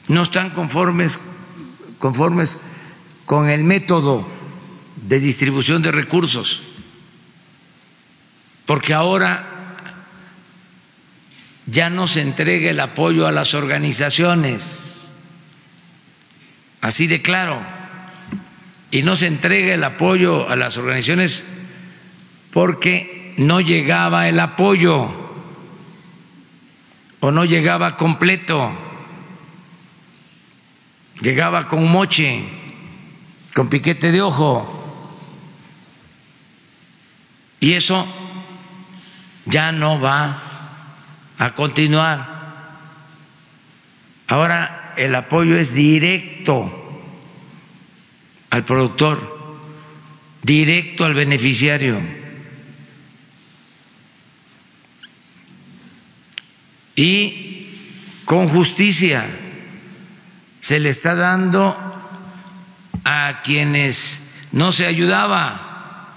[0.08, 1.18] no están conformes
[1.98, 2.60] conformes
[3.24, 4.26] con el método
[4.96, 6.60] de distribución de recursos,
[8.66, 9.51] porque ahora
[11.72, 15.10] ya no se entrega el apoyo a las organizaciones,
[16.82, 17.62] así de claro,
[18.90, 21.42] y no se entrega el apoyo a las organizaciones
[22.52, 25.10] porque no llegaba el apoyo
[27.20, 28.70] o no llegaba completo,
[31.22, 32.44] llegaba con moche,
[33.54, 34.78] con piquete de ojo.
[37.60, 38.06] Y eso
[39.46, 40.51] ya no va
[41.38, 42.42] a continuar.
[44.28, 46.78] Ahora el apoyo es directo
[48.50, 49.58] al productor,
[50.42, 52.00] directo al beneficiario.
[56.94, 57.66] Y
[58.24, 59.26] con justicia
[60.60, 61.76] se le está dando
[63.04, 66.08] a quienes no se ayudaba,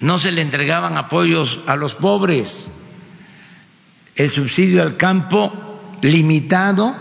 [0.00, 2.72] no se le entregaban apoyos a los pobres,
[4.14, 6.94] el subsidio al campo limitado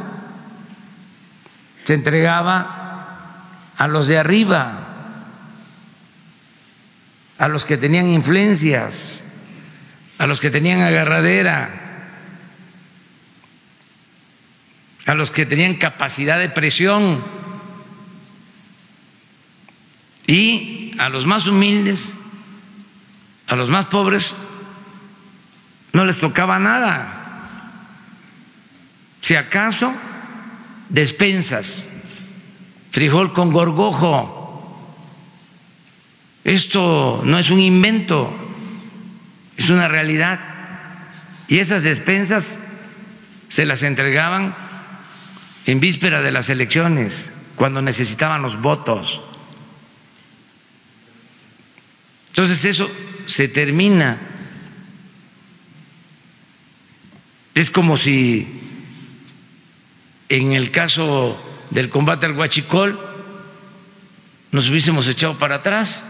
[1.83, 4.87] se entregaba a los de arriba,
[7.37, 9.21] a los que tenían influencias,
[10.17, 12.07] a los que tenían agarradera,
[15.05, 17.23] a los que tenían capacidad de presión
[20.27, 22.13] y a los más humildes,
[23.47, 24.35] a los más pobres,
[25.99, 27.43] no les tocaba nada.
[29.19, 29.93] Si acaso,
[30.87, 31.85] despensas,
[32.89, 34.87] frijol con gorgojo.
[36.45, 38.33] Esto no es un invento,
[39.57, 40.39] es una realidad.
[41.49, 42.57] Y esas despensas
[43.49, 44.55] se las entregaban
[45.65, 49.19] en víspera de las elecciones, cuando necesitaban los votos.
[52.29, 52.89] Entonces eso
[53.25, 54.38] se termina.
[57.59, 58.47] Es como si
[60.29, 61.37] en el caso
[61.71, 62.97] del combate al huachicol
[64.53, 66.01] nos hubiésemos echado para atrás.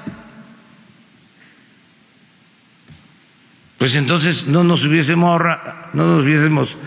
[3.79, 6.77] Pues entonces no nos hubiésemos ahorrado, no nos hubiésemos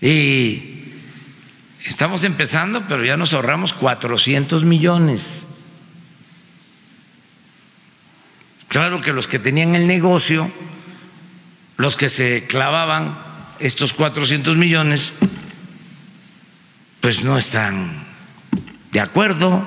[0.00, 0.72] Y
[1.84, 5.44] Estamos empezando, pero ya nos ahorramos 400 millones.
[8.68, 10.50] Claro que los que tenían el negocio,
[11.76, 13.18] los que se clavaban
[13.62, 15.12] estos 400 millones,
[17.00, 18.04] pues no están
[18.90, 19.64] de acuerdo.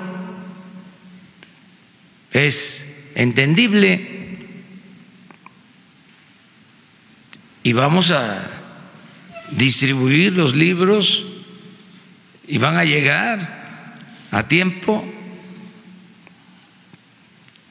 [2.30, 2.84] Es
[3.14, 4.38] entendible.
[7.62, 8.42] Y vamos a
[9.52, 11.24] distribuir los libros
[12.46, 13.94] y van a llegar
[14.30, 15.10] a tiempo.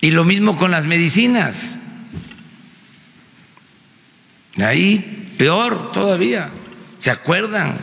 [0.02, 1.85] Y lo mismo con las medicinas.
[4.58, 6.50] Ahí peor todavía.
[7.00, 7.78] ¿Se acuerdan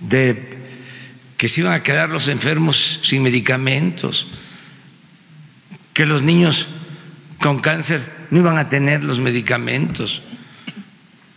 [0.00, 0.58] de
[1.36, 4.26] que se iban a quedar los enfermos sin medicamentos?
[5.94, 6.66] Que los niños
[7.38, 8.00] con cáncer
[8.30, 10.22] no iban a tener los medicamentos.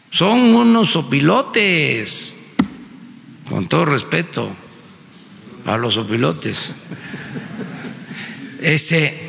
[0.09, 2.35] Son unos opilotes
[3.49, 4.55] con todo respeto,
[5.65, 6.59] a los opilotes.
[8.61, 9.22] Este,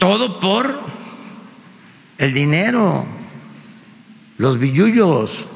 [0.00, 0.80] todo por
[2.16, 3.06] el dinero,
[4.38, 5.46] los billullos.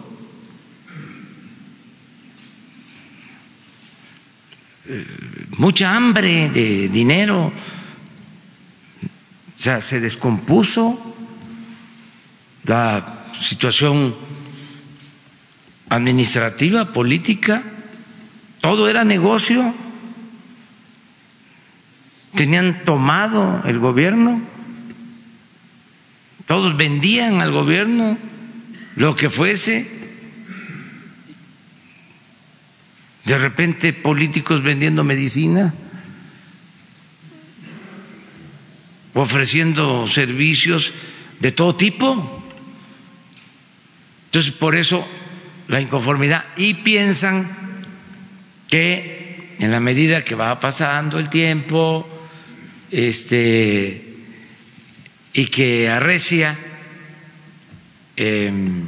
[4.87, 5.07] Eh,
[5.57, 7.53] mucha hambre de dinero, o
[9.57, 11.17] sea, se descompuso
[12.65, 14.15] la situación
[15.89, 17.63] administrativa, política,
[18.61, 19.75] todo era negocio,
[22.35, 24.43] tenían tomado el gobierno,
[26.47, 28.19] todos vendían al gobierno
[28.97, 29.91] lo que fuese,
[33.25, 35.73] de repente políticos vendiendo medicina,
[39.15, 40.93] ofreciendo servicios
[41.41, 42.43] de todo tipo.
[44.27, 45.07] Entonces, por eso
[45.69, 46.45] la inconformidad.
[46.57, 47.49] Y piensan
[48.69, 52.14] que en la medida que va pasando el tiempo
[52.91, 54.17] este
[55.33, 56.59] y que arrecia
[58.17, 58.85] em,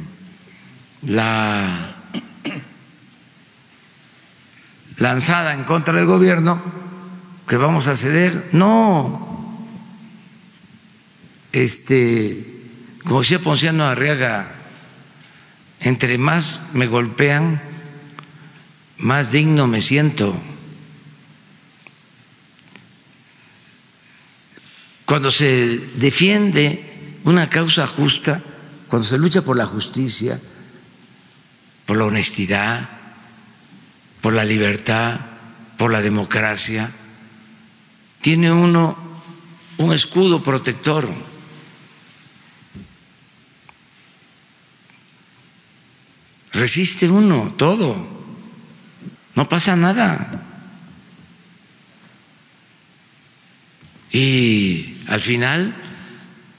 [1.03, 1.95] la
[4.97, 6.61] lanzada en contra del gobierno
[7.47, 9.65] que vamos a ceder no
[11.51, 12.45] este
[13.03, 14.57] como decía Ponciano Arriaga
[15.79, 17.61] entre más me golpean,
[18.97, 20.35] más digno me siento.
[25.07, 28.43] Cuando se defiende una causa justa,
[28.89, 30.37] cuando se lucha por la justicia,
[31.85, 32.89] por la honestidad,
[34.19, 35.17] por la libertad,
[35.77, 36.91] por la democracia,
[38.19, 38.97] tiene uno
[39.77, 41.07] un escudo protector.
[46.57, 47.95] resiste uno todo,
[49.35, 50.46] no pasa nada.
[54.11, 55.75] Y al final,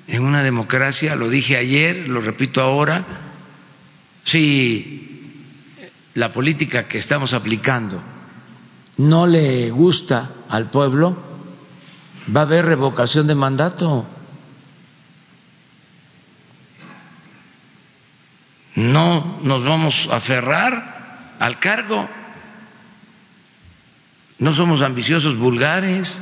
[0.06, 3.04] en una democracia, lo dije ayer, lo repito ahora,
[4.24, 5.32] si
[6.14, 8.02] la política que estamos aplicando
[8.98, 11.16] no le gusta al pueblo,
[12.34, 14.06] va a haber revocación de mandato.
[18.78, 22.08] no nos vamos a aferrar al cargo,
[24.38, 26.16] no somos ambiciosos vulgares,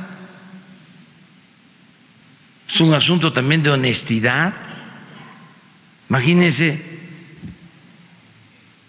[2.67, 4.53] es un asunto también de honestidad.
[6.09, 6.99] Imagínense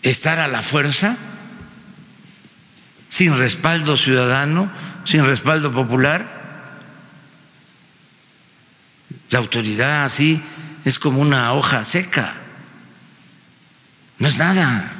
[0.02, 1.16] estar a la fuerza,
[3.08, 4.70] sin respaldo ciudadano,
[5.04, 6.38] sin respaldo popular.
[9.30, 10.40] La autoridad así
[10.84, 12.34] es como una hoja seca.
[14.18, 14.90] No es nada,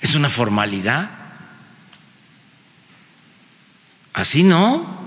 [0.00, 1.10] es una formalidad.
[4.12, 4.97] Así no.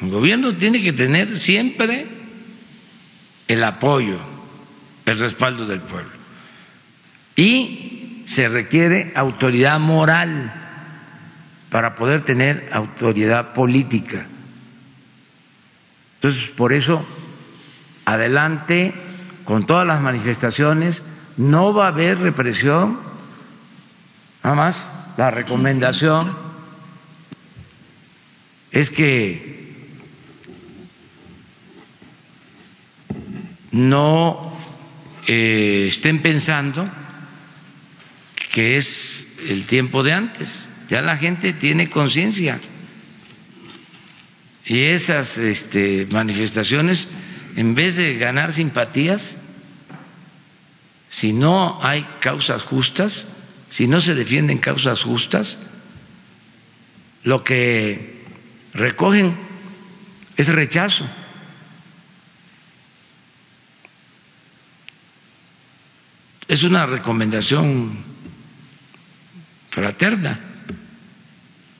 [0.00, 2.06] El gobierno tiene que tener siempre
[3.48, 4.18] el apoyo,
[5.06, 6.10] el respaldo del pueblo.
[7.36, 10.52] Y se requiere autoridad moral
[11.70, 14.26] para poder tener autoridad política.
[16.14, 17.06] Entonces, por eso,
[18.04, 18.94] adelante
[19.44, 21.04] con todas las manifestaciones,
[21.36, 22.98] no va a haber represión,
[24.42, 26.36] nada más la recomendación
[28.72, 29.65] es que
[33.76, 34.52] no
[35.26, 36.84] eh, estén pensando
[38.52, 42.58] que es el tiempo de antes, ya la gente tiene conciencia
[44.64, 47.08] y esas este, manifestaciones
[47.54, 49.36] en vez de ganar simpatías,
[51.08, 53.28] si no hay causas justas,
[53.68, 55.70] si no se defienden causas justas,
[57.24, 58.22] lo que
[58.74, 59.36] recogen
[60.36, 61.06] es rechazo.
[66.48, 67.98] Es una recomendación
[69.70, 70.40] fraterna.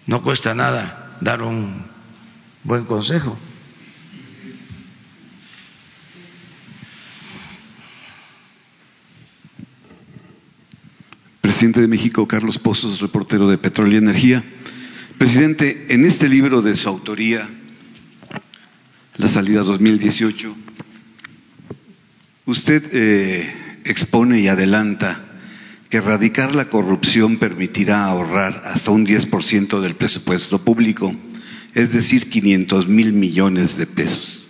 [0.06, 1.84] No cuesta nada dar un
[2.64, 3.38] buen consejo.
[11.56, 14.44] presidente de México, Carlos Pozos, reportero de Petróleo y Energía.
[15.16, 17.48] Presidente, en este libro de su autoría,
[19.16, 20.54] La salida 2018,
[22.44, 25.20] usted eh, expone y adelanta
[25.88, 31.14] que erradicar la corrupción permitirá ahorrar hasta un 10% del presupuesto público,
[31.74, 34.48] es decir, 500 mil millones de pesos.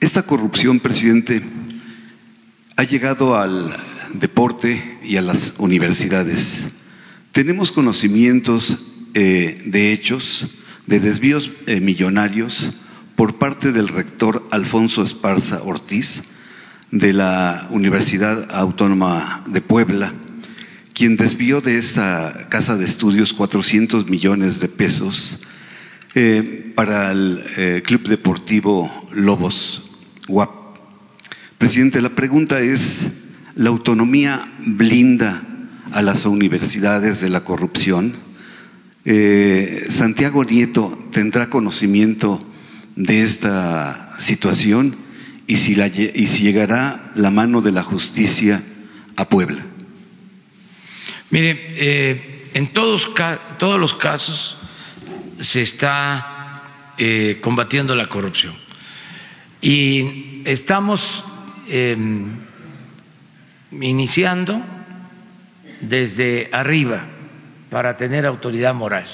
[0.00, 1.42] Esta corrupción, presidente,
[2.76, 3.74] ha llegado al
[4.14, 6.54] deporte y a las universidades.
[7.32, 8.84] Tenemos conocimientos
[9.14, 10.48] eh, de hechos
[10.86, 12.70] de desvíos eh, millonarios
[13.14, 16.22] por parte del rector Alfonso Esparza Ortiz
[16.90, 20.12] de la Universidad Autónoma de Puebla,
[20.94, 25.38] quien desvió de esta casa de estudios 400 millones de pesos
[26.14, 29.90] eh, para el eh, Club Deportivo Lobos
[30.26, 30.50] Guap.
[31.58, 33.00] Presidente, la pregunta es,
[33.54, 35.42] ¿la autonomía blinda
[35.92, 38.16] a las universidades de la corrupción?
[39.04, 42.40] Eh, Santiago Nieto tendrá conocimiento
[42.96, 45.07] de esta situación
[45.48, 48.62] y si, llegará la mano de la justicia
[49.16, 49.64] a Puebla.
[51.30, 53.08] Mire, eh, en todos,
[53.58, 54.56] todos los casos
[55.40, 56.52] se está
[56.98, 58.54] eh, combatiendo la corrupción
[59.62, 61.24] y estamos
[61.66, 62.26] em,
[63.72, 64.62] iniciando
[65.80, 67.06] desde arriba
[67.70, 69.06] para tener autoridad moral,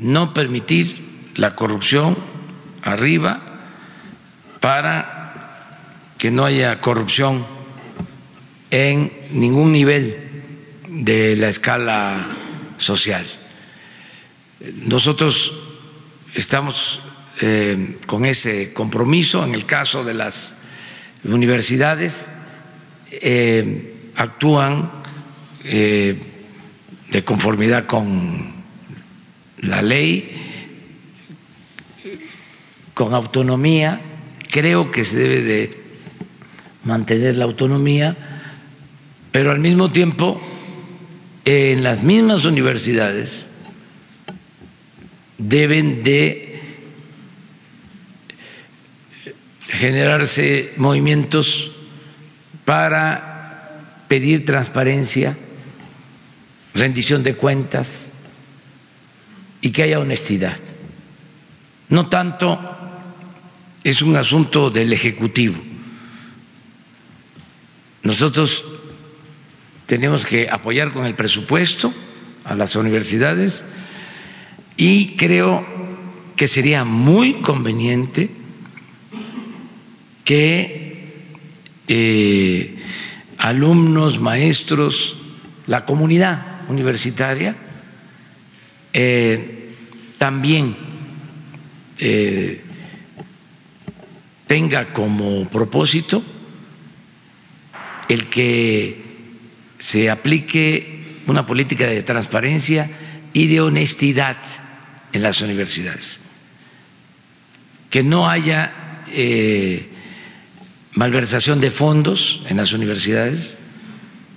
[0.00, 2.16] no permitir la corrupción
[2.82, 3.49] arriba
[4.60, 7.46] para que no haya corrupción
[8.70, 10.16] en ningún nivel
[10.88, 12.26] de la escala
[12.76, 13.26] social.
[14.86, 15.52] Nosotros
[16.34, 17.00] estamos
[17.40, 20.60] eh, con ese compromiso en el caso de las
[21.24, 22.28] universidades,
[23.10, 24.90] eh, actúan
[25.64, 26.20] eh,
[27.10, 28.52] de conformidad con
[29.62, 30.36] la ley,
[32.94, 34.00] con autonomía.
[34.50, 35.80] Creo que se debe de
[36.84, 38.16] mantener la autonomía,
[39.30, 40.40] pero al mismo tiempo
[41.44, 43.44] en las mismas universidades
[45.38, 46.60] deben de
[49.68, 51.70] generarse movimientos
[52.64, 53.70] para
[54.08, 55.36] pedir transparencia
[56.74, 58.10] rendición de cuentas
[59.60, 60.58] y que haya honestidad.
[61.88, 62.79] No tanto
[63.84, 65.56] es un asunto del Ejecutivo.
[68.02, 68.64] Nosotros
[69.86, 71.92] tenemos que apoyar con el presupuesto
[72.44, 73.64] a las universidades
[74.76, 75.66] y creo
[76.36, 78.30] que sería muy conveniente
[80.24, 81.24] que
[81.88, 82.76] eh,
[83.38, 85.16] alumnos, maestros,
[85.66, 87.56] la comunidad universitaria
[88.92, 89.74] eh,
[90.18, 90.76] también
[91.98, 92.62] eh,
[94.50, 96.24] tenga como propósito
[98.08, 99.00] el que
[99.78, 102.90] se aplique una política de transparencia
[103.32, 104.38] y de honestidad
[105.12, 106.18] en las universidades,
[107.90, 109.88] que no haya eh,
[110.94, 113.56] malversación de fondos en las universidades,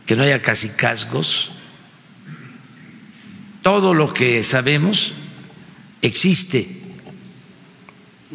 [0.05, 1.53] que no haya casicazgos.
[3.64, 5.11] Todo lo que sabemos
[6.03, 6.68] existe,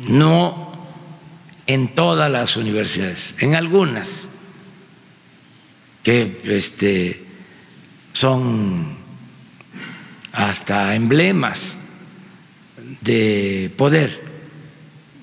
[0.09, 0.68] no
[1.69, 4.31] en todas las universidades, en algunas
[6.03, 7.23] que este,
[8.15, 8.97] son
[10.33, 11.75] hasta emblemas
[13.03, 14.19] de poder,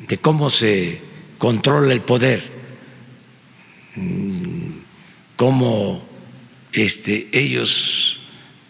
[0.08, 1.02] de cómo se
[1.39, 2.43] controla el poder,
[5.36, 6.08] cómo
[6.74, 8.20] este, ellos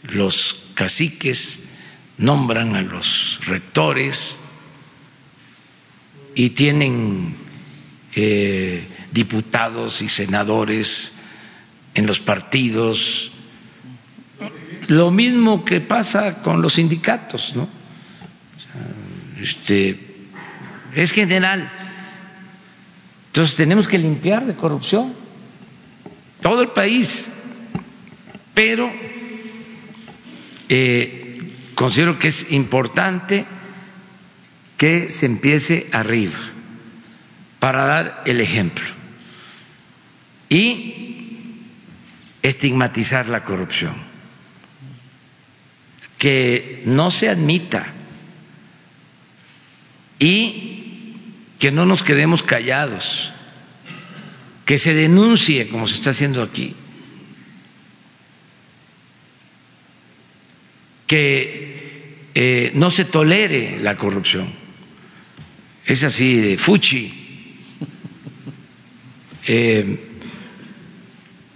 [0.03, 1.65] los caciques
[2.17, 4.37] nombran a los rectores
[6.35, 7.43] y tienen
[8.15, 11.11] eh, diputados y senadores
[11.93, 13.31] en los partidos.
[14.87, 17.67] Lo mismo que pasa con los sindicatos, ¿no?
[19.41, 19.99] Este,
[20.93, 21.69] es general.
[23.27, 25.13] Entonces tenemos que limpiar de corrupción
[26.41, 27.25] todo el país,
[28.53, 28.91] pero
[30.69, 31.39] eh,
[31.73, 33.45] considero que es importante
[34.77, 36.54] que se empiece arriba
[37.65, 38.85] para dar el ejemplo
[40.49, 41.39] y
[42.43, 43.95] estigmatizar la corrupción,
[46.19, 47.87] que no se admita
[50.19, 51.15] y
[51.57, 53.31] que no nos quedemos callados,
[54.63, 56.75] que se denuncie como se está haciendo aquí
[61.07, 64.53] que eh, no se tolere la corrupción.
[65.83, 67.24] Es así de fuchi.
[69.47, 69.99] Eh,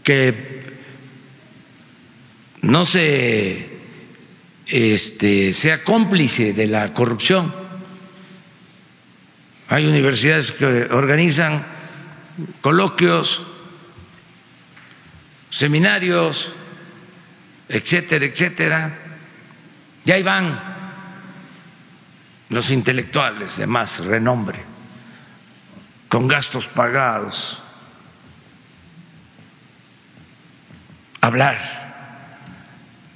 [0.03, 0.49] que
[2.61, 3.70] no se
[4.68, 7.53] este, sea cómplice de la corrupción.
[9.70, 11.66] Hay universidades que organizan
[12.61, 13.41] coloquios
[15.49, 16.53] seminarios,
[17.68, 18.99] etcétera, etcétera.
[20.06, 20.60] Y ahí van
[22.49, 24.60] los intelectuales de más renombre,
[26.07, 27.61] con gastos pagados,
[31.21, 31.79] hablar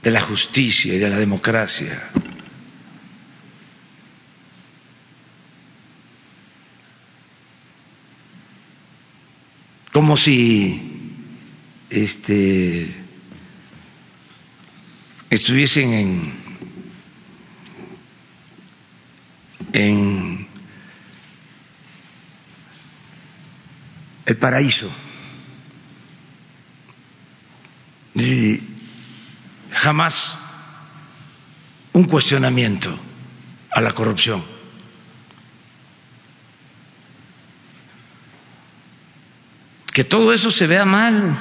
[0.02, 2.10] de la justicia y de la democracia.
[9.92, 10.82] Como si
[11.90, 12.92] este,
[15.30, 16.34] estuviesen en,
[19.72, 20.48] en
[24.26, 24.90] el paraíso.
[28.16, 28.60] Y
[29.72, 30.16] jamás
[31.94, 32.96] un cuestionamiento
[33.72, 34.44] a la corrupción.
[39.92, 41.38] Que todo eso se vea mal,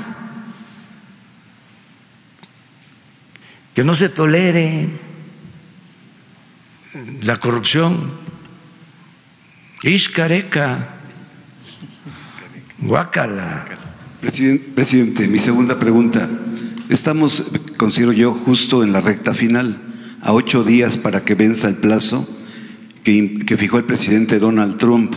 [3.74, 4.89] que no se tolere
[7.23, 8.12] la corrupción.
[9.82, 10.89] Iscareca,
[12.78, 13.65] guacala.
[14.20, 16.28] Presidente, presidente, mi segunda pregunta.
[16.93, 17.43] Estamos,
[17.78, 19.78] considero yo, justo en la recta final,
[20.20, 22.28] a ocho días para que venza el plazo
[23.02, 25.14] que, que fijó el presidente Donald Trump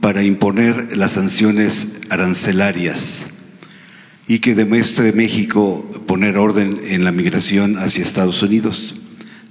[0.00, 3.18] para imponer las sanciones arancelarias
[4.26, 8.96] y que demuestre México poner orden en la migración hacia Estados Unidos.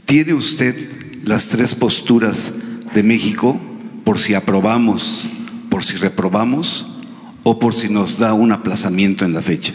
[0.06, 0.76] ¿Tiene usted
[1.24, 2.52] las tres posturas
[2.94, 3.58] de México
[4.04, 5.24] por si aprobamos,
[5.70, 6.86] por si reprobamos
[7.44, 9.74] o por si nos da un aplazamiento en la fecha?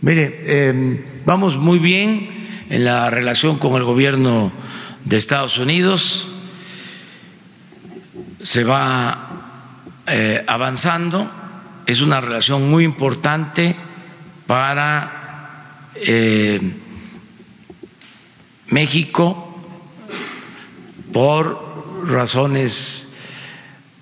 [0.00, 2.28] Mire, eh, vamos muy bien
[2.70, 4.52] en la relación con el gobierno
[5.04, 6.28] de Estados Unidos.
[8.40, 11.28] Se va eh, avanzando.
[11.84, 13.74] Es una relación muy importante
[14.46, 16.60] para eh,
[18.68, 19.60] México
[21.12, 23.08] por razones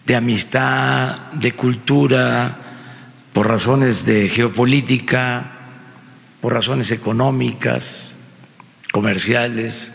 [0.04, 2.54] de amistad, de cultura,
[3.32, 5.55] por razones de geopolítica
[6.46, 8.14] por razones económicas,
[8.92, 9.90] comerciales.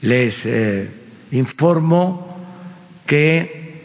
[0.00, 0.88] Les eh,
[1.32, 2.38] informo
[3.04, 3.82] que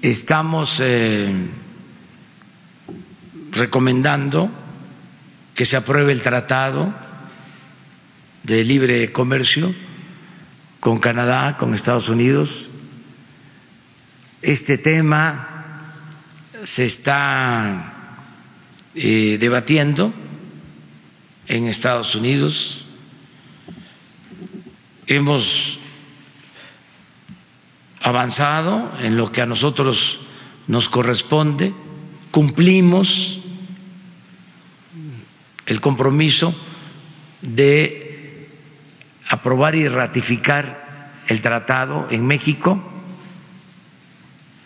[0.00, 1.34] estamos eh,
[3.50, 4.48] recomendando
[5.56, 6.94] que se apruebe el tratado
[8.44, 9.74] de libre comercio
[10.78, 12.68] con Canadá, con Estados Unidos.
[14.40, 15.96] Este tema
[16.62, 17.99] se está
[18.94, 20.12] eh, debatiendo
[21.46, 22.84] en Estados Unidos.
[25.06, 25.78] Hemos
[28.00, 30.20] avanzado en lo que a nosotros
[30.66, 31.74] nos corresponde,
[32.30, 33.40] cumplimos
[35.66, 36.54] el compromiso
[37.42, 38.48] de
[39.28, 42.82] aprobar y ratificar el tratado en México.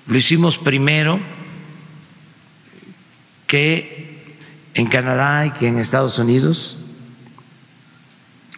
[0.07, 1.21] Lo hicimos primero
[3.47, 4.14] que
[4.75, 6.77] en Canadá y que en Estados Unidos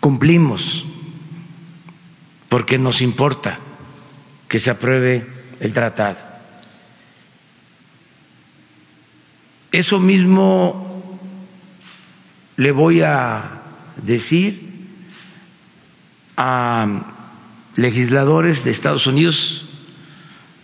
[0.01, 0.84] cumplimos
[2.48, 3.59] porque nos importa
[4.48, 5.26] que se apruebe
[5.60, 6.16] el tratado.
[9.72, 11.18] Eso mismo
[12.56, 13.62] le voy a
[14.02, 14.86] decir
[16.36, 16.86] a
[17.76, 19.68] legisladores de Estados Unidos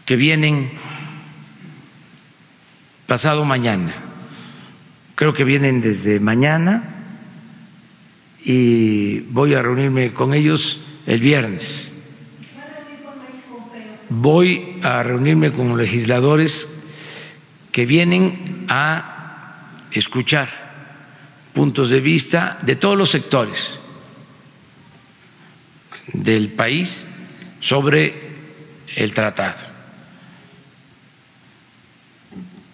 [0.06, 0.70] que vienen
[3.06, 4.11] pasado mañana
[5.22, 6.82] creo que vienen desde mañana
[8.44, 11.92] y voy a reunirme con ellos el viernes.
[14.08, 16.82] Voy a reunirme con legisladores
[17.70, 20.48] que vienen a escuchar
[21.52, 23.78] puntos de vista de todos los sectores
[26.14, 27.06] del país
[27.60, 28.12] sobre
[28.96, 29.60] el tratado.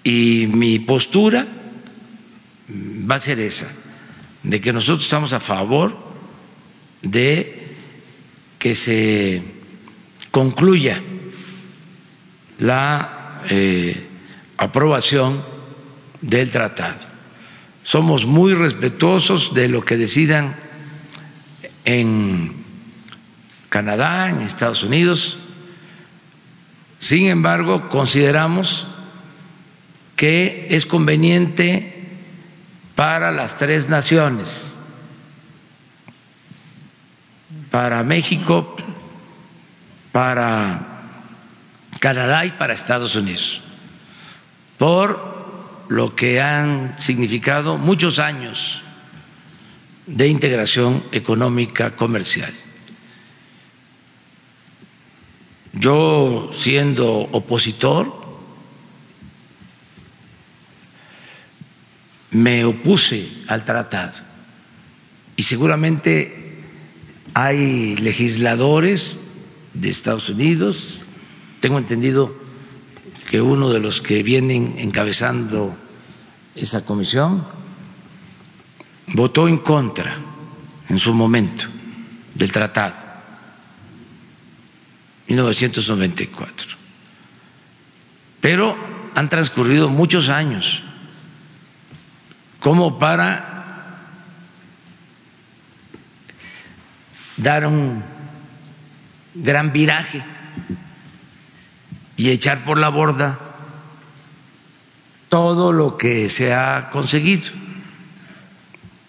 [0.02, 1.57] Y mi postura
[2.68, 3.70] va a ser esa,
[4.42, 5.96] de que nosotros estamos a favor
[7.02, 7.68] de
[8.58, 9.42] que se
[10.30, 11.00] concluya
[12.58, 14.06] la eh,
[14.56, 15.42] aprobación
[16.20, 17.06] del tratado.
[17.84, 20.56] Somos muy respetuosos de lo que decidan
[21.84, 22.52] en
[23.70, 25.38] Canadá, en Estados Unidos.
[26.98, 28.86] Sin embargo, consideramos
[30.16, 31.97] que es conveniente
[32.98, 34.76] para las tres naciones,
[37.70, 38.74] para México,
[40.10, 40.80] para
[42.00, 43.60] Canadá y para Estados Unidos,
[44.78, 48.82] por lo que han significado muchos años
[50.08, 52.52] de integración económica comercial.
[55.72, 58.17] Yo, siendo opositor,
[62.30, 64.18] me opuse al tratado
[65.36, 66.58] y seguramente
[67.34, 69.30] hay legisladores
[69.72, 70.98] de Estados Unidos,
[71.60, 72.34] tengo entendido
[73.30, 75.76] que uno de los que vienen encabezando
[76.54, 77.44] esa comisión
[79.08, 80.18] votó en contra
[80.88, 81.66] en su momento
[82.34, 82.96] del tratado,
[85.28, 86.68] 1994.
[88.40, 88.76] Pero
[89.14, 90.82] han transcurrido muchos años
[92.60, 93.58] como para
[97.36, 98.02] dar un
[99.34, 100.22] gran viraje
[102.16, 103.38] y echar por la borda
[105.28, 107.50] todo lo que se ha conseguido.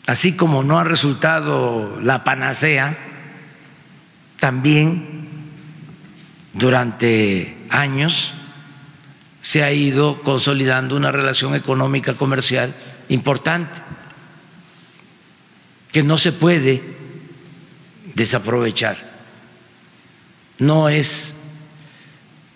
[0.05, 2.97] Así como no ha resultado la panacea,
[4.39, 5.27] también
[6.53, 8.31] durante años
[9.41, 12.75] se ha ido consolidando una relación económica comercial
[13.09, 13.81] importante
[15.91, 16.83] que no se puede
[18.15, 18.97] desaprovechar.
[20.59, 21.33] No es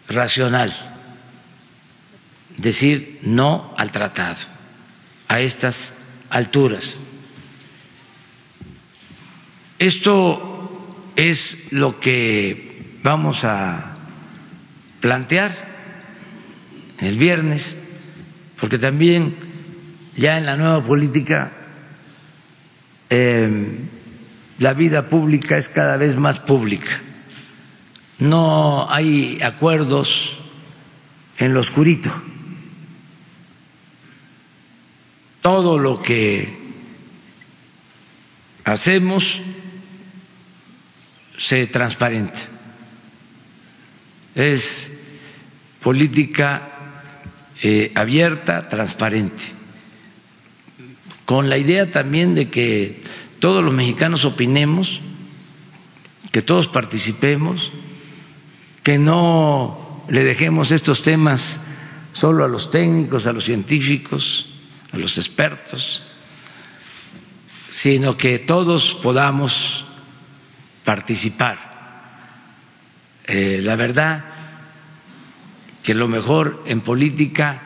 [0.08, 0.74] racional
[2.58, 4.46] decir no al tratado
[5.28, 5.78] a estas
[6.30, 6.96] alturas.
[9.80, 13.98] Esto es lo que vamos a
[15.00, 15.52] plantear
[17.00, 17.76] el viernes,
[18.60, 19.53] porque también
[20.16, 21.52] ya en la nueva política
[23.10, 23.80] eh,
[24.60, 27.02] la vida pública es cada vez más pública
[28.20, 30.38] no hay acuerdos
[31.38, 32.10] en lo oscurito.
[35.42, 36.58] Todo lo que
[38.64, 39.42] hacemos
[41.38, 42.40] se transparenta.
[44.36, 44.90] Es
[45.82, 46.70] política
[47.62, 49.44] eh, abierta, transparente,
[51.26, 53.02] con la idea también de que
[53.40, 55.00] todos los mexicanos opinemos,
[56.32, 57.72] que todos participemos
[58.84, 61.58] que no le dejemos estos temas
[62.12, 64.46] solo a los técnicos, a los científicos,
[64.92, 66.04] a los expertos,
[67.72, 69.86] sino que todos podamos
[70.84, 71.72] participar.
[73.26, 74.26] Eh, la verdad
[75.82, 77.62] que lo mejor en política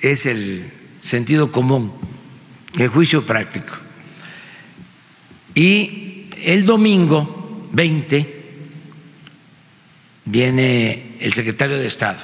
[0.00, 1.92] es el sentido común,
[2.78, 3.74] el juicio práctico.
[5.54, 8.40] Y el domingo 20
[10.24, 12.20] viene el secretario de Estado,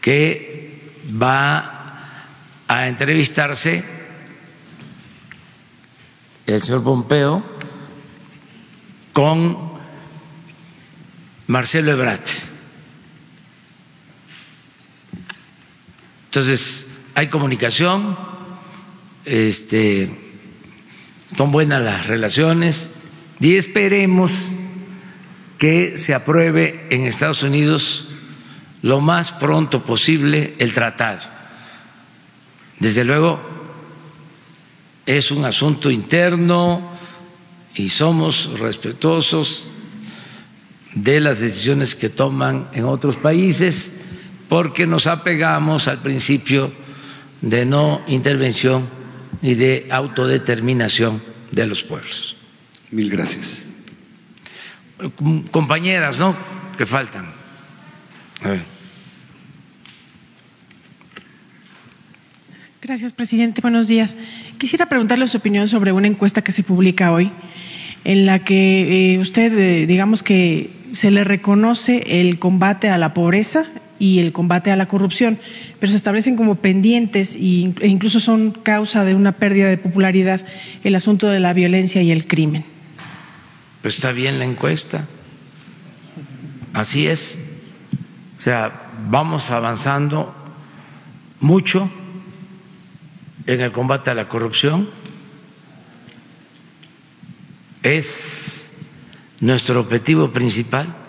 [0.00, 2.24] que va
[2.66, 3.84] a entrevistarse
[6.46, 7.42] el señor Pompeo
[9.12, 9.74] con
[11.46, 12.43] Marcelo Ebrat.
[16.36, 18.18] Entonces, hay comunicación,
[19.24, 20.10] este,
[21.36, 22.90] son buenas las relaciones
[23.38, 24.32] y esperemos
[25.58, 28.08] que se apruebe en Estados Unidos
[28.82, 31.20] lo más pronto posible el tratado.
[32.80, 33.38] Desde luego,
[35.06, 36.82] es un asunto interno
[37.76, 39.62] y somos respetuosos
[40.94, 43.93] de las decisiones que toman en otros países
[44.48, 46.72] porque nos apegamos al principio
[47.40, 48.88] de no intervención
[49.42, 52.36] y de autodeterminación de los pueblos.
[52.90, 53.64] Mil gracias
[55.50, 56.36] compañeras, ¿no?
[56.76, 57.26] Que faltan.
[62.82, 63.60] Gracias, presidente.
[63.62, 64.16] Buenos días.
[64.58, 67.30] Quisiera preguntarle su opinión sobre una encuesta que se publica hoy,
[68.04, 73.14] en la que eh, usted, eh, digamos que se le reconoce el combate a la
[73.14, 73.66] pobreza
[74.04, 75.38] y el combate a la corrupción,
[75.80, 80.42] pero se establecen como pendientes e incluso son causa de una pérdida de popularidad
[80.84, 82.66] el asunto de la violencia y el crimen.
[83.80, 85.08] Pues está bien la encuesta.
[86.74, 87.34] Así es.
[88.36, 90.34] O sea, vamos avanzando
[91.40, 91.90] mucho
[93.46, 94.90] en el combate a la corrupción.
[97.82, 98.82] Es
[99.40, 101.03] nuestro objetivo principal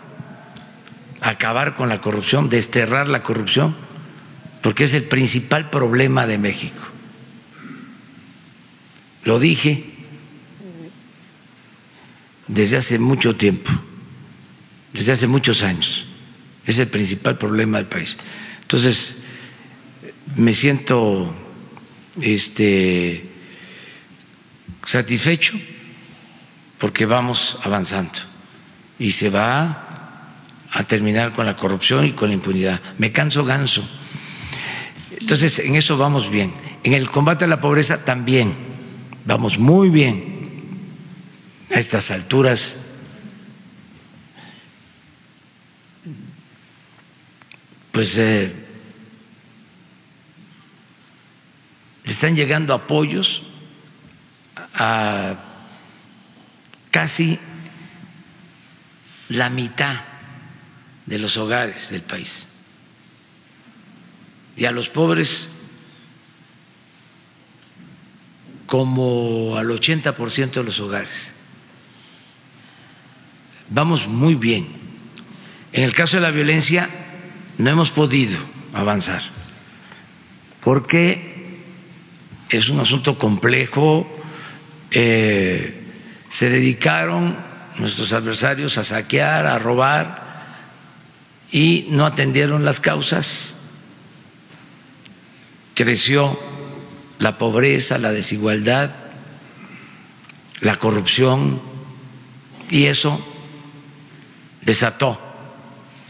[1.29, 3.75] acabar con la corrupción, desterrar la corrupción,
[4.61, 6.81] porque es el principal problema de México.
[9.23, 9.85] Lo dije
[12.47, 13.71] desde hace mucho tiempo,
[14.93, 16.05] desde hace muchos años.
[16.65, 18.17] Es el principal problema del país.
[18.61, 19.17] Entonces,
[20.35, 21.33] me siento
[22.21, 23.25] este,
[24.85, 25.53] satisfecho
[26.77, 28.19] porque vamos avanzando
[28.99, 29.84] y se va
[30.75, 32.81] a terminar con la corrupción y con la impunidad.
[32.97, 33.81] Me canso ganso.
[35.17, 36.53] Entonces, en eso vamos bien.
[36.83, 38.53] En el combate a la pobreza también
[39.23, 40.35] vamos muy bien.
[41.73, 42.75] A estas alturas
[47.93, 48.53] pues eh,
[52.03, 53.43] están llegando apoyos
[54.73, 55.35] a
[56.91, 57.39] casi
[59.29, 60.14] la mitad
[61.05, 62.47] de los hogares del país.
[64.57, 65.47] Y a los pobres
[68.65, 71.31] como al 80% de los hogares.
[73.69, 74.67] Vamos muy bien.
[75.71, 76.89] En el caso de la violencia
[77.57, 78.37] no hemos podido
[78.73, 79.21] avanzar
[80.65, 81.35] porque
[82.49, 84.11] es un asunto complejo.
[84.89, 85.83] Eh,
[86.27, 87.37] se dedicaron
[87.77, 90.24] nuestros adversarios a saquear, a robar
[91.51, 93.55] y no atendieron las causas.
[95.73, 96.39] Creció
[97.19, 98.91] la pobreza, la desigualdad,
[100.61, 101.61] la corrupción
[102.69, 103.19] y eso
[104.61, 105.19] desató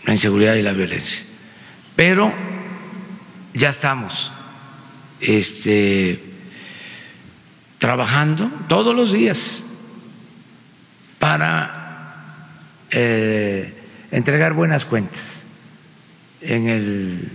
[0.05, 1.21] la inseguridad y la violencia.
[1.95, 2.33] Pero
[3.53, 4.31] ya estamos
[5.19, 6.21] este,
[7.77, 9.63] trabajando todos los días
[11.19, 12.47] para
[12.91, 13.74] eh,
[14.11, 15.45] entregar buenas cuentas
[16.41, 17.29] en el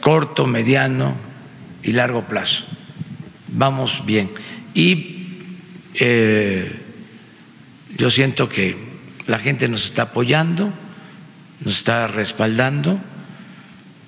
[0.00, 1.14] corto, mediano
[1.82, 2.64] y largo plazo.
[3.48, 4.30] Vamos bien.
[4.74, 5.48] Y
[5.94, 6.80] eh,
[7.96, 8.76] yo siento que
[9.26, 10.72] la gente nos está apoyando
[11.60, 12.98] nos está respaldando.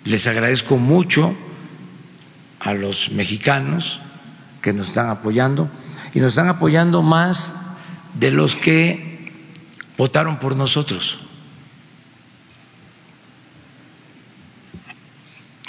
[0.04, 1.36] Les agradezco mucho
[2.60, 4.00] a los mexicanos
[4.60, 5.70] que nos están apoyando
[6.14, 7.54] y nos están apoyando más
[8.14, 9.11] de los que
[9.96, 11.18] votaron por nosotros.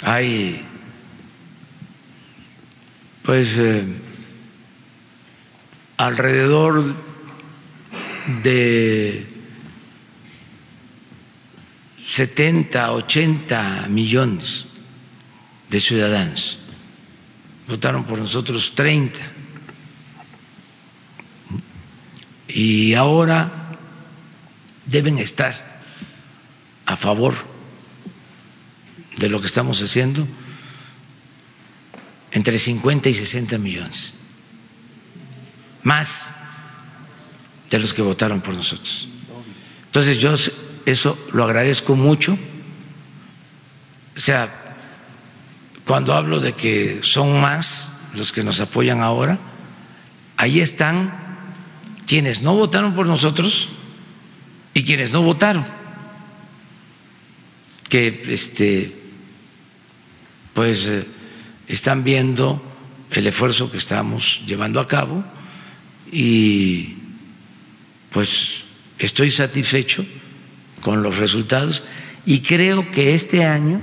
[0.02, 0.62] Hay
[3.22, 3.86] pues eh,
[5.96, 6.94] alrededor
[8.42, 9.26] de
[12.06, 14.66] 70, 80 millones
[15.70, 16.58] de ciudadanos.
[17.66, 19.20] Votaron por nosotros 30.
[22.48, 23.63] Y ahora
[24.86, 25.80] deben estar
[26.86, 27.34] a favor
[29.16, 30.26] de lo que estamos haciendo
[32.32, 34.12] entre 50 y 60 millones,
[35.84, 36.24] más
[37.70, 39.08] de los que votaron por nosotros.
[39.86, 40.34] Entonces yo
[40.84, 42.36] eso lo agradezco mucho.
[44.16, 44.76] O sea,
[45.86, 49.38] cuando hablo de que son más los que nos apoyan ahora,
[50.36, 51.14] ahí están
[52.06, 53.68] quienes no votaron por nosotros
[54.74, 55.64] y quienes no votaron,
[57.88, 58.92] que este,
[60.52, 61.06] pues eh,
[61.68, 62.60] están viendo
[63.12, 65.24] el esfuerzo que estamos llevando a cabo
[66.10, 66.94] y
[68.10, 68.64] pues
[68.98, 70.04] estoy satisfecho
[70.80, 71.84] con los resultados
[72.26, 73.80] y creo que este año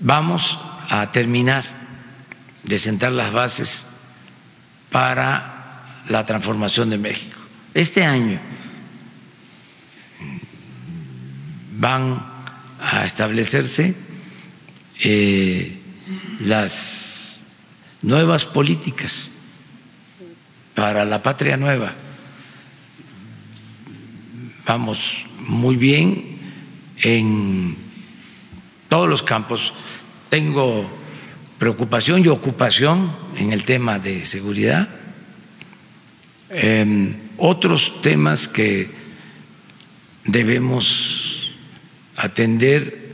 [0.00, 0.58] vamos
[0.88, 1.64] a terminar
[2.62, 3.86] de sentar las bases
[4.90, 7.38] para la transformación de México.
[7.74, 8.40] Este año
[11.78, 12.22] van
[12.80, 13.94] a establecerse
[15.02, 15.78] eh,
[16.40, 17.42] las
[18.02, 19.30] nuevas políticas
[20.74, 21.92] para la patria nueva.
[24.66, 26.38] Vamos muy bien
[27.02, 27.76] en
[28.88, 29.72] todos los campos.
[30.28, 30.88] Tengo
[31.58, 34.88] preocupación y ocupación en el tema de seguridad.
[36.50, 38.90] Em, otros temas que
[40.24, 41.35] debemos
[42.16, 43.06] atender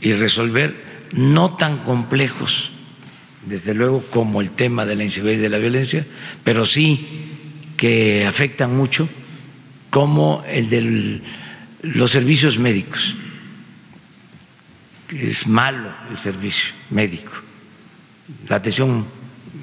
[0.00, 0.76] y resolver,
[1.12, 2.70] no tan complejos,
[3.46, 6.06] desde luego, como el tema de la inseguridad y de la violencia,
[6.44, 7.06] pero sí
[7.76, 9.08] que afectan mucho,
[9.90, 11.22] como el del
[11.82, 13.14] los servicios médicos.
[15.08, 17.32] Es malo el servicio médico,
[18.48, 19.06] la atención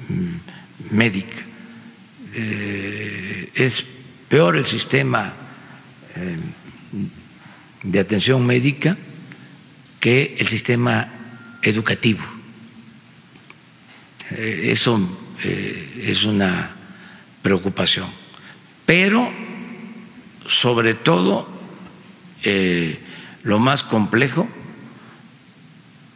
[0.08, 1.36] mm, médica.
[2.34, 3.82] Eh, es
[4.28, 5.32] peor el sistema
[6.14, 6.36] eh,
[7.88, 8.96] de atención médica
[9.98, 11.08] que el sistema
[11.62, 12.22] educativo.
[14.30, 15.00] Eh, eso
[15.42, 16.70] es una
[17.42, 18.06] preocupación.
[18.84, 19.30] Pero,
[20.46, 21.48] sobre todo,
[22.42, 22.98] eh,
[23.42, 24.48] lo más complejo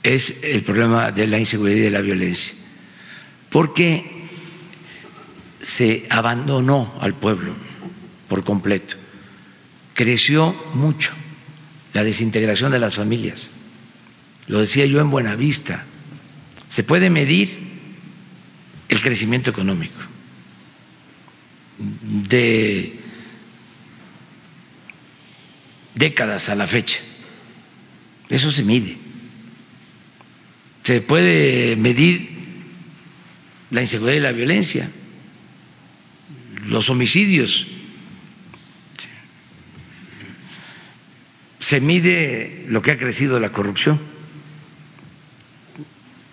[0.03, 2.53] es el problema de la inseguridad y de la violencia,
[3.51, 4.27] porque
[5.62, 7.55] se abandonó al pueblo
[8.28, 8.97] por completo,
[9.94, 11.12] creció mucho
[11.93, 13.48] la desintegración de las familias,
[14.47, 15.85] lo decía yo en Buenavista,
[16.69, 17.59] se puede medir
[18.89, 20.01] el crecimiento económico
[21.78, 22.94] de
[25.94, 26.98] décadas a la fecha.
[28.28, 28.97] Eso se mide.
[30.85, 32.31] Se puede medir
[33.70, 34.90] la inseguridad y la violencia,
[36.66, 37.66] los homicidios.
[41.73, 43.99] Se mide lo que ha crecido la corrupción.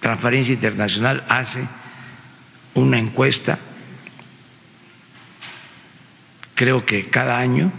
[0.02, 1.66] Transparencia Internacional hace
[2.74, 3.57] una encuesta,
[6.56, 7.72] creo que cada año,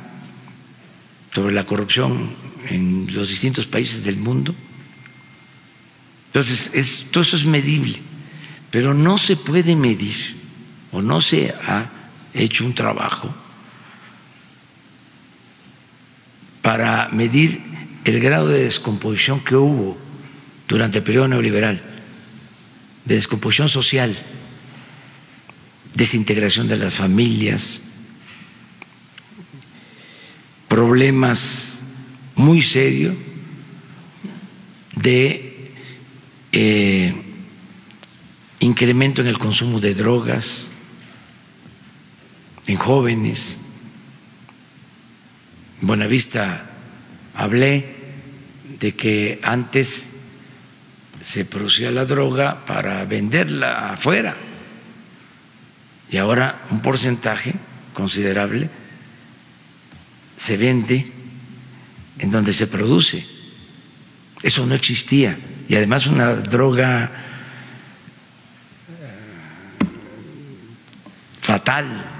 [1.33, 2.31] sobre la corrupción
[2.71, 4.55] en los distintos países del mundo.
[6.29, 7.99] Entonces, todo eso es medible,
[8.71, 10.17] pero no se puede medir
[10.93, 11.91] o no se ha
[12.33, 13.35] hecho un trabajo
[16.63, 17.61] para medir
[18.05, 19.97] el grado de descomposición que hubo
[20.69, 21.83] durante el periodo neoliberal,
[23.05, 24.17] de descomposición social,
[25.95, 27.81] desintegración de las familias,
[30.69, 31.81] problemas
[32.37, 33.17] muy serio
[34.95, 35.73] de
[36.53, 37.15] eh,
[38.61, 40.67] incremento en el consumo de drogas
[42.67, 43.57] en jóvenes.
[45.81, 46.63] En Buenavista
[47.35, 47.97] hablé
[48.79, 50.09] de que antes
[51.25, 54.35] se producía la droga para venderla afuera
[56.11, 57.55] y ahora un porcentaje
[57.93, 58.69] considerable
[60.37, 61.13] se vende
[62.19, 63.25] en donde se produce.
[64.43, 65.37] Eso no existía.
[65.69, 67.09] Y además una droga eh,
[71.41, 72.20] fatal,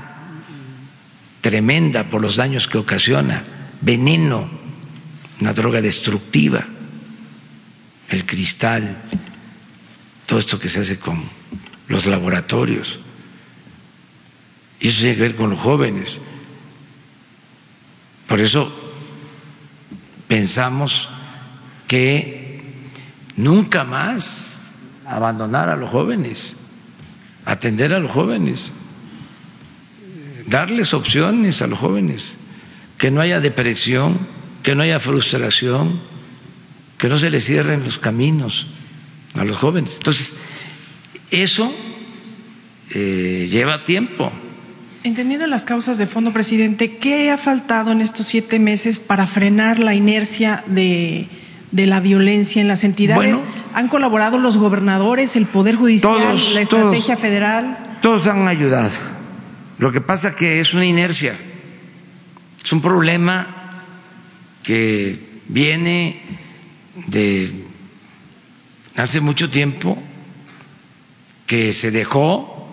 [1.41, 3.45] tremenda por los daños que ocasiona,
[3.81, 4.49] veneno,
[5.41, 6.67] una droga destructiva,
[8.09, 9.03] el cristal,
[10.27, 11.23] todo esto que se hace con
[11.89, 12.99] los laboratorios.
[14.81, 16.19] Y eso tiene que ver con los jóvenes.
[18.27, 18.73] Por eso
[20.29, 21.09] pensamos
[21.89, 22.63] que
[23.37, 24.41] nunca más
[25.07, 26.55] abandonar a los jóvenes,
[27.45, 28.73] atender a los jóvenes,
[30.51, 32.33] darles opciones a los jóvenes,
[32.99, 34.19] que no haya depresión,
[34.63, 36.01] que no haya frustración,
[36.99, 38.67] que no se les cierren los caminos
[39.35, 39.95] a los jóvenes.
[39.97, 40.29] Entonces,
[41.31, 41.73] eso
[42.91, 44.31] eh, lleva tiempo.
[45.05, 49.79] Entendiendo las causas de fondo, presidente, ¿qué ha faltado en estos siete meses para frenar
[49.79, 51.27] la inercia de,
[51.73, 53.39] la violencia en las entidades?
[53.73, 57.79] ¿Han colaborado los gobernadores, el Poder Judicial, la estrategia federal?
[58.03, 59.20] Todos han ayudado.
[59.81, 61.35] Lo que pasa que es una inercia,
[62.63, 63.81] es un problema
[64.63, 66.21] que viene
[67.07, 67.51] de
[68.95, 69.97] hace mucho tiempo,
[71.47, 72.69] que se dejó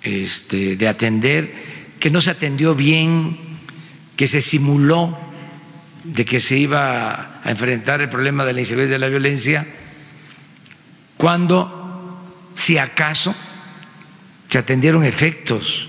[0.00, 1.52] este, de atender,
[1.98, 3.36] que no se atendió bien,
[4.14, 5.18] que se simuló
[6.04, 9.66] de que se iba a enfrentar el problema de la inseguridad y de la violencia,
[11.16, 12.22] cuando,
[12.54, 13.34] si acaso,
[14.48, 15.88] se atendieron efectos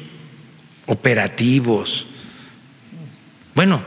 [0.88, 2.08] operativos,
[3.56, 3.84] bueno,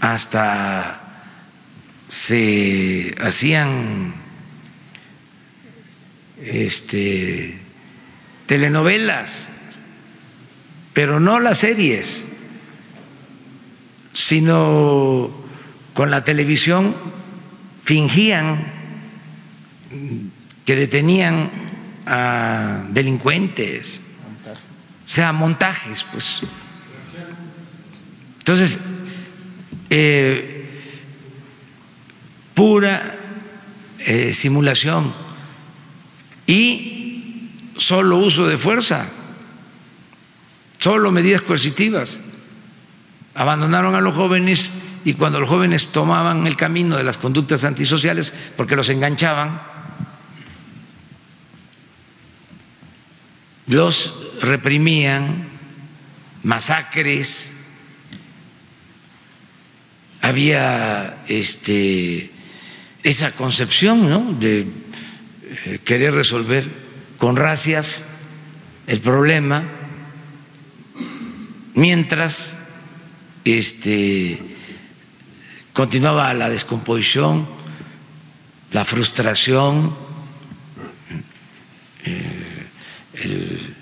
[0.00, 1.00] hasta
[2.08, 4.14] se hacían
[6.44, 7.58] este
[8.46, 9.48] telenovelas,
[10.92, 12.22] pero no las series,
[14.12, 15.30] sino
[15.94, 16.94] con la televisión
[17.80, 18.72] fingían
[20.64, 21.50] que detenían
[22.06, 24.05] a delincuentes,
[25.06, 26.40] o sea, montajes, pues.
[28.40, 28.78] Entonces,
[29.88, 30.68] eh,
[32.54, 33.18] pura
[34.00, 35.12] eh, simulación
[36.46, 39.06] y solo uso de fuerza,
[40.78, 42.18] solo medidas coercitivas.
[43.34, 44.70] Abandonaron a los jóvenes
[45.04, 49.60] y cuando los jóvenes tomaban el camino de las conductas antisociales porque los enganchaban,
[53.66, 55.48] los reprimían,
[56.42, 57.52] masacres,
[60.22, 62.30] había este,
[63.02, 64.32] esa concepción ¿no?
[64.32, 64.66] de
[65.66, 66.68] eh, querer resolver
[67.18, 67.96] con racias
[68.86, 69.64] el problema,
[71.74, 72.52] mientras
[73.44, 74.38] este,
[75.72, 77.56] continuaba la descomposición
[78.72, 79.96] la frustración,
[82.04, 82.66] eh,
[83.14, 83.76] el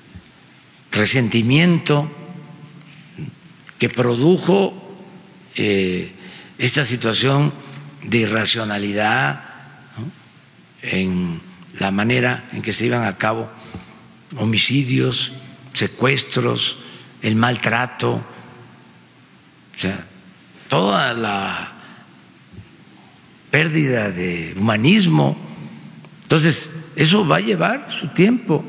[0.95, 2.11] resentimiento
[3.79, 4.73] que produjo
[5.57, 6.13] eh,
[6.59, 7.53] esta situación
[8.03, 9.45] de irracionalidad
[10.83, 11.41] en
[11.79, 13.51] la manera en que se iban a cabo
[14.37, 15.33] homicidios,
[15.73, 16.79] secuestros,
[17.23, 20.05] el maltrato, o sea,
[20.69, 21.73] toda la
[23.51, 25.37] pérdida de humanismo.
[26.23, 28.65] Entonces, eso va a llevar su tiempo.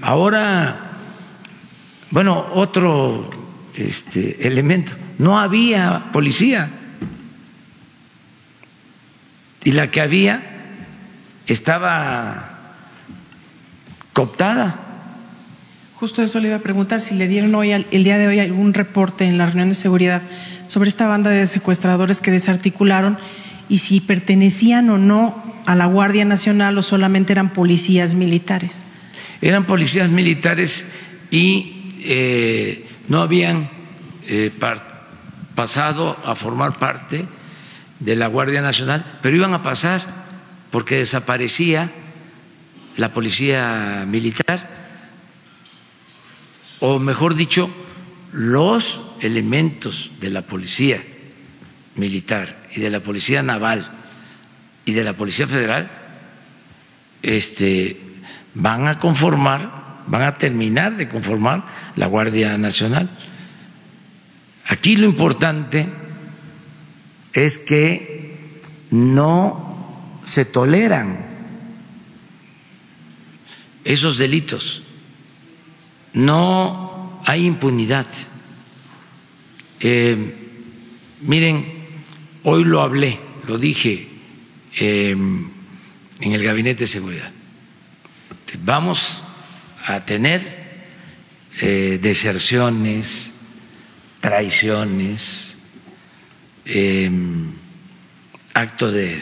[0.00, 0.93] Ahora,
[2.14, 3.28] bueno, otro
[3.74, 6.70] este, elemento, no había policía.
[9.64, 10.40] Y la que había
[11.48, 12.50] estaba
[14.12, 14.78] cooptada.
[15.96, 18.74] Justo eso le iba a preguntar si le dieron hoy, el día de hoy, algún
[18.74, 20.22] reporte en la reunión de seguridad
[20.68, 23.18] sobre esta banda de secuestradores que desarticularon
[23.68, 28.84] y si pertenecían o no a la Guardia Nacional o solamente eran policías militares.
[29.40, 30.84] Eran policías militares
[31.32, 33.68] y eh, no habían
[34.26, 34.50] eh,
[35.54, 37.26] pasado a formar parte
[38.00, 40.02] de la Guardia Nacional, pero iban a pasar
[40.70, 41.90] porque desaparecía
[42.96, 44.68] la policía militar,
[46.80, 47.70] o mejor dicho,
[48.32, 51.02] los elementos de la policía
[51.96, 53.90] militar y de la policía naval
[54.84, 55.90] y de la policía federal
[57.22, 57.96] este,
[58.54, 63.08] van a conformar, van a terminar de conformar la Guardia Nacional.
[64.66, 65.88] Aquí lo importante
[67.32, 68.50] es que
[68.90, 71.26] no se toleran
[73.84, 74.82] esos delitos,
[76.14, 78.06] no hay impunidad.
[79.80, 80.34] Eh,
[81.20, 81.66] miren,
[82.44, 84.08] hoy lo hablé, lo dije
[84.78, 87.30] eh, en el Gabinete de Seguridad.
[88.64, 89.23] Vamos
[89.84, 90.40] a tener
[91.60, 93.30] eh, deserciones,
[94.20, 95.56] traiciones,
[98.54, 99.20] actos de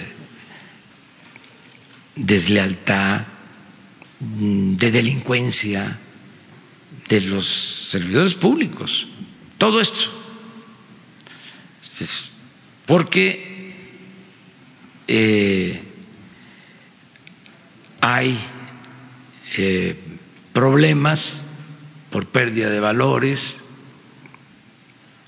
[2.14, 3.26] deslealtad,
[4.20, 5.98] de delincuencia
[7.08, 9.06] de los servidores públicos.
[9.58, 10.02] Todo esto.
[12.86, 13.74] Porque
[15.08, 15.82] eh,
[18.00, 18.38] hay
[19.56, 19.96] eh,
[20.52, 21.34] problemas
[22.10, 23.56] por pérdida de valores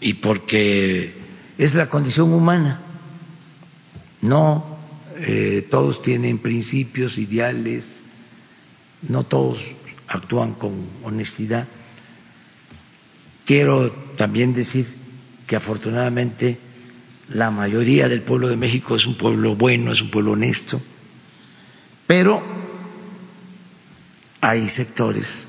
[0.00, 1.14] y porque
[1.56, 2.80] es la condición humana.
[4.20, 4.78] No
[5.16, 8.04] eh, todos tienen principios, ideales,
[9.08, 9.74] no todos
[10.08, 11.66] actúan con honestidad.
[13.44, 14.86] Quiero también decir
[15.46, 16.58] que afortunadamente
[17.28, 20.80] la mayoría del pueblo de México es un pueblo bueno, es un pueblo honesto,
[22.06, 22.63] pero
[24.44, 25.48] hay sectores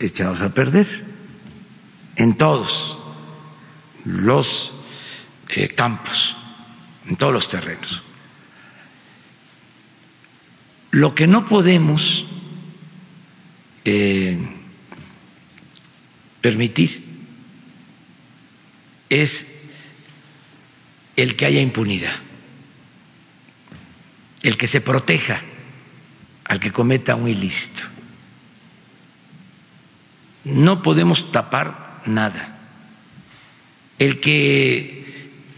[0.00, 0.86] echados a perder
[2.16, 2.98] en todos
[4.04, 4.72] los
[5.48, 6.34] eh, campos,
[7.06, 8.02] en todos los terrenos.
[10.90, 12.24] Lo que no podemos
[13.84, 14.38] eh,
[16.40, 17.04] permitir
[19.08, 19.62] es
[21.16, 22.16] el que haya impunidad,
[24.42, 25.40] el que se proteja
[26.44, 27.93] al que cometa un ilícito.
[30.44, 32.58] No podemos tapar nada.
[33.98, 35.04] El que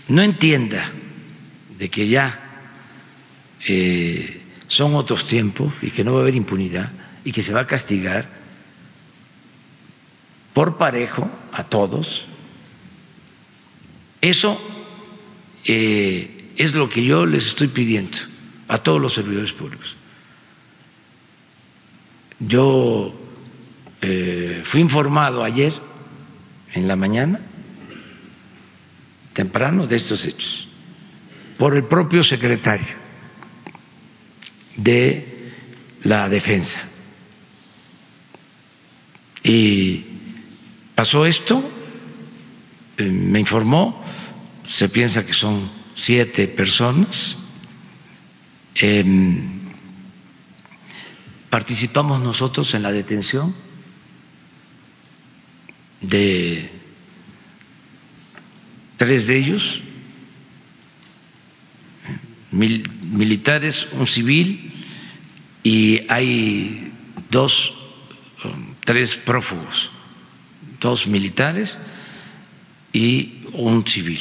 [0.09, 0.93] no entienda
[1.79, 2.69] de que ya
[3.67, 6.91] eh, son otros tiempos y que no va a haber impunidad,
[7.25, 8.29] y que se va a castigar
[10.53, 12.25] por parejo a todos.
[14.21, 14.61] Eso
[15.65, 18.19] eh, es lo que yo les estoy pidiendo
[18.69, 19.97] a todos los servidores públicos.
[22.39, 23.26] Yo
[24.01, 25.73] eh, fui informado ayer
[26.73, 27.41] en la mañana,
[29.33, 30.69] temprano, de estos hechos,
[31.59, 32.95] por el propio secretario
[34.77, 35.53] de
[36.03, 36.81] la defensa
[39.49, 40.05] y
[40.97, 41.63] pasó esto,
[42.99, 44.03] eh, me informó,
[44.67, 47.37] se piensa que son siete personas.
[48.75, 49.61] Em,
[51.49, 53.55] participamos nosotros en la detención
[56.01, 56.71] de
[58.97, 59.81] tres de ellos,
[62.51, 64.73] militares, un civil,
[65.63, 66.93] y hay
[67.31, 67.73] dos
[68.85, 69.91] tres prófugos,
[70.81, 71.77] dos militares
[72.93, 74.21] y un civil,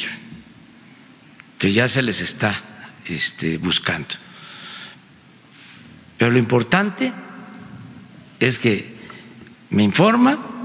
[1.58, 2.62] que ya se les está
[3.06, 4.08] este, buscando.
[6.18, 7.12] Pero lo importante
[8.40, 8.96] es que
[9.70, 10.55] me informa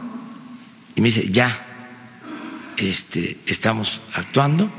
[0.95, 1.67] y me dice, ya,
[2.77, 4.71] este, estamos actuando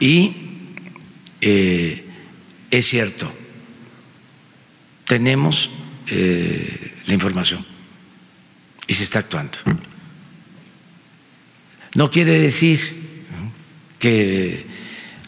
[0.00, 0.34] y
[1.40, 2.04] eh,
[2.70, 3.32] es cierto,
[5.06, 5.70] tenemos
[6.06, 7.64] eh, la información
[8.86, 9.58] y se está actuando.
[11.94, 12.80] No quiere decir
[13.98, 14.64] que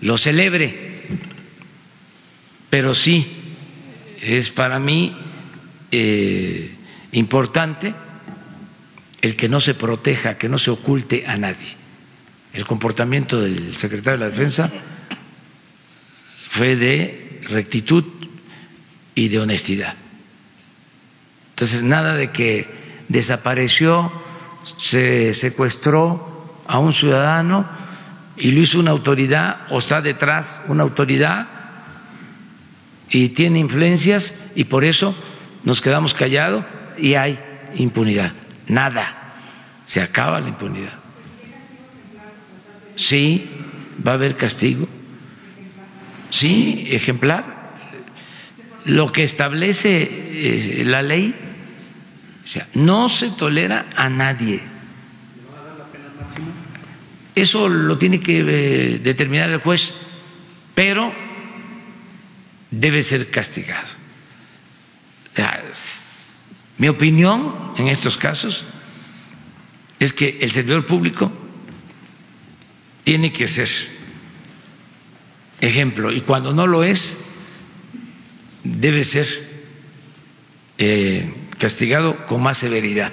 [0.01, 1.03] lo celebre,
[2.71, 3.27] pero sí
[4.21, 5.17] es para mí
[5.91, 6.71] eh,
[7.13, 7.95] importante
[9.23, 11.77] el que no se proteja, que no se oculte a nadie.
[12.53, 14.71] El comportamiento del secretario de la Defensa
[16.49, 18.05] fue de rectitud
[19.15, 19.95] y de honestidad.
[21.51, 22.69] Entonces, nada de que
[23.09, 24.13] desapareció,
[24.79, 27.69] se secuestró a un ciudadano
[28.37, 31.49] y lo hizo una autoridad o está detrás una autoridad
[33.09, 35.15] y tiene influencias y por eso
[35.65, 36.65] nos quedamos callados
[36.99, 37.39] y hay
[37.75, 38.33] impunidad.
[38.69, 39.35] Nada.
[39.87, 40.93] Se acaba la impunidad.
[42.97, 43.49] Sí,
[44.07, 44.89] va a haber castigo.
[46.31, 47.57] Sí, ejemplar.
[48.85, 51.35] Lo que establece eh, la ley,
[52.75, 54.63] no se tolera a nadie.
[57.35, 59.93] Eso lo tiene que eh, determinar el juez,
[60.75, 61.13] pero
[62.71, 63.89] debe ser castigado.
[66.79, 68.65] Mi opinión en estos casos
[69.99, 71.33] es que el servidor público
[73.05, 73.69] tiene que ser
[75.61, 77.17] ejemplo y cuando no lo es
[78.63, 79.27] debe ser
[80.79, 83.13] eh, castigado con más severidad.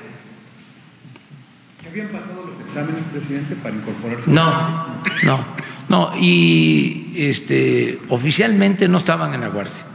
[1.88, 4.30] ¿Habían pasado los exámenes, presidente, para incorporarse?
[4.30, 5.45] No, no,
[5.88, 9.85] no, y este, oficialmente no estaban en la guardia,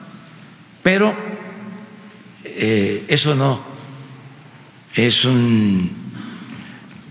[0.82, 1.14] pero
[2.58, 3.62] eh, eso no
[4.94, 5.90] es un,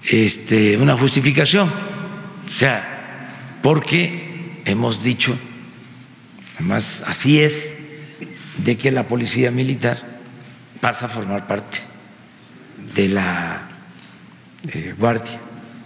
[0.03, 5.37] este, una justificación, o sea, porque hemos dicho,
[6.55, 7.77] además así es,
[8.57, 10.19] de que la policía militar
[10.81, 11.79] pasa a formar parte
[12.93, 13.69] de la
[14.67, 15.39] eh, guardia.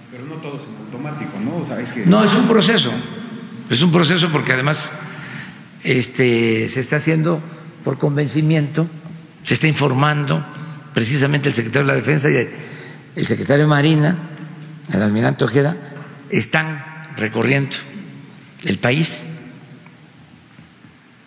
[0.09, 1.77] Pero no todo es en automático, ¿no?
[1.77, 2.05] es que...
[2.05, 2.91] No, es un proceso,
[3.69, 4.89] es un proceso porque además
[5.83, 7.39] este, se está haciendo
[7.83, 8.87] por convencimiento,
[9.43, 10.45] se está informando
[10.93, 12.35] precisamente el secretario de la Defensa y
[13.15, 14.15] el secretario de Marina,
[14.93, 15.75] el almirante Ojeda,
[16.29, 16.83] están
[17.15, 17.75] recorriendo
[18.65, 19.11] el país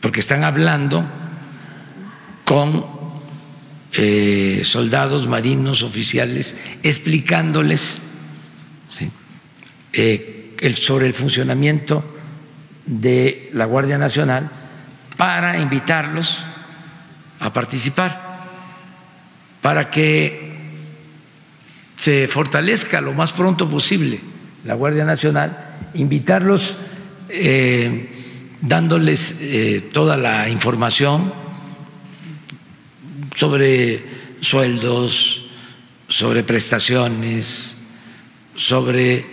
[0.00, 1.04] porque están hablando
[2.44, 2.84] con
[3.92, 7.98] eh, soldados, marinos, oficiales, explicándoles
[9.92, 12.04] eh, sobre el funcionamiento
[12.84, 14.50] de la Guardia Nacional
[15.16, 16.44] para invitarlos
[17.44, 18.48] a participar,
[19.60, 20.54] para que
[21.96, 24.18] se fortalezca lo más pronto posible
[24.64, 26.74] la Guardia Nacional, invitarlos
[27.28, 28.08] eh,
[28.62, 31.34] dándoles toda la información
[33.36, 34.02] sobre
[34.40, 35.44] sueldos,
[36.08, 37.76] sobre prestaciones,
[38.54, 39.26] sobre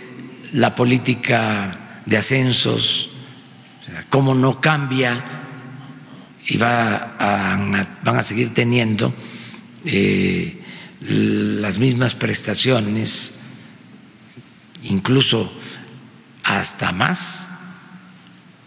[0.52, 3.08] la política de ascensos,
[4.10, 5.41] cómo no cambia
[6.46, 9.14] y va van a seguir teniendo
[9.84, 10.58] eh,
[11.00, 13.38] las mismas prestaciones,
[14.84, 15.52] incluso
[16.44, 17.48] hasta más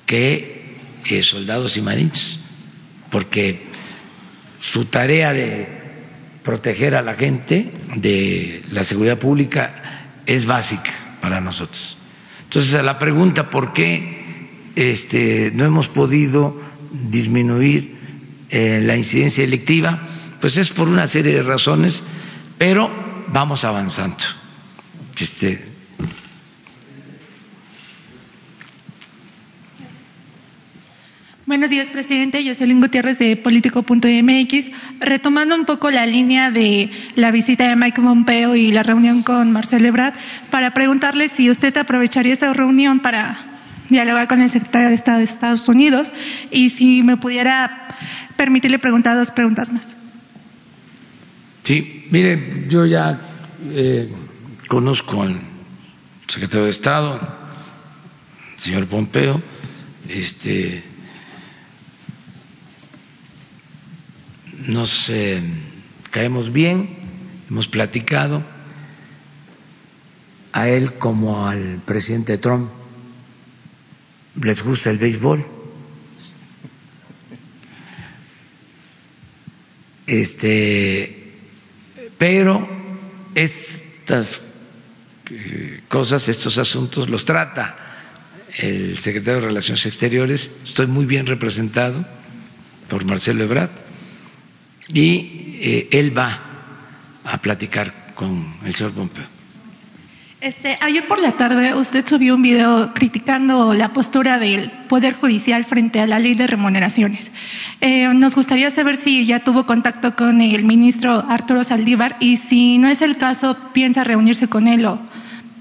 [0.06, 0.76] que
[1.06, 2.40] eh, soldados y marinos,
[3.10, 3.64] porque
[4.60, 5.68] su tarea de
[6.44, 10.92] proteger a la gente, de la seguridad pública, es básica
[11.22, 11.98] para nosotros.
[12.44, 16.60] Entonces, a la pregunta por qué este, no hemos podido
[16.92, 17.96] disminuir
[18.50, 20.00] eh, la incidencia electiva,
[20.40, 22.02] pues es por una serie de razones,
[22.58, 22.90] pero
[23.28, 24.18] vamos avanzando.
[25.20, 25.76] Este,
[31.48, 32.44] Buenos días, presidente.
[32.44, 34.72] Jocelyn Gutiérrez de Político.mx.
[35.00, 39.52] Retomando un poco la línea de la visita de Mike Pompeo y la reunión con
[39.52, 40.16] Marcelo Ebrard,
[40.50, 43.38] para preguntarle si usted aprovecharía esa reunión para
[43.90, 46.12] dialogar con el secretario de Estado de Estados Unidos
[46.52, 47.88] y si me pudiera
[48.38, 49.96] permitirle preguntar dos preguntas más.
[51.64, 53.20] Sí, mire, yo ya
[53.70, 54.12] eh,
[54.68, 55.40] conozco al
[56.28, 57.20] secretario de Estado,
[58.58, 59.42] señor Pompeo,
[60.08, 60.84] este
[64.68, 65.42] nos eh,
[66.12, 66.98] caemos bien,
[67.50, 68.44] hemos platicado
[70.54, 72.70] a él como al presidente Trump
[74.42, 75.46] les gusta el béisbol
[80.08, 81.34] Este,
[82.18, 82.68] pero
[83.34, 84.42] estas
[85.32, 87.76] eh, cosas, estos asuntos los trata
[88.58, 90.52] el secretario de Relaciones Exteriores.
[90.64, 92.06] Estoy muy bien representado
[92.88, 93.72] por Marcelo Ebrard
[94.94, 96.42] y eh, él va
[97.24, 99.35] a platicar con el señor Pompeo.
[100.46, 105.66] Este, ayer por la tarde usted subió un video criticando la postura del Poder Judicial
[105.66, 107.32] frente a la ley de remuneraciones.
[107.82, 112.78] Eh, nos gustaría saber si ya tuvo contacto con el ministro Arturo Saldívar y si
[112.78, 115.00] no es el caso, piensa reunirse con él o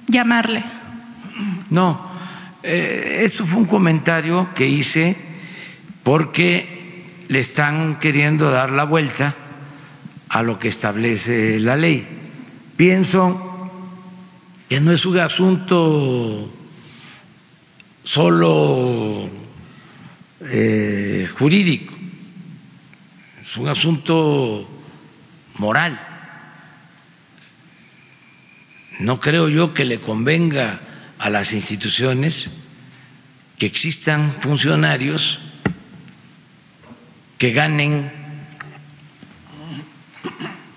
[0.07, 0.63] llamarle.
[1.71, 2.07] No,
[2.63, 5.17] eh, eso fue un comentario que hice
[6.03, 9.35] porque le están queriendo dar la vuelta
[10.29, 12.07] a lo que establece la ley.
[12.77, 13.54] Pienso
[14.75, 16.53] que no es un asunto
[18.03, 19.31] solo
[20.41, 21.95] eh, jurídico,
[23.41, 24.69] es un asunto
[25.59, 26.01] moral.
[28.99, 30.81] No creo yo que le convenga
[31.21, 32.51] a las instituciones
[33.57, 35.39] que existan funcionarios
[37.39, 38.11] que ganen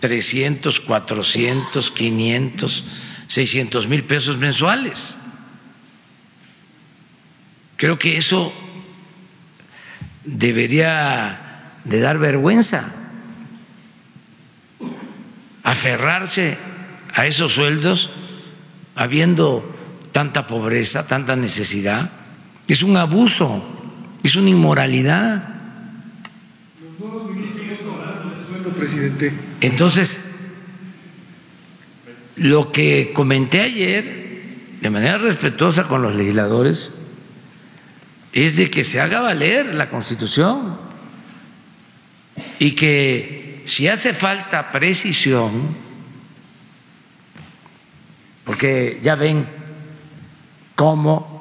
[0.02, 5.15] 300, 400, 500 600 mil pesos mensuales.
[7.75, 8.51] Creo que eso
[10.25, 12.91] debería de dar vergüenza,
[15.63, 16.57] aferrarse
[17.13, 18.09] a esos sueldos
[18.95, 19.75] habiendo
[20.11, 22.09] tanta pobreza, tanta necesidad.
[22.67, 23.63] Es un abuso,
[24.23, 25.55] es una inmoralidad.
[29.61, 30.26] Entonces,
[32.38, 36.93] lo que comenté ayer, de manera respetuosa con los legisladores,
[38.31, 40.77] es de que se haga valer la Constitución
[42.59, 45.76] y que si hace falta precisión,
[48.43, 49.47] porque ya ven
[50.76, 51.38] cómo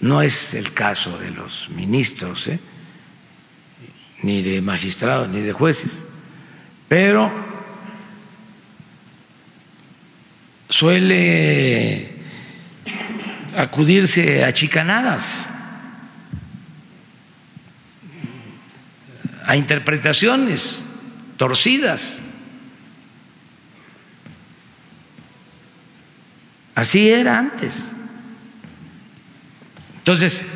[0.00, 2.60] no es el caso de los ministros, ¿eh?
[4.22, 6.08] ni de magistrados, ni de jueces,
[6.88, 7.49] pero
[10.70, 12.08] suele
[13.56, 15.24] acudirse a chicanadas,
[19.44, 20.82] a interpretaciones
[21.36, 22.20] torcidas.
[26.74, 27.76] Así era antes.
[29.98, 30.46] Entonces,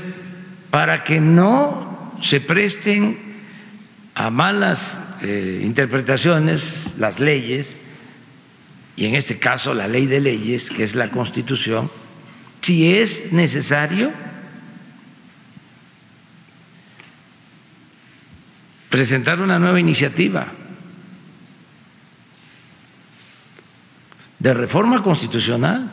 [0.70, 3.18] para que no se presten
[4.14, 4.80] a malas
[5.22, 7.76] eh, interpretaciones las leyes,
[8.96, 11.90] y en este caso la ley de leyes, que es la Constitución,
[12.60, 14.12] si es necesario
[18.88, 20.46] presentar una nueva iniciativa
[24.38, 25.90] de reforma constitucional.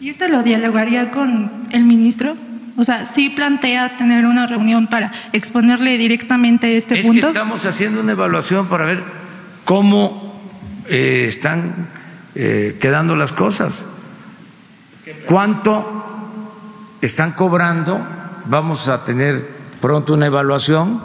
[0.00, 2.36] ¿Y esto lo dialogaría con el ministro?
[2.76, 7.18] O sea, ¿sí plantea tener una reunión para exponerle directamente este punto?
[7.18, 9.02] Es que estamos haciendo una evaluación para ver
[9.64, 10.40] cómo
[10.88, 11.88] eh, están
[12.34, 13.84] eh, quedando las cosas.
[15.26, 16.04] ¿Cuánto
[17.00, 18.00] están cobrando?
[18.46, 19.48] Vamos a tener
[19.80, 21.02] pronto una evaluación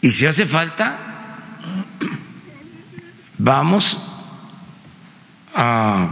[0.00, 0.98] y si hace falta,
[3.38, 3.96] vamos
[5.54, 6.10] a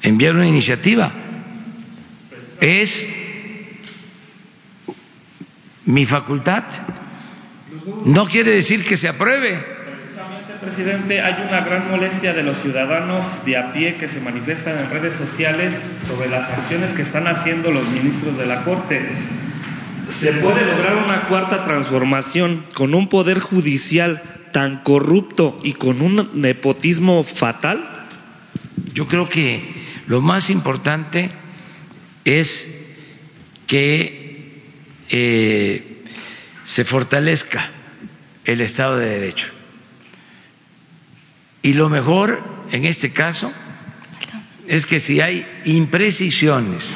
[0.00, 1.12] enviar una iniciativa.
[2.60, 3.06] Es
[5.84, 6.64] mi facultad.
[8.04, 9.81] No quiere decir que se apruebe
[10.62, 14.90] presidente, hay una gran molestia de los ciudadanos de a pie que se manifiestan en
[14.90, 15.74] redes sociales
[16.06, 19.00] sobre las acciones que están haciendo los ministros de la Corte.
[20.06, 24.22] ¿Se puede lograr una cuarta transformación con un poder judicial
[24.52, 27.84] tan corrupto y con un nepotismo fatal?
[28.94, 29.68] Yo creo que
[30.06, 31.32] lo más importante
[32.24, 32.86] es
[33.66, 34.62] que
[35.10, 36.04] eh,
[36.64, 37.68] se fortalezca
[38.44, 39.61] el Estado de Derecho
[41.62, 43.52] y lo mejor en este caso
[44.66, 46.90] es que si hay imprecisiones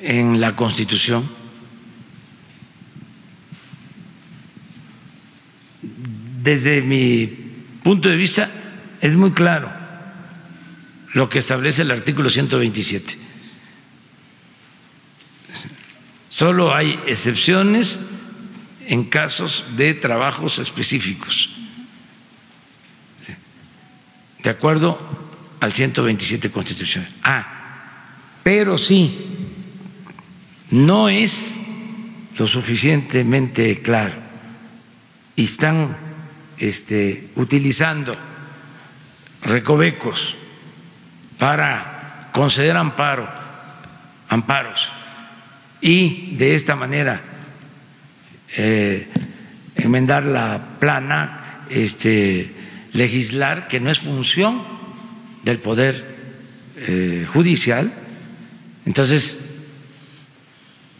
[0.00, 1.28] en la Constitución,
[6.42, 7.26] desde mi
[7.82, 8.50] punto de vista
[9.00, 9.72] es muy claro
[11.14, 13.18] lo que establece el artículo 127.
[16.30, 17.98] Solo hay excepciones
[18.86, 21.48] en casos de trabajos específicos
[24.42, 24.98] de acuerdo
[25.60, 27.08] al 127 constitucional.
[27.22, 27.46] Ah,
[28.42, 29.48] pero sí,
[30.70, 31.42] no es
[32.38, 34.32] lo suficientemente claro
[35.36, 35.96] están
[36.58, 38.16] este, utilizando
[39.42, 40.36] recovecos
[41.38, 43.28] para conceder amparo,
[44.28, 44.88] amparos
[45.80, 47.20] y de esta manera
[48.56, 49.08] eh,
[49.76, 52.61] enmendar la plana, este,
[52.92, 54.62] legislar, que no es función
[55.44, 56.16] del Poder
[56.76, 57.92] eh, Judicial,
[58.84, 59.48] entonces,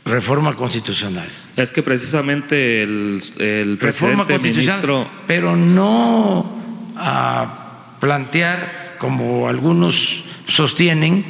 [0.04, 1.28] reforma constitucional.
[1.56, 6.62] Es que precisamente el, el reforma presidente constitucional, ministro pero no
[6.96, 11.24] a plantear como algunos sostienen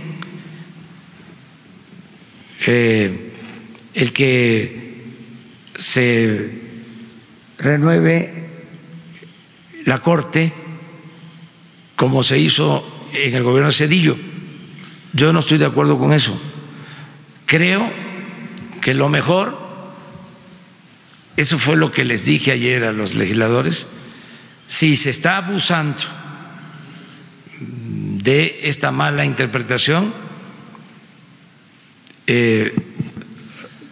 [2.67, 3.33] eh,
[3.95, 5.03] el que
[5.77, 6.51] se
[7.59, 8.51] renueve
[9.85, 10.53] la Corte
[11.97, 14.17] como se hizo en el gobierno de Cedillo.
[15.13, 16.39] Yo no estoy de acuerdo con eso.
[17.47, 17.93] Creo
[18.81, 19.57] que lo mejor,
[21.37, 23.87] eso fue lo que les dije ayer a los legisladores,
[24.69, 25.99] si se está abusando
[27.61, 30.13] de esta mala interpretación,
[32.27, 32.75] eh,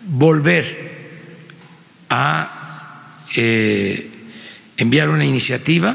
[0.06, 0.90] volver
[2.08, 4.19] a eh,
[4.80, 5.94] enviar una iniciativa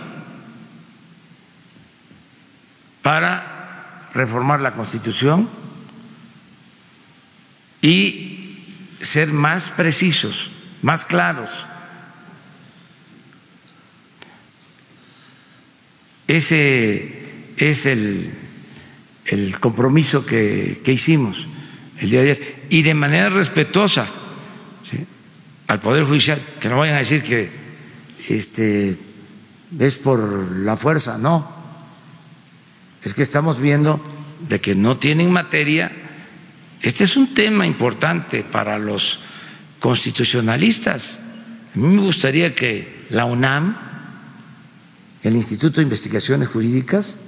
[3.02, 5.50] para reformar la Constitución
[7.82, 8.62] y
[9.02, 10.52] ser más precisos,
[10.84, 11.66] más claros.
[16.28, 18.36] Ese es el,
[19.60, 21.48] compromiso que, hicimos
[21.98, 24.08] el día de ayer y de manera respetuosa
[25.66, 27.65] al Poder Judicial, que no vayan a decir que
[28.30, 28.98] este,
[29.78, 31.54] es por la fuerza, no.
[33.04, 34.02] Es que estamos viendo
[34.48, 35.92] de que no tienen materia.
[36.82, 39.20] Este es un tema importante para los
[39.80, 41.20] constitucionalistas.
[41.76, 43.78] A mí me gustaría que la UNAM,
[45.24, 47.22] el Instituto de Investigaciones Jurídicas,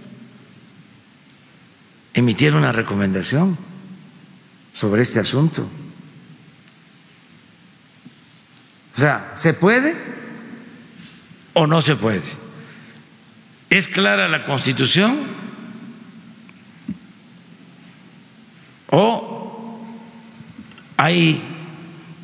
[2.13, 3.57] emitiera una recomendación
[4.73, 5.67] sobre este asunto.
[8.95, 10.16] O sea, ¿se puede
[11.57, 12.21] o no se puede?
[13.69, 15.17] ¿Es clara la Constitución
[18.91, 19.81] o
[20.97, 21.41] hay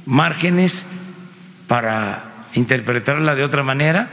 [0.05, 0.83] márgenes
[1.67, 4.07] para interpretarla de otra manera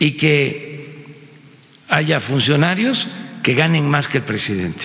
[0.00, 1.04] y que
[1.88, 3.06] haya funcionarios
[3.44, 4.84] que ganen más que el presidente?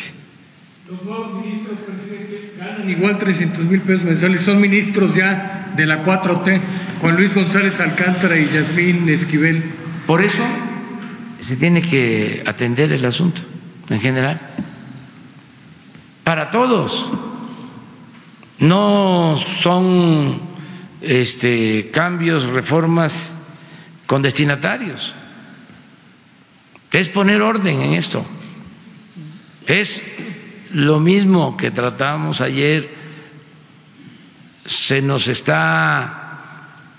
[0.87, 4.41] Los nuevos ministros, presidente, ganan igual 300 mil pesos mensuales.
[4.41, 6.61] Son ministros ya de la 4T,
[7.01, 9.63] Juan Luis González Alcántara y Yasmín Esquivel.
[10.07, 10.43] Por eso
[11.39, 13.41] se tiene que atender el asunto
[13.89, 14.39] en general.
[16.23, 17.05] Para todos.
[18.59, 20.39] No son
[21.01, 23.13] este, cambios, reformas
[24.05, 25.13] con destinatarios.
[26.91, 28.25] Es poner orden en esto.
[29.67, 30.01] Es
[30.71, 32.89] lo mismo que tratamos ayer,
[34.65, 36.24] se nos está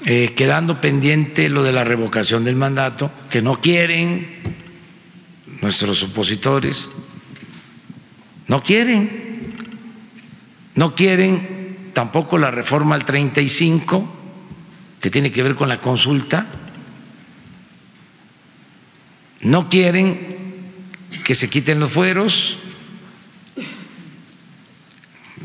[0.05, 4.37] eh, quedando pendiente lo de la revocación del mandato, que no quieren
[5.63, 6.89] nuestros opositores,
[8.47, 9.55] no quieren,
[10.75, 14.15] no quieren tampoco la reforma al 35,
[15.01, 16.47] que tiene que ver con la consulta,
[19.41, 20.37] no quieren
[21.25, 22.59] que se quiten los fueros,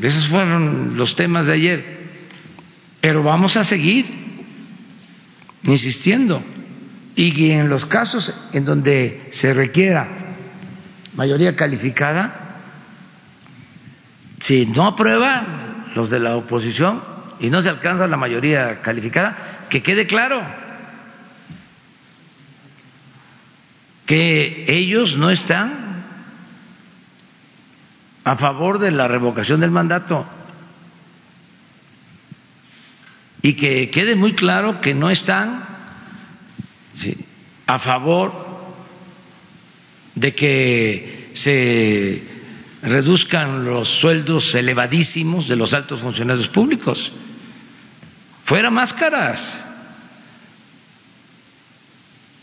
[0.00, 2.02] esos fueron los temas de ayer.
[3.00, 4.31] Pero vamos a seguir
[5.64, 6.42] insistiendo.
[7.14, 10.08] Y en los casos en donde se requiera
[11.14, 12.60] mayoría calificada,
[14.40, 17.02] si no aprueban los de la oposición
[17.38, 20.42] y no se alcanza la mayoría calificada, que quede claro
[24.06, 26.02] que ellos no están
[28.24, 30.26] a favor de la revocación del mandato
[33.42, 35.66] y que quede muy claro que no están
[37.66, 38.32] a favor
[40.14, 42.22] de que se
[42.82, 47.12] reduzcan los sueldos elevadísimos de los altos funcionarios públicos.
[48.44, 49.58] Fuera máscaras.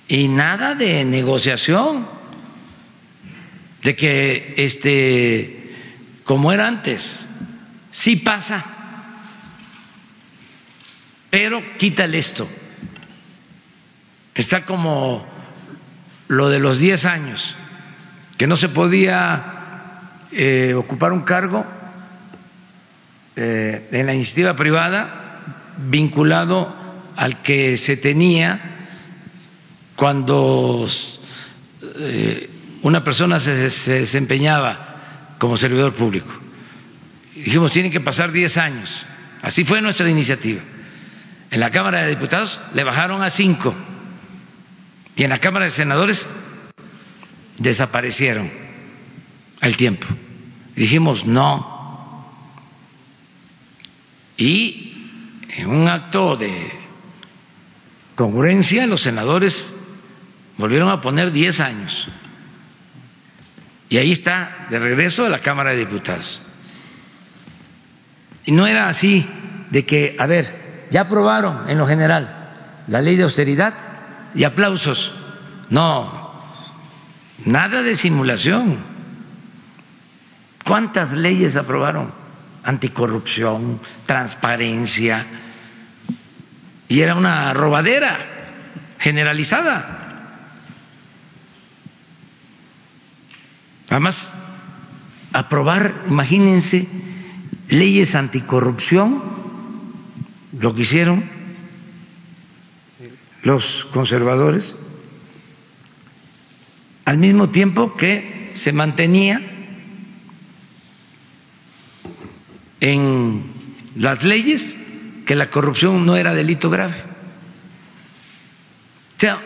[0.08, 2.08] Y nada de negociación,
[3.84, 5.60] de que este
[6.24, 7.16] como era antes.
[7.92, 8.79] Sí pasa,
[11.30, 12.48] pero quítale esto.
[14.34, 15.26] Está como
[16.28, 17.56] lo de los 10 años,
[18.38, 19.60] que no se podía
[20.32, 21.66] eh, ocupar un cargo
[23.36, 25.42] eh, en la iniciativa privada
[25.78, 26.74] vinculado
[27.16, 28.88] al que se tenía
[29.96, 30.88] cuando
[31.98, 32.50] eh,
[32.82, 36.32] una persona se, se desempeñaba como servidor público.
[37.36, 39.06] Dijimos, tienen que pasar 10 años.
[39.42, 40.62] Así fue nuestra iniciativa.
[41.52, 43.76] En la Cámara de Diputados le bajaron a 5
[45.16, 46.26] y en la Cámara de Senadores
[47.58, 48.50] desaparecieron
[49.62, 50.08] al tiempo.
[50.76, 52.26] Dijimos, no.
[54.38, 54.94] Y
[55.50, 56.72] en un acto de
[58.16, 59.74] congruencia, los senadores
[60.58, 62.08] volvieron a poner 10 años.
[63.90, 66.42] Y ahí está, de regreso a la Cámara de Diputados.
[68.46, 69.26] Y no era así
[69.72, 72.52] de que, a ver, ya aprobaron en lo general
[72.88, 73.74] la ley de austeridad
[74.34, 75.14] y aplausos.
[75.70, 76.34] No,
[77.46, 78.78] nada de simulación.
[80.66, 82.12] ¿Cuántas leyes aprobaron?
[82.64, 85.26] Anticorrupción, transparencia.
[86.88, 88.18] Y era una robadera
[89.00, 90.10] generalizada.
[93.90, 94.18] Además,
[95.34, 96.88] aprobar, imagínense,
[97.70, 99.39] leyes anticorrupción,
[100.60, 101.24] lo que hicieron
[103.44, 104.76] los conservadores,
[107.06, 109.42] al mismo tiempo que se mantenía
[112.82, 113.44] en
[113.96, 114.76] las leyes
[115.26, 117.04] que la corrupción no era delito grave.
[119.16, 119.42] O sea,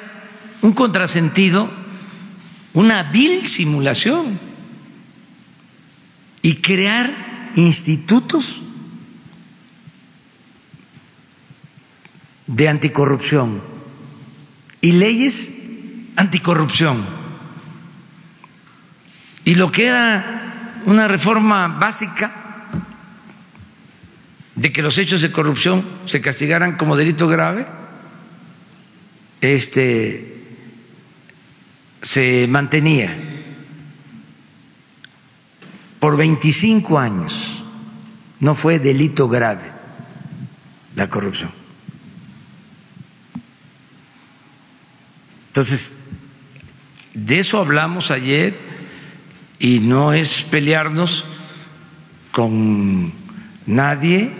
[0.62, 1.70] un contrasentido,
[2.74, 4.40] una vil simulación
[6.42, 8.63] y crear institutos
[12.56, 13.62] de anticorrupción
[14.80, 15.50] y leyes
[16.16, 17.04] anticorrupción.
[19.46, 22.32] Y lo que era una reforma básica
[24.56, 27.66] de que los hechos de corrupción se castigaran como delito grave,
[29.42, 30.30] este
[32.02, 33.18] se mantenía
[36.00, 37.64] por 25 años.
[38.40, 39.72] No fue delito grave
[40.96, 41.63] la corrupción.
[45.54, 45.92] Entonces,
[47.14, 48.58] de eso hablamos ayer
[49.60, 51.24] y no es pelearnos
[52.32, 53.14] con
[53.68, 54.32] nadie,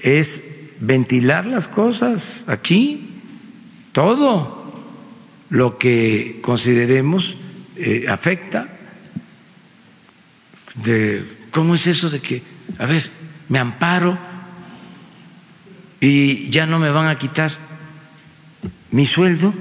[0.00, 3.10] es ventilar las cosas aquí,
[3.92, 4.72] todo
[5.50, 7.36] lo que consideremos
[7.76, 8.68] eh, afecta.
[10.76, 12.42] De cómo es eso de que,
[12.78, 13.10] a ver,
[13.50, 14.18] me amparo
[16.00, 17.61] y ya no me van a quitar
[18.92, 19.52] mi sueldo.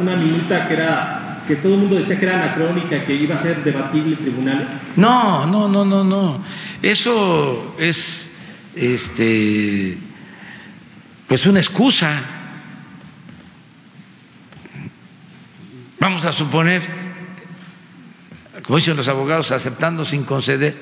[0.00, 3.38] Una minuta que era que todo el mundo decía que era anacrónica, que iba a
[3.38, 4.68] ser debatible en tribunales.
[4.96, 6.44] No, no, no, no, no.
[6.82, 8.30] Eso es
[8.76, 9.96] este
[11.26, 12.20] pues una excusa.
[16.00, 16.82] Vamos a suponer
[18.68, 20.76] como dicen los abogados, aceptando sin conceder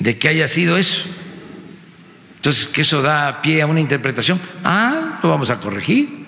[0.00, 1.02] de que haya sido eso.
[2.46, 4.40] Entonces, que eso da pie a una interpretación.
[4.62, 6.24] Ah, lo vamos a corregir.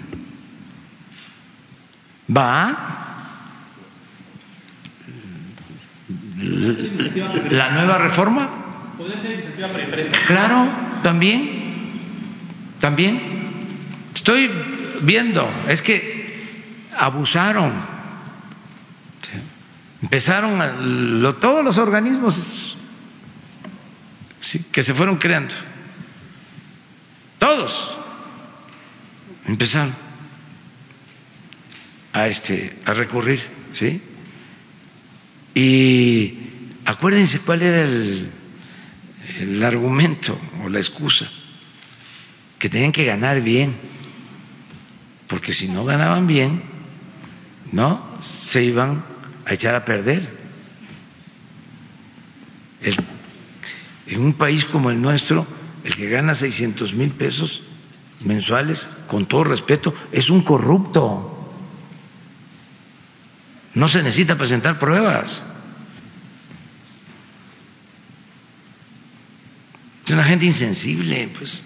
[2.36, 2.76] Va.
[7.50, 8.48] La nueva reforma.
[8.98, 9.68] ¿Podría ser iniciativa?
[10.26, 10.72] Claro,
[11.04, 12.00] también.
[12.80, 13.20] También.
[14.12, 14.50] Estoy
[15.02, 16.34] viendo, es que
[16.98, 17.74] abusaron
[20.02, 22.76] Empezaron todos los organismos
[24.72, 25.54] que se fueron creando,
[27.48, 27.72] todos
[29.46, 29.94] empezaron
[32.12, 33.40] a este a recurrir,
[33.72, 34.02] ¿sí?
[35.54, 36.34] Y
[36.84, 38.30] acuérdense cuál era el,
[39.40, 41.26] el argumento o la excusa,
[42.58, 43.74] que tenían que ganar bien,
[45.26, 46.62] porque si no ganaban bien,
[47.72, 48.20] no
[48.50, 49.02] se iban
[49.46, 50.36] a echar a perder.
[54.06, 57.62] en un país como el nuestro, el que gana 600 mil pesos
[58.24, 61.34] mensuales, con todo respeto, es un corrupto.
[63.74, 65.42] No se necesita presentar pruebas.
[70.04, 71.64] Es una gente insensible, pues.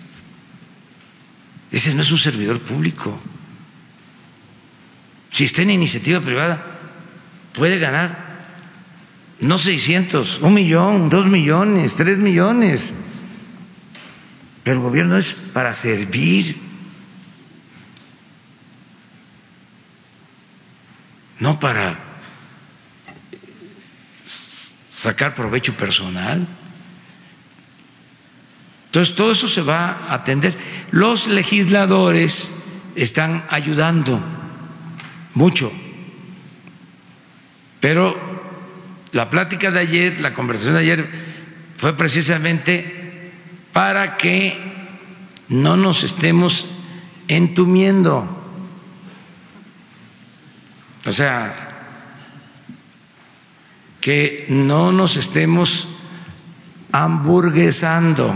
[1.70, 3.18] Ese no es un servidor público.
[5.30, 6.62] Si está en iniciativa privada,
[7.54, 8.32] puede ganar
[9.40, 12.92] no 600, un millón, dos millones, tres millones.
[14.64, 16.56] Pero el gobierno es para servir,
[21.40, 21.98] no para
[24.96, 26.46] sacar provecho personal.
[28.86, 30.56] Entonces, todo eso se va a atender.
[30.92, 32.48] Los legisladores
[32.94, 34.22] están ayudando
[35.34, 35.72] mucho,
[37.80, 38.14] pero
[39.10, 41.10] la plática de ayer, la conversación de ayer,
[41.78, 43.01] fue precisamente
[43.72, 44.56] para que
[45.48, 46.66] no nos estemos
[47.28, 48.38] entumiendo.
[51.04, 51.68] O sea,
[54.00, 55.88] que no nos estemos
[56.92, 58.32] hamburguesando.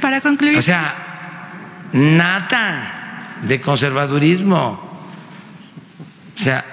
[0.00, 0.58] Para concluir.
[0.58, 4.80] O sea, nada de conservadurismo.
[6.36, 6.64] O sea,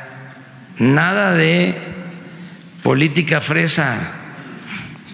[0.80, 1.78] nada de
[2.82, 4.23] política fresa,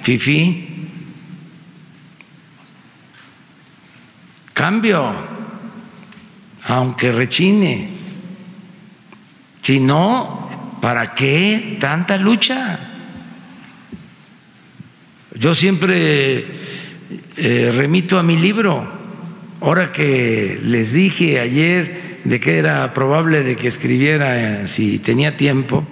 [0.01, 0.65] fifí.
[4.53, 5.13] Cambio,
[6.65, 7.89] aunque rechine.
[9.61, 12.79] Si no, ¿para qué tanta lucha?
[15.35, 16.45] Yo siempre
[17.37, 18.85] eh, remito a mi libro.
[19.61, 25.37] Ahora que les dije ayer de que era probable de que escribiera, eh, si tenía
[25.37, 25.85] tiempo,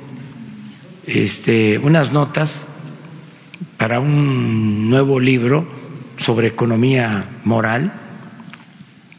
[1.05, 2.66] este, unas notas
[3.77, 5.67] para un nuevo libro
[6.19, 7.93] sobre economía moral,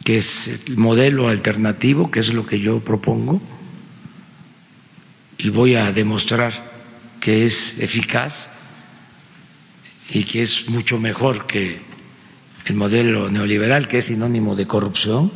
[0.04, 3.40] que es el modelo alternativo, que es lo que yo propongo,
[5.38, 6.52] y voy a demostrar
[7.20, 8.48] que es eficaz
[10.10, 11.80] y que es mucho mejor que
[12.66, 15.30] el modelo neoliberal, que es sinónimo de corrupción.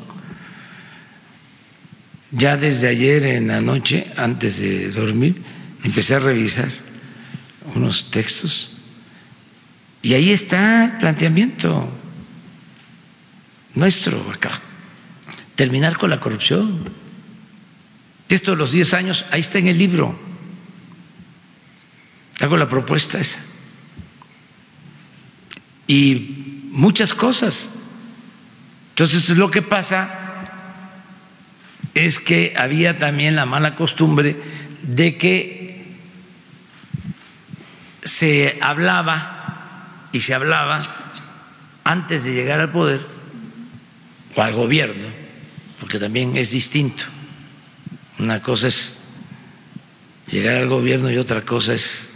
[2.32, 5.42] Ya desde ayer en la noche, antes de dormir,
[5.84, 6.68] empecé a revisar
[7.74, 8.71] unos textos
[10.02, 11.88] y ahí está el planteamiento
[13.74, 14.60] nuestro acá,
[15.54, 16.90] terminar con la corrupción.
[18.28, 20.18] Esto de los 10 años, ahí está en el libro.
[22.40, 23.40] Hago la propuesta esa.
[25.86, 27.68] Y muchas cosas.
[28.90, 30.18] Entonces, lo que pasa
[31.94, 34.36] es que había también la mala costumbre
[34.82, 35.84] de que
[38.02, 39.41] se hablaba
[40.12, 40.82] y se hablaba
[41.84, 43.00] antes de llegar al poder
[44.36, 45.06] o al gobierno,
[45.80, 47.04] porque también es distinto.
[48.18, 48.98] Una cosa es
[50.30, 52.10] llegar al gobierno y otra cosa es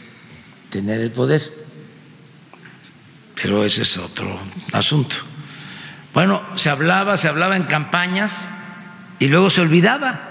[0.69, 1.43] tener el poder.
[3.35, 4.39] Pero ese es otro
[4.73, 5.17] asunto.
[6.15, 8.39] Bueno, se hablaba, se hablaba en campañas
[9.19, 10.23] y luego se olvidaba.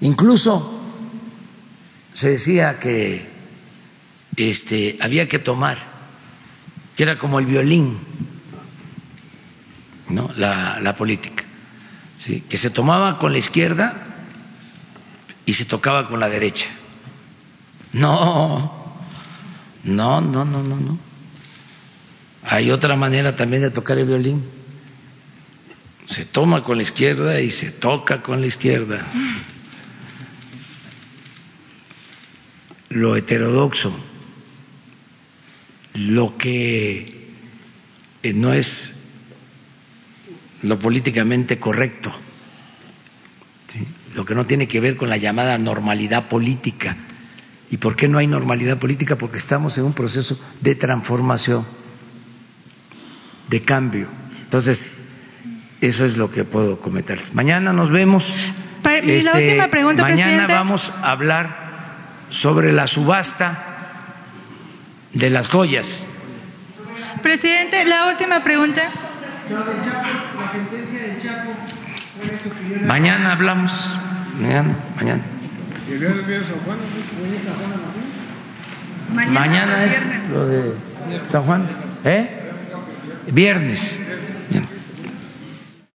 [0.00, 0.82] Incluso
[2.12, 3.29] se decía que
[4.48, 5.76] este, había que tomar,
[6.96, 7.98] que era como el violín,
[10.08, 10.30] ¿no?
[10.36, 11.44] la, política,
[12.18, 12.42] ¿sí?
[12.48, 14.06] que se tomaba con la izquierda
[15.46, 16.66] y se tocaba con la derecha.
[17.92, 18.94] No,
[19.84, 20.98] no, no, no, no, no.
[22.44, 24.44] Hay otra manera también de tocar el violín.
[26.06, 29.04] Se toma con la izquierda y se toca con la izquierda.
[32.88, 33.92] Lo heterodoxo,
[35.94, 37.28] lo que
[38.34, 38.96] no es
[40.62, 42.12] lo políticamente correcto,
[43.68, 43.86] ¿sí?
[44.14, 46.96] lo que no tiene que ver con la llamada normalidad política.
[47.70, 49.16] ¿Y por qué no hay normalidad política?
[49.16, 51.64] Porque estamos en un proceso de transformación,
[53.48, 54.08] de cambio.
[54.42, 55.06] Entonces,
[55.80, 57.32] eso es lo que puedo comentarles.
[57.32, 58.28] Mañana nos vemos.
[58.82, 60.52] Pa- la última pregunta, mañana presidente.
[60.52, 61.70] vamos a hablar
[62.30, 63.69] sobre la subasta
[65.12, 66.04] de las joyas.
[67.22, 68.82] Presidente, la última pregunta.
[72.86, 73.72] Mañana hablamos.
[74.40, 75.22] Mañana, mañana.
[79.30, 79.92] Mañana es
[80.32, 80.74] lo de
[81.26, 81.68] San Juan.
[82.04, 82.52] ¿Eh?
[83.32, 83.98] Viernes.